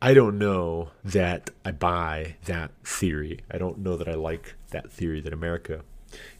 I 0.00 0.12
don't 0.12 0.38
know 0.38 0.90
that 1.02 1.50
I 1.64 1.72
buy 1.72 2.36
that 2.44 2.72
theory. 2.84 3.40
I 3.50 3.58
don't 3.58 3.78
know 3.78 3.96
that 3.96 4.08
I 4.08 4.14
like 4.14 4.54
that 4.70 4.92
theory 4.92 5.20
that 5.22 5.32
America 5.32 5.80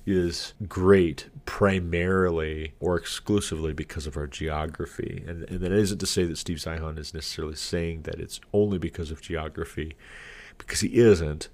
is 0.06 0.54
great 0.68 1.28
primarily 1.46 2.74
or 2.80 2.96
exclusively 2.96 3.72
because 3.72 4.06
of 4.06 4.16
our 4.16 4.26
geography. 4.26 5.24
And, 5.26 5.44
and 5.44 5.60
that 5.60 5.72
isn't 5.72 5.98
to 5.98 6.06
say 6.06 6.24
that 6.24 6.38
Steve 6.38 6.58
Zeihan 6.58 6.98
is 6.98 7.14
necessarily 7.14 7.56
saying 7.56 8.02
that 8.02 8.20
it's 8.20 8.40
only 8.52 8.78
because 8.78 9.10
of 9.10 9.20
geography, 9.20 9.96
because 10.58 10.80
he 10.80 10.96
isn't. 10.96 11.48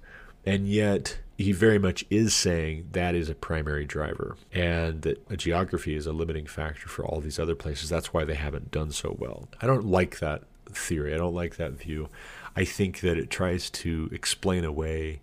And 0.45 0.67
yet, 0.67 1.19
he 1.37 1.51
very 1.51 1.79
much 1.79 2.05
is 2.09 2.35
saying 2.35 2.89
that 2.91 3.15
is 3.15 3.29
a 3.29 3.35
primary 3.35 3.85
driver 3.85 4.37
and 4.51 5.01
that 5.01 5.37
geography 5.37 5.95
is 5.95 6.05
a 6.05 6.13
limiting 6.13 6.45
factor 6.45 6.87
for 6.87 7.05
all 7.05 7.19
these 7.19 7.39
other 7.39 7.55
places. 7.55 7.89
That's 7.89 8.13
why 8.13 8.23
they 8.23 8.35
haven't 8.35 8.71
done 8.71 8.91
so 8.91 9.15
well. 9.17 9.47
I 9.61 9.67
don't 9.67 9.85
like 9.85 10.19
that 10.19 10.43
theory. 10.69 11.13
I 11.13 11.17
don't 11.17 11.35
like 11.35 11.57
that 11.57 11.73
view. 11.73 12.09
I 12.55 12.65
think 12.65 13.01
that 13.01 13.17
it 13.17 13.29
tries 13.29 13.69
to 13.71 14.09
explain 14.11 14.63
away 14.63 15.21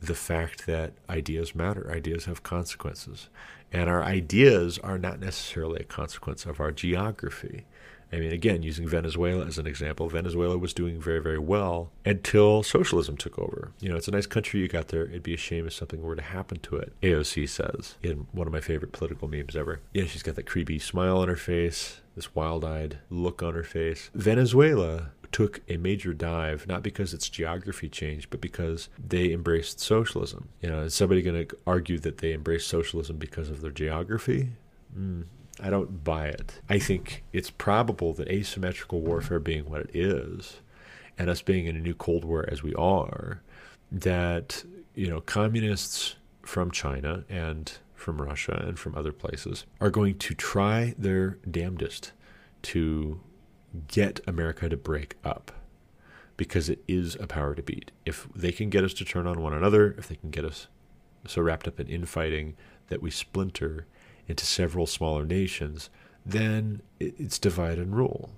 the 0.00 0.14
fact 0.14 0.66
that 0.66 0.92
ideas 1.08 1.54
matter, 1.54 1.90
ideas 1.90 2.26
have 2.26 2.42
consequences. 2.42 3.28
And 3.72 3.90
our 3.90 4.02
ideas 4.02 4.78
are 4.78 4.98
not 4.98 5.20
necessarily 5.20 5.80
a 5.80 5.84
consequence 5.84 6.46
of 6.46 6.60
our 6.60 6.72
geography. 6.72 7.66
I 8.12 8.18
mean, 8.18 8.32
again, 8.32 8.62
using 8.62 8.86
Venezuela 8.86 9.44
as 9.46 9.58
an 9.58 9.66
example, 9.66 10.08
Venezuela 10.08 10.56
was 10.56 10.72
doing 10.72 11.00
very, 11.00 11.20
very 11.20 11.38
well 11.38 11.90
until 12.04 12.62
socialism 12.62 13.16
took 13.16 13.36
over. 13.38 13.72
You 13.80 13.88
know, 13.88 13.96
it's 13.96 14.06
a 14.06 14.12
nice 14.12 14.26
country 14.26 14.60
you 14.60 14.68
got 14.68 14.88
there. 14.88 15.06
It'd 15.06 15.24
be 15.24 15.34
a 15.34 15.38
shame 15.38 15.66
if 15.66 15.72
something 15.72 16.00
were 16.00 16.14
to 16.14 16.22
happen 16.22 16.58
to 16.60 16.76
it. 16.76 16.92
AOC 17.02 17.48
says 17.48 17.96
in 18.02 18.28
one 18.30 18.46
of 18.46 18.52
my 18.52 18.60
favorite 18.60 18.92
political 18.92 19.26
memes 19.26 19.56
ever. 19.56 19.80
Yeah, 19.92 20.04
she's 20.04 20.22
got 20.22 20.36
that 20.36 20.46
creepy 20.46 20.78
smile 20.78 21.18
on 21.18 21.28
her 21.28 21.36
face, 21.36 22.00
this 22.14 22.34
wild 22.34 22.64
eyed 22.64 22.98
look 23.10 23.42
on 23.42 23.54
her 23.54 23.64
face. 23.64 24.10
Venezuela 24.14 25.10
took 25.36 25.60
a 25.68 25.76
major 25.76 26.14
dive, 26.14 26.66
not 26.66 26.82
because 26.82 27.12
its 27.12 27.28
geography 27.28 27.90
changed, 27.90 28.30
but 28.30 28.40
because 28.40 28.88
they 28.98 29.32
embraced 29.32 29.78
socialism. 29.78 30.48
You 30.62 30.70
know, 30.70 30.80
is 30.84 30.94
somebody 30.94 31.20
going 31.20 31.46
to 31.46 31.56
argue 31.66 31.98
that 31.98 32.16
they 32.18 32.32
embraced 32.32 32.68
socialism 32.68 33.18
because 33.18 33.50
of 33.50 33.60
their 33.60 33.70
geography? 33.70 34.48
Mm, 34.98 35.26
I 35.62 35.68
don't 35.68 36.02
buy 36.02 36.28
it. 36.28 36.62
I 36.70 36.78
think 36.78 37.22
it's 37.34 37.50
probable 37.50 38.14
that 38.14 38.28
asymmetrical 38.28 39.02
warfare 39.02 39.38
being 39.38 39.68
what 39.68 39.82
it 39.82 39.90
is, 39.92 40.62
and 41.18 41.28
us 41.28 41.42
being 41.42 41.66
in 41.66 41.76
a 41.76 41.80
new 41.80 41.94
Cold 41.94 42.24
War 42.24 42.48
as 42.48 42.62
we 42.62 42.74
are, 42.76 43.42
that, 43.92 44.64
you 44.94 45.10
know, 45.10 45.20
communists 45.20 46.16
from 46.40 46.70
China 46.70 47.24
and 47.28 47.76
from 47.94 48.22
Russia 48.22 48.64
and 48.66 48.78
from 48.78 48.94
other 48.94 49.12
places 49.12 49.66
are 49.82 49.90
going 49.90 50.16
to 50.16 50.34
try 50.34 50.94
their 50.96 51.36
damnedest 51.50 52.12
to 52.62 53.20
get 53.88 54.20
America 54.26 54.68
to 54.68 54.76
break 54.76 55.16
up 55.24 55.52
because 56.36 56.68
it 56.68 56.82
is 56.86 57.16
a 57.16 57.26
power 57.26 57.54
to 57.54 57.62
beat. 57.62 57.90
If 58.04 58.28
they 58.34 58.52
can 58.52 58.70
get 58.70 58.84
us 58.84 58.94
to 58.94 59.04
turn 59.04 59.26
on 59.26 59.40
one 59.40 59.54
another, 59.54 59.94
if 59.98 60.08
they 60.08 60.16
can 60.16 60.30
get 60.30 60.44
us 60.44 60.68
so 61.26 61.42
wrapped 61.42 61.66
up 61.66 61.80
in 61.80 61.88
infighting 61.88 62.56
that 62.88 63.02
we 63.02 63.10
splinter 63.10 63.86
into 64.28 64.44
several 64.44 64.86
smaller 64.86 65.24
nations, 65.24 65.90
then 66.24 66.82
it's 67.00 67.38
divide 67.38 67.78
and 67.78 67.96
rule. 67.96 68.30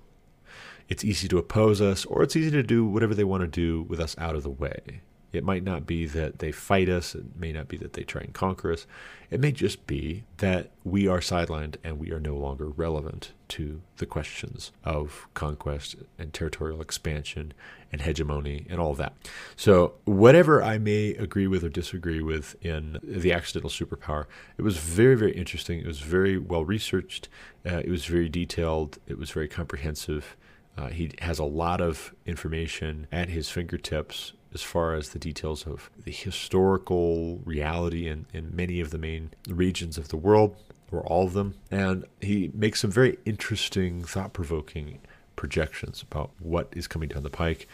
It's 0.87 1.03
easy 1.03 1.27
to 1.27 1.37
oppose 1.37 1.81
us, 1.81 2.05
or 2.05 2.23
it's 2.23 2.35
easy 2.35 2.51
to 2.51 2.63
do 2.63 2.85
whatever 2.85 3.13
they 3.13 3.23
want 3.23 3.41
to 3.41 3.47
do 3.47 3.83
with 3.83 3.99
us 3.99 4.15
out 4.17 4.35
of 4.35 4.43
the 4.43 4.49
way. 4.49 5.01
It 5.31 5.43
might 5.43 5.63
not 5.63 5.85
be 5.85 6.07
that 6.07 6.39
they 6.39 6.51
fight 6.51 6.89
us. 6.89 7.13
It 7.13 7.35
may 7.35 7.51
not 7.51 7.67
be 7.67 7.77
that 7.77 7.93
they 7.93 8.03
try 8.03 8.21
and 8.21 8.33
conquer 8.33 8.73
us. 8.73 8.87
It 9.31 9.39
may 9.39 9.51
just 9.51 9.85
be 9.85 10.23
that 10.37 10.71
we 10.83 11.07
are 11.07 11.19
sidelined 11.19 11.75
and 11.83 11.99
we 11.99 12.11
are 12.11 12.19
no 12.19 12.35
longer 12.35 12.67
relevant 12.67 13.33
to 13.49 13.81
the 13.97 14.07
questions 14.07 14.71
of 14.83 15.27
conquest 15.35 15.97
and 16.17 16.33
territorial 16.33 16.81
expansion 16.81 17.53
and 17.91 18.01
hegemony 18.01 18.65
and 18.69 18.79
all 18.79 18.95
that. 18.95 19.13
So, 19.55 19.93
whatever 20.05 20.63
I 20.63 20.79
may 20.79 21.09
agree 21.11 21.47
with 21.47 21.63
or 21.63 21.69
disagree 21.69 22.21
with 22.21 22.55
in 22.63 22.97
the 23.03 23.31
accidental 23.31 23.69
superpower, 23.69 24.25
it 24.57 24.63
was 24.63 24.77
very, 24.77 25.15
very 25.15 25.33
interesting. 25.33 25.79
It 25.79 25.87
was 25.87 25.99
very 25.99 26.37
well 26.37 26.65
researched. 26.65 27.29
Uh, 27.65 27.81
it 27.83 27.89
was 27.89 28.05
very 28.05 28.29
detailed. 28.29 28.97
It 29.07 29.17
was 29.17 29.29
very 29.29 29.47
comprehensive. 29.47 30.35
Uh, 30.77 30.87
he 30.87 31.11
has 31.19 31.39
a 31.39 31.43
lot 31.43 31.81
of 31.81 32.15
information 32.25 33.07
at 33.11 33.29
his 33.29 33.49
fingertips 33.49 34.33
as 34.53 34.61
far 34.61 34.93
as 34.95 35.09
the 35.09 35.19
details 35.19 35.67
of 35.67 35.89
the 36.03 36.11
historical 36.11 37.39
reality 37.45 38.07
in, 38.07 38.25
in 38.33 38.55
many 38.55 38.79
of 38.79 38.91
the 38.91 38.97
main 38.97 39.31
regions 39.47 39.97
of 39.97 40.09
the 40.09 40.17
world, 40.17 40.55
or 40.91 41.01
all 41.05 41.25
of 41.25 41.33
them. 41.33 41.55
And 41.69 42.05
he 42.19 42.51
makes 42.53 42.81
some 42.81 42.91
very 42.91 43.17
interesting, 43.25 44.03
thought 44.03 44.33
provoking 44.33 44.99
projections 45.35 46.01
about 46.01 46.31
what 46.39 46.67
is 46.73 46.87
coming 46.87 47.09
down 47.09 47.23
the 47.23 47.29
pike. 47.29 47.67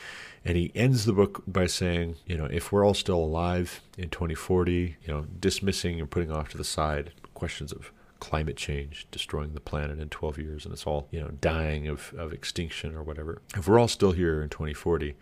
And 0.43 0.55
he 0.55 0.71
ends 0.75 1.05
the 1.05 1.13
book 1.13 1.41
by 1.47 1.65
saying, 1.65 2.15
you 2.25 2.37
know, 2.37 2.45
if 2.45 2.71
we're 2.71 2.85
all 2.85 2.93
still 2.93 3.17
alive 3.17 3.81
in 3.97 4.09
2040, 4.09 4.97
you 5.03 5.13
know, 5.13 5.25
dismissing 5.39 5.99
and 5.99 6.09
putting 6.09 6.31
off 6.31 6.49
to 6.49 6.57
the 6.57 6.63
side 6.63 7.11
questions 7.33 7.71
of 7.71 7.91
climate 8.19 8.55
change 8.55 9.07
destroying 9.11 9.53
the 9.53 9.59
planet 9.59 9.99
in 9.99 10.09
12 10.09 10.37
years 10.37 10.65
and 10.65 10.73
it's 10.73 10.85
all, 10.85 11.07
you 11.11 11.19
know, 11.19 11.29
dying 11.41 11.87
of, 11.87 12.13
of 12.17 12.33
extinction 12.33 12.95
or 12.95 13.01
whatever. 13.01 13.41
If 13.55 13.67
we're 13.67 13.79
all 13.79 13.87
still 13.87 14.11
here 14.11 14.41
in 14.41 14.49
2040, 14.49 15.15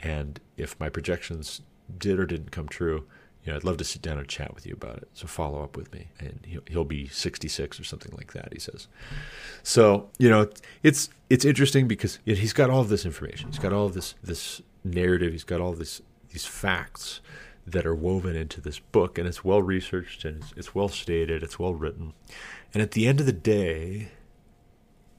and 0.00 0.40
if 0.56 0.78
my 0.78 0.88
projections 0.88 1.62
did 1.96 2.18
or 2.18 2.26
didn't 2.26 2.50
come 2.50 2.68
true, 2.68 3.06
you 3.44 3.52
know, 3.52 3.56
I'd 3.56 3.64
love 3.64 3.78
to 3.78 3.84
sit 3.84 4.02
down 4.02 4.18
and 4.18 4.28
chat 4.28 4.54
with 4.54 4.66
you 4.66 4.74
about 4.74 4.98
it. 4.98 5.08
So 5.14 5.26
follow 5.26 5.62
up 5.62 5.76
with 5.76 5.92
me, 5.92 6.08
and 6.18 6.40
he'll, 6.44 6.62
he'll 6.66 6.84
be 6.84 7.08
66 7.08 7.80
or 7.80 7.84
something 7.84 8.12
like 8.16 8.32
that. 8.32 8.52
He 8.52 8.58
says. 8.58 8.88
So 9.62 10.10
you 10.18 10.28
know, 10.28 10.50
it's 10.82 11.08
it's 11.30 11.44
interesting 11.44 11.88
because 11.88 12.18
he's 12.24 12.52
got 12.52 12.70
all 12.70 12.80
of 12.80 12.88
this 12.88 13.06
information. 13.06 13.48
He's 13.48 13.58
got 13.58 13.72
all 13.72 13.86
of 13.86 13.94
this 13.94 14.14
this 14.22 14.60
narrative. 14.84 15.32
He's 15.32 15.44
got 15.44 15.60
all 15.60 15.72
this 15.72 16.02
these 16.30 16.44
facts 16.44 17.20
that 17.66 17.86
are 17.86 17.94
woven 17.94 18.36
into 18.36 18.60
this 18.60 18.78
book, 18.78 19.18
and 19.18 19.26
it's 19.26 19.44
well 19.44 19.62
researched 19.62 20.24
and 20.24 20.42
it's, 20.42 20.52
it's 20.56 20.74
well 20.74 20.88
stated. 20.88 21.42
It's 21.42 21.58
well 21.58 21.74
written, 21.74 22.12
and 22.74 22.82
at 22.82 22.90
the 22.92 23.06
end 23.06 23.20
of 23.20 23.26
the 23.26 23.32
day, 23.32 24.10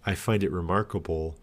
I 0.05 0.13
find 0.13 0.43
it 0.43 0.51
remarkable 0.51 1.35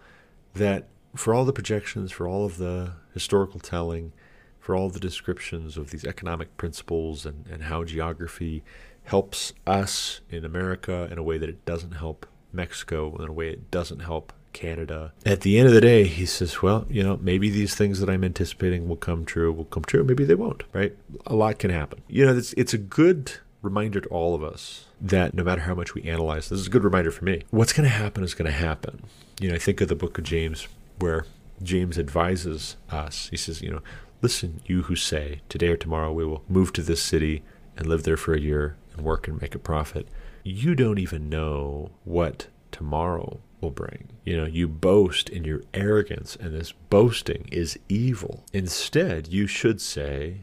that 0.55 0.89
for 1.14 1.34
all 1.34 1.45
the 1.45 1.53
projections, 1.53 2.12
for 2.12 2.28
all 2.28 2.45
of 2.45 2.59
the 2.59 2.93
historical 3.17 3.59
telling, 3.59 4.12
for 4.61 4.77
all 4.77 4.91
the 4.91 5.01
descriptions 5.01 5.79
of 5.79 5.91
these 5.91 6.05
economic 6.05 6.55
principles 6.59 7.25
and, 7.25 7.47
and 7.51 7.62
how 7.62 7.83
geography 7.83 8.62
helps 9.05 9.55
us 9.67 10.21
in 10.29 10.45
America 10.45 11.09
in 11.11 11.17
a 11.17 11.23
way 11.23 11.39
that 11.39 11.49
it 11.49 11.64
doesn't 11.64 11.93
help 11.93 12.27
Mexico, 12.53 13.17
in 13.17 13.27
a 13.27 13.33
way 13.33 13.49
it 13.49 13.71
doesn't 13.71 14.01
help 14.01 14.35
Canada. 14.53 15.12
At 15.25 15.41
the 15.41 15.59
end 15.59 15.69
of 15.69 15.73
the 15.73 15.81
day, 15.81 16.05
he 16.05 16.27
says, 16.27 16.61
well, 16.61 16.85
you 16.91 17.03
know, 17.03 17.19
maybe 17.23 17.49
these 17.49 17.75
things 17.75 18.01
that 18.01 18.11
I'm 18.11 18.23
anticipating 18.23 18.87
will 18.87 18.97
come 18.97 19.25
true, 19.25 19.51
will 19.51 19.64
come 19.64 19.85
true. 19.85 20.05
Maybe 20.05 20.25
they 20.25 20.35
won't, 20.35 20.64
right? 20.75 20.95
A 21.27 21.35
lot 21.35 21.59
can 21.59 21.71
happen. 21.71 22.03
You 22.09 22.27
know, 22.27 22.37
it's, 22.37 22.53
it's 22.55 22.75
a 22.75 22.79
good 22.79 23.33
reminder 23.62 24.01
to 24.01 24.09
all 24.09 24.35
of 24.35 24.43
us 24.43 24.87
that 25.01 25.33
no 25.33 25.43
matter 25.43 25.62
how 25.62 25.75
much 25.75 25.95
we 25.95 26.03
analyze, 26.03 26.49
this 26.49 26.61
is 26.61 26.67
a 26.67 26.71
good 26.71 26.85
reminder 26.85 27.11
for 27.11 27.25
me. 27.25 27.45
What's 27.51 27.73
going 27.73 27.89
to 27.89 27.95
happen 27.95 28.25
is 28.25 28.35
going 28.35 28.51
to 28.51 28.57
happen. 28.57 29.05
You 29.41 29.49
know, 29.49 29.55
I 29.55 29.59
think 29.59 29.81
of 29.81 29.89
the 29.89 29.95
book 29.95 30.19
of 30.19 30.25
James 30.25 30.67
where 30.99 31.25
James 31.62 31.98
advises 31.98 32.76
us. 32.90 33.28
He 33.30 33.36
says, 33.36 33.62
you 33.62 33.70
know, 33.70 33.82
listen, 34.22 34.61
you 34.66 34.82
who 34.82 34.96
say, 34.96 35.40
today 35.48 35.68
or 35.68 35.76
tomorrow 35.76 36.12
we 36.12 36.24
will 36.24 36.42
move 36.48 36.72
to 36.74 36.82
this 36.82 37.02
city 37.02 37.42
and 37.76 37.86
live 37.86 38.02
there 38.04 38.16
for 38.16 38.34
a 38.34 38.40
year 38.40 38.76
and 38.94 39.04
work 39.04 39.28
and 39.28 39.40
make 39.40 39.54
a 39.54 39.59
profit. 39.59 40.09
You 40.42 40.74
don't 40.74 40.98
even 40.98 41.28
know 41.28 41.90
what 42.04 42.48
tomorrow 42.72 43.40
will 43.61 43.70
bring. 43.70 44.09
You 44.24 44.36
know, 44.36 44.44
you 44.44 44.68
boast 44.68 45.28
in 45.28 45.44
your 45.44 45.62
arrogance, 45.74 46.36
and 46.36 46.54
this 46.54 46.72
boasting 46.72 47.48
is 47.50 47.78
evil. 47.88 48.44
Instead, 48.52 49.28
you 49.28 49.46
should 49.46 49.80
say, 49.80 50.42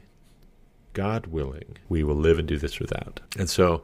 God 0.94 1.28
willing, 1.28 1.78
we 1.90 2.04
will 2.04 2.16
live 2.16 2.40
and 2.40 2.48
do 2.48 2.58
this 2.58 2.80
or 2.80 2.86
that. 2.86 3.20
And 3.38 3.50
so 3.50 3.82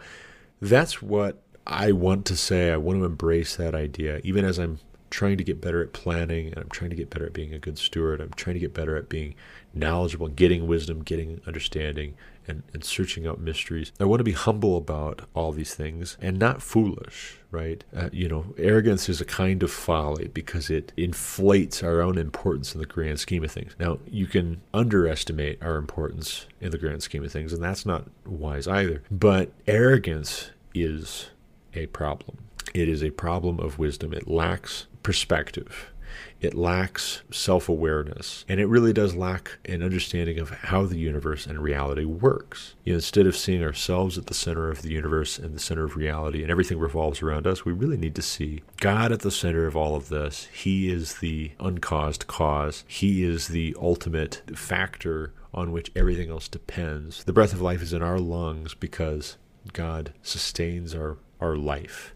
that's 0.62 1.02
what 1.02 1.42
I 1.66 1.92
want 1.92 2.26
to 2.28 2.36
say. 2.36 2.72
I 2.72 2.78
want 2.78 3.00
to 3.00 3.06
embrace 3.06 3.56
that 3.56 3.76
idea, 3.76 4.20
even 4.24 4.46
as 4.46 4.58
I'm 4.58 4.80
trying 5.10 5.38
to 5.38 5.44
get 5.44 5.62
better 5.62 5.82
at 5.82 5.94
planning 5.94 6.48
and 6.48 6.58
I'm 6.58 6.70
trying 6.70 6.90
to 6.90 6.96
get 6.96 7.10
better 7.10 7.26
at 7.26 7.34
being 7.34 7.54
a 7.54 7.60
good 7.60 7.78
steward. 7.78 8.22
I'm 8.22 8.34
trying 8.34 8.56
to 8.56 8.60
get 8.60 8.74
better 8.74 8.96
at 8.96 9.10
being 9.10 9.36
knowledgeable, 9.74 10.28
getting 10.28 10.68
wisdom, 10.68 11.04
getting 11.04 11.42
understanding, 11.46 12.16
and, 12.48 12.64
and 12.74 12.84
searching 12.84 13.28
out 13.28 13.40
mysteries. 13.40 13.92
I 14.00 14.06
want 14.06 14.20
to 14.20 14.24
be 14.24 14.32
humble 14.32 14.76
about 14.76 15.22
all 15.34 15.52
these 15.52 15.76
things 15.76 16.18
and 16.20 16.40
not 16.40 16.62
foolish, 16.62 17.38
right? 17.52 17.84
Uh, 17.96 18.10
you 18.12 18.28
know, 18.28 18.54
arrogance 18.58 19.08
is 19.08 19.22
a 19.22 19.26
kind 19.26 19.62
of 19.62 19.72
folly 19.72 20.28
because 20.28 20.70
it 20.70 20.92
inflates 20.98 21.84
our 21.84 22.02
own 22.02 22.18
importance 22.18 22.74
in 22.74 22.80
the 22.80 22.88
grand 22.88 23.20
scheme 23.20 23.44
of 23.44 23.52
things. 23.52 23.76
Now, 23.80 24.00
you 24.08 24.26
can 24.26 24.62
underestimate 24.74 25.62
our 25.62 25.78
importance 25.78 26.48
in 26.60 26.72
the 26.72 26.78
grand 26.78 27.04
scheme 27.04 27.24
of 27.24 27.32
things, 27.32 27.54
and 27.54 27.64
that's 27.64 27.86
not 27.86 28.06
wise 28.26 28.68
either. 28.68 29.04
But 29.12 29.52
arrogance 29.68 30.52
is 30.74 31.30
a 31.74 31.86
problem. 31.88 32.40
It 32.74 32.90
is 32.90 33.04
a 33.04 33.12
problem 33.12 33.60
of 33.60 33.80
wisdom. 33.80 34.14
It 34.14 34.28
lacks 34.28 34.88
perspective. 35.10 35.92
It 36.40 36.54
lacks 36.54 37.24
self 37.32 37.68
awareness. 37.68 38.46
And 38.48 38.60
it 38.60 38.68
really 38.68 38.94
does 38.94 39.16
lack 39.16 39.58
an 39.66 39.82
understanding 39.82 40.38
of 40.38 40.52
how 40.52 40.86
the 40.86 41.00
universe 41.00 41.48
and 41.48 41.60
reality 41.60 42.06
works. 42.06 42.76
You 42.84 42.94
know, 42.94 42.98
instead 42.98 43.26
of 43.26 43.36
seeing 43.36 43.64
ourselves 43.64 44.20
at 44.20 44.28
the 44.28 44.36
center 44.36 44.70
of 44.70 44.84
the 44.84 44.92
universe 44.92 45.40
and 45.40 45.56
the 45.56 45.60
center 45.60 45.84
of 45.84 45.96
reality 45.96 46.44
and 46.44 46.52
everything 46.52 46.78
revolves 46.78 47.24
around 47.24 47.48
us, 47.48 47.66
we 47.66 47.72
really 47.72 47.98
need 47.98 48.14
to 48.16 48.22
see 48.22 48.62
God 48.78 49.12
at 49.12 49.22
the 49.22 49.32
center 49.32 49.66
of 49.66 49.76
all 49.76 49.96
of 49.96 50.10
this. 50.10 50.48
He 50.54 50.92
is 50.92 51.18
the 51.18 51.54
uncaused 51.60 52.28
cause, 52.28 52.84
He 52.88 53.24
is 53.24 53.48
the 53.48 53.76
ultimate 53.82 54.44
factor 54.56 55.34
on 55.56 55.72
which 55.72 55.92
everything 55.96 56.30
else 56.30 56.48
depends. 56.48 57.24
The 57.24 57.34
breath 57.34 57.54
of 57.54 57.62
life 57.62 57.82
is 57.82 57.94
in 57.94 58.04
our 58.04 58.20
lungs 58.20 58.76
because 58.76 59.38
God 59.74 60.14
sustains 60.22 60.94
our, 60.94 61.18
our 61.42 61.56
life. 61.56 62.14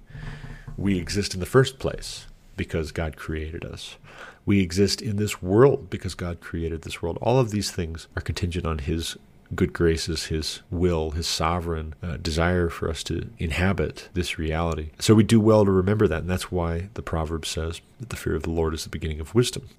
We 0.78 1.00
exist 1.00 1.34
in 1.34 1.40
the 1.40 1.48
first 1.48 1.80
place 1.80 2.28
because 2.56 2.92
God 2.92 3.16
created 3.18 3.66
us. 3.66 3.98
We 4.46 4.60
exist 4.62 5.02
in 5.02 5.16
this 5.16 5.42
world 5.42 5.90
because 5.90 6.16
God 6.16 6.42
created 6.42 6.82
this 6.82 7.02
world. 7.02 7.18
All 7.22 7.40
of 7.40 7.52
these 7.52 7.72
things 7.72 8.08
are 8.16 8.22
contingent 8.22 8.66
on 8.66 8.80
His 8.80 9.18
good 9.56 9.74
graces, 9.74 10.26
His 10.26 10.62
will, 10.70 11.12
His 11.12 11.28
sovereign 11.28 11.96
uh, 12.02 12.18
desire 12.18 12.70
for 12.70 12.90
us 12.90 13.04
to 13.04 13.30
inhabit 13.40 14.10
this 14.14 14.38
reality. 14.38 14.90
So 15.00 15.14
we 15.14 15.24
do 15.24 15.40
well 15.40 15.66
to 15.66 15.72
remember 15.72 16.08
that, 16.08 16.22
and 16.22 16.30
that's 16.30 16.52
why 16.52 16.90
the 16.96 17.02
proverb 17.02 17.46
says 17.46 17.82
that 18.00 18.10
the 18.10 18.16
fear 18.16 18.36
of 18.36 18.44
the 18.44 18.50
Lord 18.50 18.74
is 18.74 18.84
the 18.84 18.90
beginning 18.90 19.20
of 19.20 19.36
wisdom. 19.36 19.70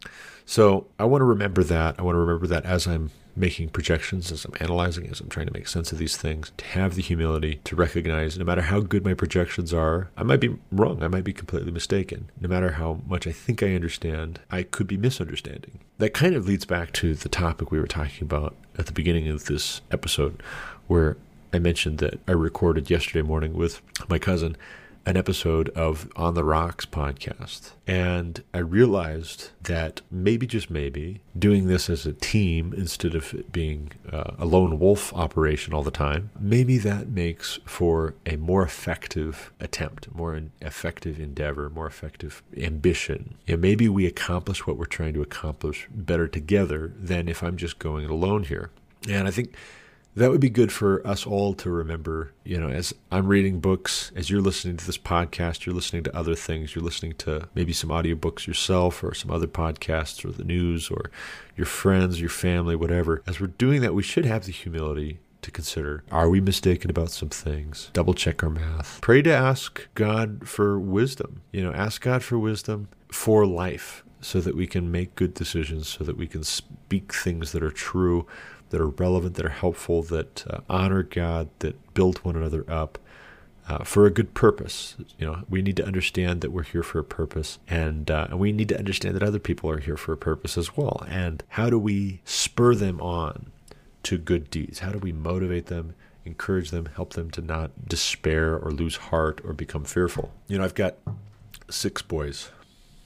So 0.47 0.87
I 0.99 1.05
want 1.05 1.21
to 1.21 1.27
remember 1.27 1.63
that. 1.65 1.97
I 1.99 2.03
want 2.03 2.17
to 2.17 2.21
remember 2.21 2.47
that 2.47 2.65
as 2.65 2.87
I'm 2.87 3.11
making 3.37 3.69
projections, 3.71 4.31
as 4.31 4.45
I'm 4.45 4.55
analyzing, 4.61 5.09
as 5.09 5.21
I'm 5.21 5.29
trying 5.29 5.47
to 5.47 5.53
make 5.53 5.67
sense 5.69 5.93
of 5.93 5.99
these 5.99 6.17
things, 6.17 6.53
to 6.57 6.65
have 6.67 6.95
the 6.95 7.03
humility 7.03 7.61
to 7.65 7.77
recognize 7.77 8.39
no 8.39 8.45
matter 8.45 8.63
how 8.63 8.81
good 8.81 9.05
my 9.05 9.15
projections 9.15 9.75
are, 9.75 10.11
I 10.17 10.23
might 10.23 10.41
be 10.41 10.57
wrong. 10.71 11.03
I 11.03 11.09
might 11.09 11.25
be 11.25 11.33
completely 11.33 11.73
mistaken. 11.73 12.31
No 12.41 12.49
matter 12.49 12.73
how 12.73 13.01
much 13.07 13.27
I 13.27 13.33
think 13.33 13.63
I 13.63 13.75
understand, 13.75 14.41
I 14.51 14.63
could 14.63 14.87
be 14.87 14.97
misunderstanding. 14.97 15.81
That 15.99 16.15
kind 16.15 16.35
of 16.35 16.47
leads 16.47 16.65
back 16.65 16.93
to 16.95 17.15
the 17.15 17.29
topic 17.29 17.71
we 17.71 17.81
were 17.81 17.87
talking 17.87 18.23
about 18.23 18.55
at 18.79 18.87
the 18.87 18.93
beginning 18.93 19.29
of 19.29 19.47
this 19.47 19.81
episode, 19.91 20.43
where 20.87 21.17
I 21.53 21.59
mentioned 21.59 21.99
that 21.99 22.21
I 22.27 22.33
recorded 22.33 22.91
yesterday 22.91 23.23
morning 23.23 23.55
with 23.55 23.81
my 24.09 24.19
cousin 24.19 24.57
an 25.07 25.17
episode 25.17 25.69
of 25.71 26.11
On 26.17 26.35
the 26.35 26.45
Rocks 26.45 26.87
podcast. 26.87 27.73
And 27.87 28.43
I 28.55 28.59
realized 28.59 29.51
that 29.63 30.01
maybe, 30.11 30.47
just 30.47 30.71
maybe, 30.71 31.21
doing 31.39 31.67
this 31.67 31.91
as 31.91 32.07
a 32.07 32.13
team 32.13 32.73
instead 32.77 33.15
of 33.15 33.35
it 33.35 33.53
being 33.53 33.93
uh, 34.11 34.33
a 34.39 34.47
lone 34.47 34.79
wolf 34.79 35.13
operation 35.13 35.75
all 35.75 35.83
the 35.83 35.91
time, 35.91 36.31
maybe 36.41 36.79
that 36.79 37.09
makes 37.09 37.59
for 37.65 38.15
a 38.25 38.37
more 38.37 38.63
effective 38.63 39.53
attempt, 39.61 40.15
more 40.15 40.41
effective 40.63 41.21
endeavor, 41.21 41.69
more 41.69 41.87
effective 41.87 42.43
ambition. 42.57 43.35
And 43.47 43.61
maybe 43.61 43.89
we 43.89 44.07
accomplish 44.07 44.67
what 44.67 44.79
we're 44.79 44.87
trying 44.87 45.15
to 45.15 45.23
accomplish 45.23 45.87
better 45.91 46.29
together 46.29 46.93
than 46.99 47.29
if 47.29 47.43
I'm 47.43 47.57
just 47.57 47.79
going 47.79 48.05
it 48.05 48.11
alone 48.11 48.45
here. 48.45 48.71
And 49.09 49.29
I 49.29 49.31
think 49.31 49.55
that 50.17 50.31
would 50.31 50.41
be 50.41 50.51
good 50.51 50.73
for 50.73 51.05
us 51.07 51.27
all 51.27 51.55
to 51.55 51.71
remember. 51.71 52.33
You 52.45 52.61
know, 52.61 52.69
as 52.69 52.95
I'm 53.11 53.27
reading 53.27 53.61
books, 53.61 54.13
as 54.15 54.31
you're 54.31 54.41
listening 54.41 54.77
to 54.77 54.87
this 54.87 54.99
podcast, 54.99 55.67
you're 55.67 55.75
listening 55.75 56.05
to 56.05 56.17
other 56.17 56.35
things, 56.35 56.75
you're 56.75 56.85
listening 56.85 57.15
to 57.19 57.49
maybe 57.55 57.73
some 57.73 57.91
audiobooks 57.91 58.47
yourself 58.47 59.03
or 59.03 59.15
some 59.15 59.31
other 59.31 59.47
podcasts 59.47 60.25
or 60.25 60.31
the 60.31 60.45
news 60.45 60.91
or 60.91 61.11
your 61.57 61.67
friends, 61.67 62.21
your 62.21 62.31
family, 62.31 62.77
whatever. 62.77 63.23
As 63.27 63.41
we're 63.41 63.49
doing 63.49 63.81
that, 63.83 63.95
we 63.95 64.03
should 64.03 64.25
have 64.25 64.45
the 64.45 64.53
humility 64.53 65.19
to 65.43 65.51
consider 65.51 66.03
are 66.11 66.31
we 66.31 66.41
mistaken 66.41 66.89
about 66.89 67.11
some 67.11 67.29
things 67.29 67.91
double 67.93 68.15
check 68.15 68.43
our 68.43 68.49
math 68.49 68.99
pray 69.03 69.21
to 69.21 69.31
ask 69.31 69.87
god 69.95 70.49
for 70.49 70.81
wisdom 70.81 71.43
you 71.53 71.63
know 71.63 71.71
ask 71.75 72.01
god 72.01 72.23
for 72.25 72.39
wisdom 72.39 72.89
for 73.09 73.45
life 73.45 74.03
so 74.23 74.41
that 74.41 74.57
we 74.57 74.67
can 74.67 74.91
make 74.91 75.15
good 75.17 75.35
decisions 75.35 75.87
so 75.87 76.03
that 76.03 76.17
we 76.17 76.27
can 76.27 76.43
speak 76.43 77.13
things 77.13 77.53
that 77.53 77.63
are 77.63 77.71
true 77.71 78.27
that 78.75 78.81
are 78.81 78.89
relevant, 78.89 79.37
that 79.37 79.47
are 79.47 79.51
helpful, 79.51 80.03
that 80.03 80.45
uh, 80.51 80.59
honor 80.69 81.05
God, 81.05 81.49
that 81.61 81.95
build 81.95 82.19
one 82.25 82.35
another 82.35 82.65
up 82.69 82.99
uh, 83.69 83.85
for 83.85 84.05
a 84.05 84.11
good 84.11 84.35
purpose. 84.35 84.97
You 85.17 85.27
know, 85.27 85.45
we 85.49 85.63
need 85.63 85.77
to 85.77 85.87
understand 85.87 86.41
that 86.41 86.51
we're 86.51 86.65
here 86.65 86.83
for 86.83 86.99
a 86.99 87.05
purpose, 87.05 87.61
and 87.69 88.11
uh, 88.11 88.27
and 88.31 88.41
we 88.41 88.51
need 88.51 88.69
to 88.71 88.77
understand 88.77 89.15
that 89.15 89.23
other 89.23 89.39
people 89.39 89.71
are 89.71 89.79
here 89.79 89.97
for 89.97 90.13
a 90.13 90.17
purpose 90.17 90.59
as 90.59 90.77
well. 90.77 91.05
And 91.09 91.45
how 91.51 91.71
do 91.71 91.79
we 91.79 92.21
spur 92.25 92.75
them 92.75 93.01
on 93.01 93.53
to 94.03 94.19
good 94.19 94.51
deeds? 94.51 94.81
How 94.81 94.91
do 94.91 94.99
we 94.99 95.13
motivate 95.13 95.67
them? 95.67 95.95
Encourage 96.25 96.73
them, 96.73 96.89
help 96.97 97.13
them 97.13 97.31
to 97.31 97.43
not 97.43 97.89
despair 97.89 98.59
or 98.59 98.73
lose 98.73 98.97
heart 98.97 99.41
or 99.45 99.53
become 99.53 99.85
fearful. 99.85 100.33
You 100.49 100.59
know, 100.59 100.65
I've 100.65 100.75
got 100.75 100.97
six 101.71 102.03
boys, 102.03 102.51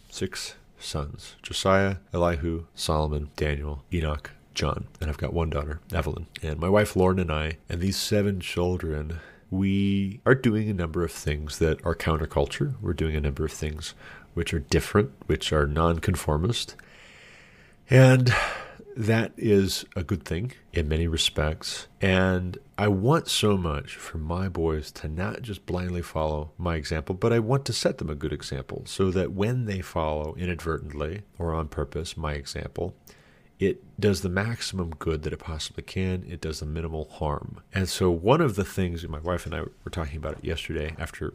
six 0.09 0.55
sons 0.79 1.37
Josiah, 1.43 1.97
Elihu, 2.15 2.65
Solomon, 2.75 3.29
Daniel, 3.37 3.85
Enoch, 3.93 4.31
John, 4.59 4.89
and 5.01 5.09
I've 5.09 5.19
got 5.19 5.33
one 5.33 5.51
daughter, 5.51 5.79
Evelyn. 5.95 6.27
And 6.43 6.59
my 6.59 6.69
wife 6.69 6.97
Lauren 6.97 7.21
and 7.21 7.31
I, 7.31 7.59
and 7.69 7.81
these 7.81 7.97
seven 7.97 8.41
children, 8.41 9.21
we 9.53 10.21
are 10.27 10.35
doing 10.35 10.69
a 10.69 10.75
number 10.75 11.05
of 11.05 11.13
things 11.13 11.61
that 11.61 11.79
are 11.87 11.95
counterculture. 11.95 12.75
We're 12.81 12.93
doing 12.93 13.15
a 13.15 13.21
number 13.21 13.45
of 13.45 13.53
things 13.53 13.95
which 14.35 14.53
are 14.53 14.59
different, 14.59 15.13
which 15.27 15.53
are 15.53 15.69
nonconformist. 15.69 16.75
And 17.89 18.35
that 18.97 19.31
is 19.37 19.85
a 19.95 20.03
good 20.03 20.25
thing 20.25 20.55
in 20.73 20.89
many 20.89 21.07
respects. 21.07 21.87
And 22.01 22.59
I 22.77 22.89
want 22.89 23.29
so 23.29 23.57
much 23.57 23.95
for 23.95 24.19
my 24.19 24.49
boys 24.49 24.91
to 24.91 25.07
not 25.07 25.43
just 25.43 25.67
blindly 25.67 26.03
follow 26.03 26.51
my 26.59 26.75
example, 26.75 27.15
but 27.15 27.33
I 27.33 27.39
want 27.39 27.65
to 27.67 27.73
set 27.73 27.99
them 27.99 28.11
a 28.11 28.17
good 28.17 28.33
example 28.33 28.83
so 28.87 29.13
that 29.13 29.31
when 29.31 29.67
they 29.67 29.83
follow 29.83 30.35
inadvertently 30.35 31.23
or 31.39 31.55
on 31.55 31.69
purpose 31.69 32.17
my 32.17 32.33
example, 32.33 32.97
it 33.59 33.83
does 33.99 34.21
the 34.21 34.29
maximum 34.29 34.91
good 34.91 35.23
that 35.23 35.33
it 35.33 35.39
possibly 35.39 35.83
can. 35.83 36.25
It 36.29 36.41
does 36.41 36.61
the 36.61 36.67
minimal 36.67 37.09
harm. 37.11 37.61
And 37.75 37.89
so, 37.89 38.11
one 38.11 38.41
of 38.41 38.55
the 38.55 38.65
things 38.65 39.07
my 39.09 39.19
wife 39.19 39.47
and 39.47 39.55
I 39.55 39.63
were 39.63 39.91
talking 39.91 40.17
about 40.17 40.39
it 40.39 40.45
yesterday 40.45 40.95
after 40.99 41.35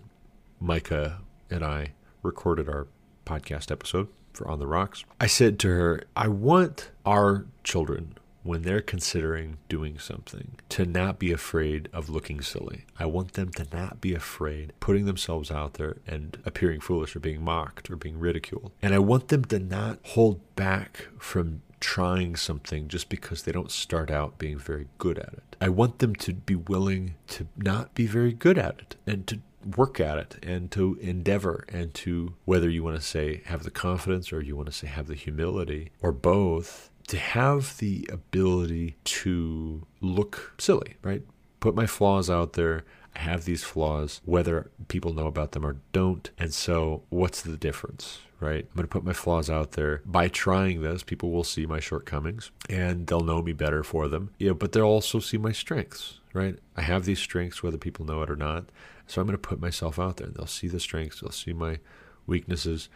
Micah 0.60 1.20
and 1.50 1.64
I 1.64 1.94
recorded 2.22 2.70
our 2.70 2.88
podcast 3.26 3.72
episode 3.72 4.08
for 4.32 4.48
On 4.48 4.60
the 4.60 4.68
Rocks, 4.68 5.04
I 5.20 5.28
said 5.28 5.60
to 5.60 5.68
her, 5.70 6.04
I 6.16 6.28
want 6.28 6.92
our 7.06 7.46
children, 7.64 8.18
when 8.44 8.64
they're 8.64 8.82
considering 8.82 9.58
doing 9.70 9.98
something, 10.00 10.56
to 10.70 10.86
not 10.86 11.20
be 11.20 11.32
afraid 11.32 11.88
of 11.94 12.10
looking 12.10 12.42
silly. 12.42 12.86
I 13.00 13.06
want 13.06 13.34
them 13.34 13.52
to 13.52 13.68
not 13.72 14.02
be 14.02 14.14
afraid 14.14 14.74
putting 14.80 15.06
themselves 15.06 15.52
out 15.52 15.76
there 15.76 15.98
and 16.08 16.38
appearing 16.46 16.82
foolish 16.82 17.16
or 17.16 17.20
being 17.20 17.44
mocked 17.44 17.90
or 17.90 17.96
being 17.96 18.20
ridiculed. 18.20 18.72
And 18.82 18.94
I 18.94 19.00
want 19.00 19.30
them 19.30 19.46
to 19.46 19.60
not 19.60 20.00
hold 20.04 20.42
back 20.56 21.08
from 21.20 21.62
trying 21.84 22.34
something 22.38 22.88
just 22.88 23.10
because 23.10 23.44
they 23.44 23.52
don't 23.52 23.70
start 23.70 24.10
out 24.10 24.38
being 24.38 24.58
very 24.58 24.88
good 25.00 25.20
at 25.20 25.34
it. 25.34 25.58
I 25.60 25.68
want 25.68 26.00
them 26.00 26.16
to 26.16 26.34
be 26.34 26.56
willing 26.56 27.16
to 27.28 27.46
not 27.58 27.94
be 27.94 28.06
very 28.08 28.32
good 28.32 28.58
at 28.58 28.80
it 28.80 28.96
and 29.06 29.28
to 29.28 29.42
work 29.76 30.00
at 30.00 30.18
it 30.18 30.38
and 30.42 30.72
to 30.72 30.98
endeavor 31.02 31.66
and 31.68 31.94
to 31.94 32.36
whether 32.46 32.70
you 32.70 32.86
want 32.86 32.96
to 32.96 33.02
say 33.02 33.42
have 33.48 33.64
the 33.64 33.70
confidence 33.70 34.32
or 34.32 34.42
you 34.42 34.56
want 34.56 34.68
to 34.68 34.72
say 34.72 34.88
have 34.88 35.08
the 35.08 35.14
humility 35.14 35.92
or 36.02 36.14
both 36.14 36.90
to 37.10 37.18
have 37.18 37.78
the 37.80 38.10
ability 38.10 38.96
to 39.04 39.86
look 40.00 40.54
silly, 40.58 40.96
right? 41.02 41.24
Put 41.60 41.76
my 41.76 41.86
flaws 41.86 42.30
out 42.30 42.54
there. 42.54 42.86
I 43.14 43.20
have 43.20 43.44
these 43.44 43.66
flaws, 43.66 44.22
whether 44.24 44.72
people 44.88 45.14
know 45.14 45.28
about 45.28 45.52
them 45.52 45.66
or 45.66 45.76
don't. 45.92 46.30
And 46.40 46.54
so, 46.54 47.04
what's 47.10 47.42
the 47.42 47.58
difference, 47.58 48.20
right? 48.44 48.66
I'm 48.70 48.76
going 48.76 48.84
to 48.84 48.88
put 48.88 49.06
my 49.06 49.14
flaws 49.14 49.50
out 49.50 49.72
there. 49.72 50.02
By 50.06 50.28
trying 50.28 50.82
this, 50.82 51.02
people 51.02 51.32
will 51.32 51.46
see 51.46 51.66
my 51.66 51.80
shortcomings 51.80 52.52
and 52.70 53.08
they'll 53.08 53.24
know 53.24 53.42
me 53.42 53.54
better 53.54 53.84
for 53.84 54.08
them. 54.08 54.32
Yeah, 54.38 54.52
but 54.52 54.74
they'll 54.74 54.84
also 54.84 55.20
see 55.20 55.38
my 55.38 55.54
strengths, 55.54 56.20
right? 56.34 56.58
I 56.76 56.82
have 56.82 57.06
these 57.06 57.20
strengths 57.20 57.64
whether 57.64 57.78
people 57.78 58.06
know 58.06 58.22
it 58.22 58.30
or 58.30 58.36
not. 58.36 58.66
So 59.08 59.22
I'm 59.22 59.28
going 59.28 59.38
to 59.38 59.48
put 59.48 59.62
myself 59.62 59.98
out 59.98 60.18
there 60.18 60.28
and 60.28 60.36
they'll 60.36 60.46
see 60.46 60.68
the 60.68 60.80
strengths, 60.80 61.22
they'll 61.22 61.32
see 61.32 61.54
my 61.54 61.80
weaknesses. 62.28 62.90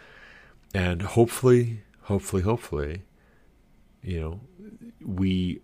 And 0.74 1.02
hopefully, 1.02 1.82
hopefully, 2.04 2.42
hopefully, 2.42 3.04
you 4.04 4.20
know, 4.20 4.40
we 5.04 5.62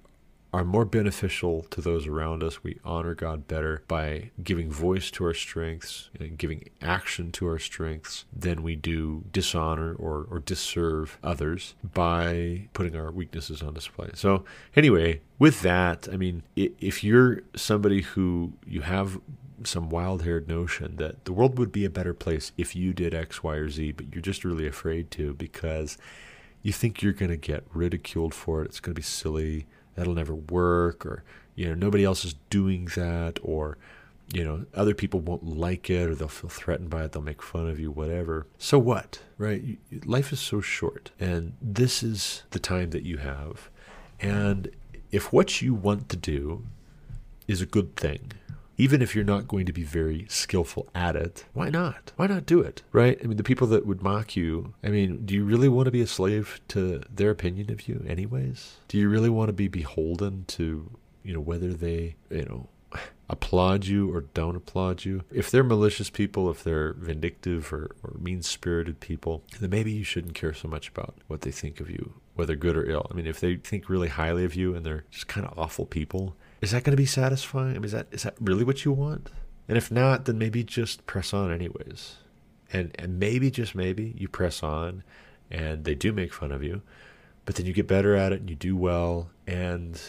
are 0.53 0.63
more 0.63 0.85
beneficial 0.85 1.63
to 1.63 1.81
those 1.81 2.05
around 2.05 2.43
us. 2.43 2.63
We 2.63 2.79
honor 2.85 3.15
God 3.15 3.47
better 3.47 3.81
by 3.87 4.29
giving 4.43 4.71
voice 4.71 5.09
to 5.11 5.25
our 5.25 5.33
strengths 5.33 6.11
and 6.19 6.37
giving 6.37 6.69
action 6.79 7.31
to 7.33 7.47
our 7.47 7.57
strengths 7.57 8.25
than 8.31 8.61
we 8.61 8.75
do 8.75 9.23
dishonor 9.31 9.95
or, 9.95 10.27
or 10.29 10.39
disserve 10.39 11.17
others 11.23 11.73
by 11.83 12.69
putting 12.73 12.95
our 12.95 13.11
weaknesses 13.11 13.63
on 13.63 13.73
display. 13.73 14.11
So, 14.13 14.45
anyway, 14.75 15.21
with 15.39 15.61
that, 15.63 16.07
I 16.11 16.17
mean, 16.17 16.43
if 16.55 17.03
you're 17.03 17.41
somebody 17.55 18.01
who 18.01 18.53
you 18.67 18.81
have 18.81 19.19
some 19.63 19.89
wild 19.89 20.23
haired 20.23 20.47
notion 20.47 20.97
that 20.97 21.25
the 21.25 21.33
world 21.33 21.57
would 21.57 21.71
be 21.71 21.85
a 21.85 21.89
better 21.89 22.13
place 22.13 22.51
if 22.57 22.75
you 22.75 22.93
did 22.93 23.13
X, 23.13 23.43
Y, 23.43 23.55
or 23.55 23.69
Z, 23.69 23.93
but 23.93 24.13
you're 24.13 24.21
just 24.21 24.43
really 24.43 24.67
afraid 24.67 25.09
to 25.11 25.33
because 25.33 25.97
you 26.61 26.71
think 26.71 27.01
you're 27.01 27.13
going 27.13 27.31
to 27.31 27.37
get 27.37 27.63
ridiculed 27.73 28.33
for 28.33 28.61
it. 28.61 28.65
It's 28.65 28.79
going 28.79 28.93
to 28.93 28.99
be 28.99 29.03
silly. 29.03 29.65
That'll 29.95 30.13
never 30.13 30.35
work. 30.35 31.05
Or, 31.05 31.23
you 31.55 31.67
know, 31.67 31.75
nobody 31.75 32.03
else 32.03 32.25
is 32.25 32.35
doing 32.49 32.85
that. 32.95 33.39
Or, 33.41 33.77
you 34.33 34.43
know, 34.43 34.65
other 34.73 34.93
people 34.93 35.19
won't 35.19 35.45
like 35.45 35.89
it 35.89 36.09
or 36.09 36.15
they'll 36.15 36.27
feel 36.27 36.49
threatened 36.49 36.89
by 36.89 37.03
it. 37.03 37.11
They'll 37.11 37.21
make 37.21 37.41
fun 37.41 37.67
of 37.67 37.79
you, 37.79 37.91
whatever. 37.91 38.47
So 38.57 38.79
what, 38.79 39.19
right? 39.37 39.77
Life 40.05 40.31
is 40.33 40.39
so 40.39 40.61
short. 40.61 41.11
And 41.19 41.53
this 41.61 42.01
is 42.01 42.43
the 42.51 42.59
time 42.59 42.89
that 42.91 43.03
you 43.03 43.17
have. 43.17 43.69
And 44.19 44.71
if 45.11 45.31
what 45.31 45.61
you 45.61 45.73
want 45.73 46.09
to 46.09 46.17
do 46.17 46.65
is 47.47 47.61
a 47.61 47.65
good 47.65 47.95
thing, 47.95 48.31
even 48.77 49.01
if 49.01 49.15
you're 49.15 49.23
not 49.23 49.47
going 49.47 49.65
to 49.65 49.73
be 49.73 49.83
very 49.83 50.25
skillful 50.29 50.87
at 50.95 51.15
it, 51.15 51.45
why 51.53 51.69
not? 51.69 52.11
Why 52.15 52.27
not 52.27 52.45
do 52.45 52.59
it? 52.59 52.81
Right? 52.91 53.19
I 53.23 53.27
mean, 53.27 53.37
the 53.37 53.43
people 53.43 53.67
that 53.67 53.85
would 53.85 54.01
mock 54.01 54.35
you, 54.35 54.73
I 54.83 54.89
mean, 54.89 55.25
do 55.25 55.33
you 55.33 55.43
really 55.43 55.69
want 55.69 55.85
to 55.85 55.91
be 55.91 56.01
a 56.01 56.07
slave 56.07 56.59
to 56.69 57.03
their 57.13 57.29
opinion 57.29 57.71
of 57.71 57.87
you, 57.87 58.03
anyways? 58.07 58.77
Do 58.87 58.97
you 58.97 59.09
really 59.09 59.29
want 59.29 59.49
to 59.49 59.53
be 59.53 59.67
beholden 59.67 60.45
to, 60.49 60.89
you 61.23 61.33
know, 61.33 61.39
whether 61.39 61.73
they, 61.73 62.15
you 62.29 62.45
know, 62.45 62.69
applaud 63.29 63.85
you 63.85 64.13
or 64.13 64.21
don't 64.21 64.55
applaud 64.55 65.05
you. 65.05 65.23
If 65.31 65.49
they're 65.49 65.63
malicious 65.63 66.09
people, 66.09 66.49
if 66.49 66.63
they're 66.63 66.93
vindictive 66.93 67.71
or, 67.71 67.95
or 68.03 68.15
mean 68.19 68.41
spirited 68.41 68.99
people, 68.99 69.43
then 69.59 69.69
maybe 69.69 69.91
you 69.91 70.03
shouldn't 70.03 70.35
care 70.35 70.53
so 70.53 70.67
much 70.67 70.89
about 70.89 71.15
what 71.27 71.41
they 71.41 71.51
think 71.51 71.79
of 71.79 71.89
you, 71.89 72.13
whether 72.35 72.55
good 72.55 72.77
or 72.77 72.89
ill. 72.89 73.07
I 73.09 73.15
mean, 73.15 73.27
if 73.27 73.39
they 73.39 73.55
think 73.55 73.89
really 73.89 74.09
highly 74.09 74.45
of 74.45 74.55
you 74.55 74.75
and 74.75 74.85
they're 74.85 75.05
just 75.09 75.27
kind 75.27 75.47
of 75.47 75.57
awful 75.57 75.85
people, 75.85 76.35
is 76.63 76.71
that 76.71 76.85
going 76.85 76.93
to 76.93 76.97
be 76.97 77.05
satisfying? 77.05 77.71
I 77.71 77.73
mean, 77.73 77.83
is 77.83 77.91
that 77.91 78.07
is 78.11 78.23
that 78.23 78.35
really 78.39 78.63
what 78.63 78.85
you 78.85 78.93
want? 78.93 79.29
And 79.67 79.77
if 79.77 79.91
not, 79.91 80.23
then 80.23 80.37
maybe 80.37 80.63
just 80.63 81.05
press 81.05 81.33
on 81.33 81.51
anyways. 81.51 82.15
And 82.71 82.95
and 82.97 83.19
maybe 83.19 83.51
just 83.51 83.75
maybe 83.75 84.15
you 84.17 84.29
press 84.29 84.63
on, 84.63 85.03
and 85.51 85.83
they 85.83 85.93
do 85.93 86.13
make 86.13 86.33
fun 86.33 86.53
of 86.53 86.63
you, 86.63 86.81
but 87.43 87.55
then 87.55 87.65
you 87.65 87.73
get 87.73 87.85
better 87.85 88.15
at 88.15 88.31
it 88.31 88.39
and 88.39 88.49
you 88.49 88.55
do 88.55 88.77
well, 88.77 89.29
and 89.45 90.01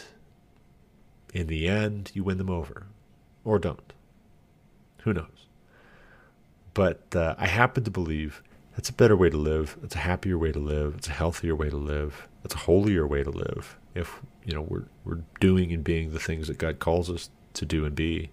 in 1.32 1.48
the 1.48 1.66
end 1.66 2.12
you 2.14 2.22
win 2.22 2.38
them 2.38 2.50
over, 2.50 2.86
or 3.44 3.59
don't. 3.59 3.92
Who 5.02 5.12
knows? 5.12 5.48
But 6.72 7.16
uh, 7.16 7.34
I 7.36 7.48
happen 7.48 7.82
to 7.82 7.90
believe 7.90 8.44
that's 8.76 8.90
a 8.90 8.92
better 8.92 9.16
way 9.16 9.28
to 9.28 9.36
live. 9.36 9.76
It's 9.82 9.96
a 9.96 9.98
happier 9.98 10.38
way 10.38 10.52
to 10.52 10.61
live. 10.61 10.94
It's 10.98 11.09
a 11.09 11.12
healthier 11.12 11.57
way 11.57 11.68
to 11.68 11.76
live. 11.76 12.28
It's 12.44 12.55
a 12.55 12.59
holier 12.59 13.09
way 13.09 13.24
to 13.24 13.30
live. 13.30 13.76
If 13.95 14.20
you 14.45 14.55
know 14.55 14.62
we're 14.62 14.84
we're 15.05 15.22
doing 15.40 15.72
and 15.72 15.84
being 15.84 16.12
the 16.12 16.20
things 16.20 16.49
that 16.49 16.59
God 16.59 16.78
calls 16.78 17.11
us 17.11 17.30
to 17.55 17.64
do 17.64 17.84
and 17.84 17.95
be 17.95 18.30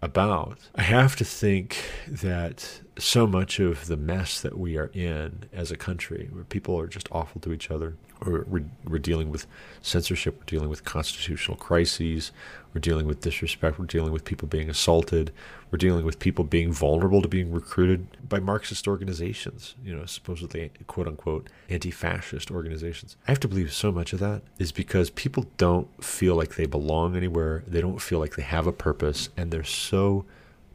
about. 0.00 0.58
I 0.74 0.82
have 0.82 1.14
to 1.16 1.24
think 1.24 1.76
that 2.08 2.80
so 2.98 3.26
much 3.26 3.60
of 3.60 3.86
the 3.86 3.96
mess 3.96 4.40
that 4.40 4.58
we 4.58 4.76
are 4.76 4.90
in 4.92 5.44
as 5.52 5.70
a 5.70 5.76
country, 5.76 6.28
where 6.32 6.44
people 6.44 6.78
are 6.78 6.88
just 6.88 7.08
awful 7.12 7.40
to 7.42 7.52
each 7.52 7.70
other, 7.70 7.96
we're, 8.24 8.64
we're 8.84 8.98
dealing 8.98 9.30
with 9.30 9.46
censorship, 9.80 10.36
we're 10.38 10.44
dealing 10.46 10.68
with 10.68 10.84
constitutional 10.84 11.56
crises, 11.56 12.32
we're 12.74 12.80
dealing 12.80 13.06
with 13.06 13.20
disrespect, 13.20 13.78
we're 13.78 13.86
dealing 13.86 14.12
with 14.12 14.24
people 14.24 14.48
being 14.48 14.70
assaulted, 14.70 15.32
we're 15.70 15.78
dealing 15.78 16.04
with 16.04 16.18
people 16.18 16.44
being 16.44 16.72
vulnerable 16.72 17.22
to 17.22 17.28
being 17.28 17.52
recruited 17.52 18.06
by 18.28 18.40
Marxist 18.40 18.88
organizations, 18.88 19.74
you 19.84 19.94
know, 19.94 20.06
supposedly 20.06 20.70
quote 20.86 21.08
unquote 21.08 21.48
anti 21.68 21.90
fascist 21.90 22.50
organizations. 22.50 23.16
I 23.26 23.30
have 23.30 23.40
to 23.40 23.48
believe 23.48 23.72
so 23.72 23.92
much 23.92 24.12
of 24.12 24.20
that 24.20 24.42
is 24.58 24.72
because 24.72 25.10
people 25.10 25.46
don't 25.56 25.88
feel 26.02 26.36
like 26.36 26.56
they 26.56 26.66
belong 26.66 27.16
anywhere, 27.16 27.62
they 27.66 27.80
don't 27.80 28.00
feel 28.00 28.18
like 28.18 28.36
they 28.36 28.42
have 28.42 28.66
a 28.66 28.72
purpose, 28.72 29.28
and 29.36 29.50
they're 29.50 29.64
so 29.64 30.24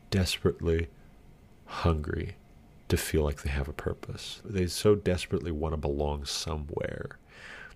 desperately 0.10 0.88
hungry 1.66 2.36
to 2.90 2.98
feel 2.98 3.24
like 3.24 3.42
they 3.42 3.50
have 3.50 3.68
a 3.68 3.74
purpose. 3.74 4.42
They 4.46 4.68
so 4.68 4.96
desperately 4.96 5.52
want 5.52 5.74
to 5.74 5.78
belong 5.78 6.26
somewhere. 6.26 7.18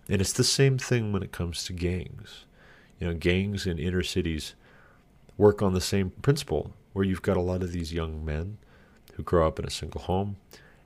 And 0.09 0.21
it's 0.21 0.33
the 0.33 0.43
same 0.43 0.77
thing 0.77 1.11
when 1.11 1.23
it 1.23 1.31
comes 1.31 1.63
to 1.65 1.73
gangs. 1.73 2.45
You 2.99 3.07
know, 3.07 3.13
gangs 3.13 3.65
in 3.65 3.79
inner 3.79 4.03
cities 4.03 4.55
work 5.37 5.61
on 5.61 5.73
the 5.73 5.81
same 5.81 6.11
principle 6.21 6.71
where 6.93 7.05
you've 7.05 7.21
got 7.21 7.37
a 7.37 7.41
lot 7.41 7.63
of 7.63 7.71
these 7.71 7.93
young 7.93 8.23
men 8.23 8.57
who 9.15 9.23
grow 9.23 9.47
up 9.47 9.59
in 9.59 9.65
a 9.65 9.71
single 9.71 10.01
home 10.01 10.37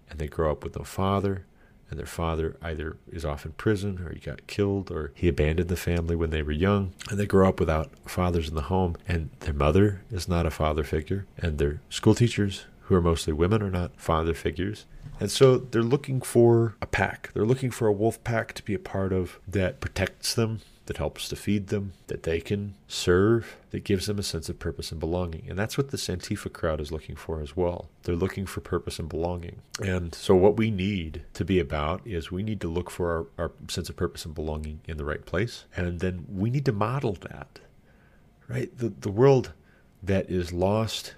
and 0.10 0.20
they 0.20 0.28
grow 0.28 0.52
up 0.52 0.64
with 0.64 0.78
no 0.78 0.84
father 0.84 1.46
and 1.90 2.00
their 2.00 2.06
father 2.06 2.56
either 2.62 2.98
is 3.12 3.26
off 3.26 3.46
in 3.46 3.52
prison 3.54 4.00
or 4.04 4.12
he 4.12 4.20
got 4.20 4.48
killed 4.48 4.92
or 4.92 5.12
he 5.14 5.28
abandoned 5.28 5.70
the 5.70 5.76
family 5.76 6.16
when 6.16 6.30
they 6.30 6.42
were 6.42 6.52
young 6.52 6.94
and 7.10 7.20
they 7.20 7.26
grow 7.26 7.50
up 7.50 7.60
without 7.60 7.92
fathers 8.06 8.50
in 8.50 8.56
the 8.56 8.64
home 8.64 8.96
and 9.08 9.30
their 9.42 9.54
mother 9.54 10.02
is 10.12 10.28
not 10.28 10.46
a 10.46 10.52
father 10.52 10.84
figure 10.84 11.26
and 11.38 11.58
their 11.58 11.82
school 11.90 12.16
teachers 12.16 12.66
who 12.82 12.96
are 12.96 13.02
mostly 13.02 13.34
women, 13.34 13.62
are 13.62 13.72
not 13.72 14.00
father 14.00 14.34
figures. 14.34 14.86
And 15.20 15.32
so 15.32 15.58
they're 15.58 15.82
looking 15.84 16.22
for 16.22 16.76
a 16.82 16.86
pack. 16.86 17.32
They're 17.34 17.46
looking 17.46 17.72
for 17.72 17.88
a 17.88 17.94
wolf 17.94 18.24
pack 18.24 18.54
to 18.54 18.64
be 18.64 18.74
a 18.74 18.80
part 18.80 19.14
of 19.14 19.40
that 19.48 19.80
protects 19.80 20.34
them, 20.34 20.62
that 20.88 20.98
helps 20.98 21.30
to 21.30 21.36
feed 21.36 21.68
them, 21.68 21.94
that 22.08 22.24
they 22.24 22.42
can 22.42 22.76
serve, 22.88 23.56
that 23.72 23.84
gives 23.84 24.08
them 24.08 24.20
a 24.20 24.24
sense 24.24 24.50
of 24.50 24.60
purpose 24.60 24.92
and 24.92 25.00
belonging. 25.00 25.46
And 25.50 25.58
that's 25.58 25.78
what 25.78 25.92
the 25.92 25.98
Antifa 25.98 26.52
crowd 26.52 26.82
is 26.82 26.92
looking 26.92 27.16
for 27.16 27.42
as 27.42 27.56
well. 27.56 27.90
They're 28.04 28.16
looking 28.16 28.46
for 28.46 28.62
purpose 28.62 29.00
and 29.00 29.10
belonging. 29.10 29.62
And 29.82 30.14
so 30.14 30.36
what 30.36 30.58
we 30.58 30.70
need 30.70 31.24
to 31.34 31.46
be 31.46 31.60
about 31.60 32.06
is 32.06 32.32
we 32.32 32.44
need 32.44 32.62
to 32.62 32.68
look 32.68 32.92
for 32.92 33.30
our, 33.38 33.46
our 33.46 33.52
sense 33.70 33.90
of 33.90 33.96
purpose 33.96 34.26
and 34.26 34.36
belonging 34.36 34.82
in 34.86 34.98
the 34.98 35.06
right 35.06 35.26
place. 35.26 35.66
And 35.76 36.02
then 36.02 36.26
we 36.30 36.50
need 36.50 36.66
to 36.66 36.72
model 36.72 37.14
that. 37.22 37.60
Right? 38.48 38.78
The 38.78 38.90
the 38.90 39.10
world 39.10 39.54
that 40.04 40.30
is 40.30 40.54
lost 40.54 41.16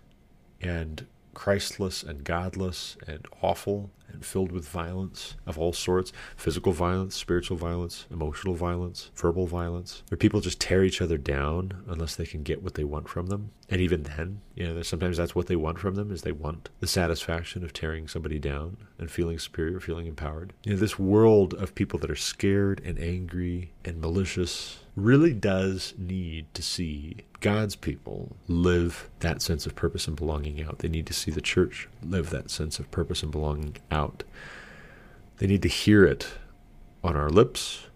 and 0.61 1.05
Christless 1.37 2.01
and 2.01 2.23
godless 2.23 2.97
and 3.05 3.27
awful 3.43 3.91
and 4.11 4.25
filled 4.25 4.51
with 4.51 4.67
violence 4.67 5.35
of 5.45 5.59
all 5.59 5.71
sorts 5.71 6.11
physical 6.35 6.71
violence, 6.71 7.15
spiritual 7.15 7.57
violence, 7.57 8.07
emotional 8.09 8.55
violence, 8.55 9.11
verbal 9.13 9.45
violence, 9.45 10.01
where 10.09 10.17
people 10.17 10.41
just 10.41 10.59
tear 10.59 10.83
each 10.83 10.99
other 10.99 11.15
down 11.15 11.83
unless 11.87 12.15
they 12.15 12.25
can 12.25 12.41
get 12.41 12.63
what 12.63 12.73
they 12.73 12.83
want 12.83 13.07
from 13.07 13.27
them. 13.27 13.51
And 13.69 13.79
even 13.81 14.01
then, 14.01 14.41
you 14.55 14.67
know, 14.67 14.81
sometimes 14.81 15.17
that's 15.17 15.35
what 15.35 15.45
they 15.45 15.55
want 15.55 15.77
from 15.77 15.93
them 15.93 16.11
is 16.11 16.23
they 16.23 16.31
want 16.31 16.69
the 16.79 16.87
satisfaction 16.87 17.63
of 17.63 17.71
tearing 17.71 18.07
somebody 18.07 18.39
down 18.39 18.77
and 18.97 19.11
feeling 19.11 19.37
superior, 19.37 19.79
feeling 19.79 20.07
empowered. 20.07 20.53
You 20.63 20.73
know, 20.73 20.79
this 20.79 20.97
world 20.97 21.53
of 21.53 21.75
people 21.75 21.99
that 21.99 22.09
are 22.09 22.15
scared 22.15 22.81
and 22.83 22.97
angry 22.97 23.73
and 23.85 24.01
malicious 24.01 24.79
really 24.95 25.33
does 25.33 25.93
need 25.97 26.51
to 26.55 26.63
see 26.63 27.17
God's 27.39 27.75
people 27.75 28.35
live 28.47 29.09
that 29.19 29.41
sense 29.41 29.65
of 29.65 29.75
purpose 29.75 30.07
and 30.07 30.15
belonging 30.15 30.63
out. 30.63 30.79
They 30.79 30.87
need 30.87 31.05
to 31.07 31.13
see 31.13 31.29
the 31.29 31.41
church 31.41 31.87
live 32.03 32.29
that 32.31 32.49
sense 32.49 32.79
of 32.79 32.89
purpose 32.89 33.21
and 33.21 33.31
belonging 33.31 33.77
out. 33.91 34.23
They 35.37 35.47
need 35.47 35.61
to 35.61 35.69
hear 35.69 36.05
it 36.05 36.27
on 37.03 37.15
our 37.15 37.29
lips, 37.29 37.87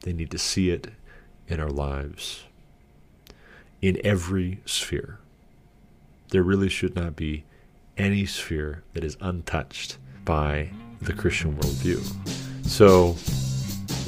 they 0.00 0.12
need 0.12 0.30
to 0.30 0.38
see 0.38 0.70
it 0.70 0.88
in 1.46 1.60
our 1.60 1.70
lives, 1.70 2.44
in 3.82 4.00
every 4.02 4.60
sphere. 4.64 5.18
There 6.30 6.42
really 6.42 6.68
should 6.68 6.96
not 6.96 7.14
be 7.14 7.44
any 7.96 8.26
sphere 8.26 8.82
that 8.94 9.04
is 9.04 9.16
untouched 9.20 9.98
by 10.24 10.70
the 11.02 11.12
Christian 11.12 11.56
worldview. 11.56 12.02
So, 12.66 13.16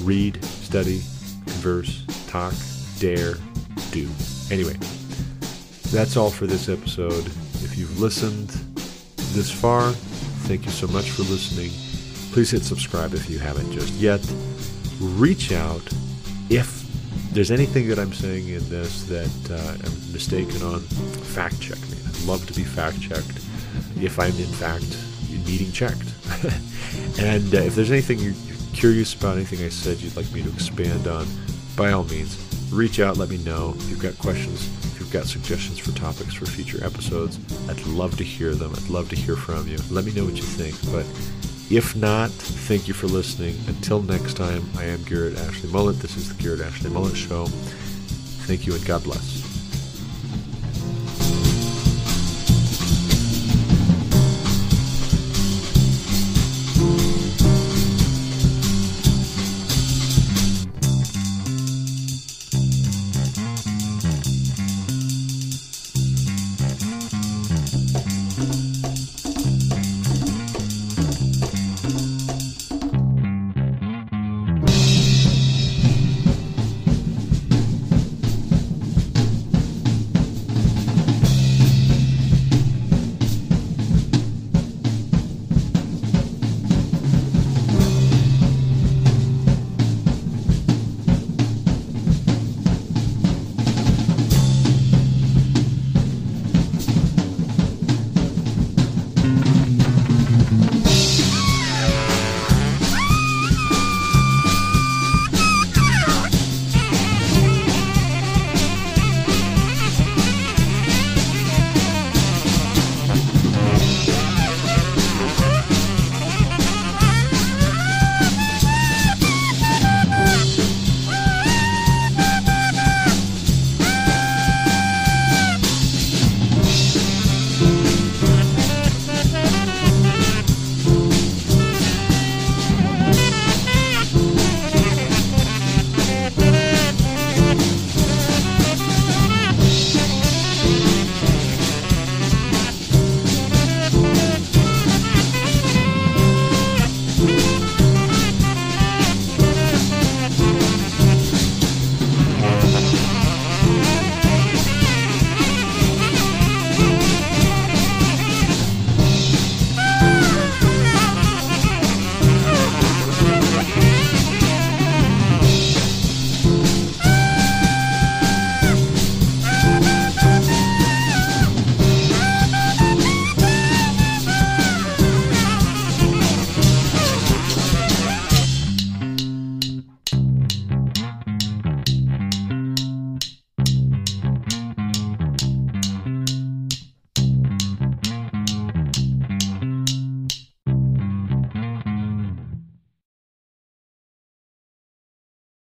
read, 0.05 0.43
study, 0.45 1.03
converse, 1.47 2.05
talk, 2.29 2.55
dare, 2.99 3.35
do. 3.93 4.09
Anyway, 4.51 4.75
that's 5.91 6.17
all 6.17 6.31
for 6.31 6.47
this 6.47 6.69
episode. 6.69 7.27
If 7.63 7.77
you've 7.77 8.01
listened 8.01 8.49
this 9.35 9.51
far, 9.51 9.93
thank 10.47 10.65
you 10.65 10.71
so 10.71 10.87
much 10.89 11.11
for 11.11 11.23
listening. 11.23 11.71
Please 12.33 12.51
hit 12.51 12.63
subscribe 12.63 13.15
if 13.15 13.29
you 13.29 13.39
haven't 13.39 13.71
just 13.73 13.93
yet. 13.95 14.21
Reach 15.01 15.53
out 15.53 15.83
if 16.51 16.85
there's 17.33 17.51
anything 17.51 17.89
that 17.89 17.99
I'm 17.99 18.13
saying 18.13 18.49
in 18.49 18.69
this 18.69 19.05
that 19.05 19.51
uh, 19.51 19.87
I'm 19.87 20.13
mistaken 20.13 20.63
on. 20.63 20.81
Fact 20.81 21.61
check 21.61 21.79
me. 21.91 21.97
I'd 22.07 22.25
love 22.25 22.47
to 22.47 22.55
be 22.55 22.65
fact 22.65 23.01
checked 23.01 23.39
if 24.01 24.19
I'm 24.19 24.37
in 24.37 24.53
fact 24.57 24.97
needing 25.47 25.73
checked. 25.73 26.15
and 27.19 27.55
uh, 27.55 27.59
if 27.59 27.75
there's 27.75 27.91
anything 27.91 28.19
you're 28.19 28.35
curious 28.73 29.15
about, 29.15 29.37
anything 29.37 29.65
I 29.65 29.69
said 29.69 29.99
you'd 29.99 30.17
like 30.17 30.31
me 30.33 30.43
to 30.43 30.49
expand 30.51 31.07
on, 31.07 31.27
by 31.77 31.93
all 31.93 32.05
means, 32.05 32.48
reach 32.71 33.01
out, 33.01 33.17
let 33.17 33.29
me 33.29 33.39
know. 33.39 33.75
If 33.77 33.91
you've 33.91 34.03
got 34.03 34.19
questions, 34.19 34.67
if 34.93 35.01
you've 35.01 35.13
got 35.13 35.27
suggestions 35.27 35.79
for 35.79 35.93
topics 35.93 36.35
for 36.35 36.47
future 36.47 36.85
episodes, 36.85 37.39
I'd 37.69 37.85
love 37.87 38.17
to 38.19 38.25
hear 38.25 38.55
them. 38.55 38.73
I'd 38.75 38.89
love 38.89 39.09
to 39.11 39.17
hear 39.17 39.37
from 39.37 39.69
you. 39.69 39.79
Let 39.91 40.05
me 40.05 40.13
know 40.13 40.25
what 40.25 40.37
you 40.37 40.43
think. 40.43 40.75
But 40.93 41.07
if 41.75 41.95
not, 41.97 42.31
thank 42.31 42.89
you 42.89 42.95
for 42.95 43.07
listening. 43.07 43.57
Until 43.67 44.03
next 44.03 44.35
time, 44.35 44.69
I 44.77 44.85
am 44.85 45.03
Garrett 45.05 45.39
Ashley 45.39 45.71
Mullet. 45.71 46.01
This 46.01 46.17
is 46.17 46.35
the 46.35 46.43
Garrett 46.43 46.61
Ashley 46.61 46.91
Mullet 46.91 47.17
Show. 47.17 47.47
Thank 48.47 48.67
you 48.67 48.75
and 48.75 48.85
God 48.87 49.05
bless. 49.05 49.38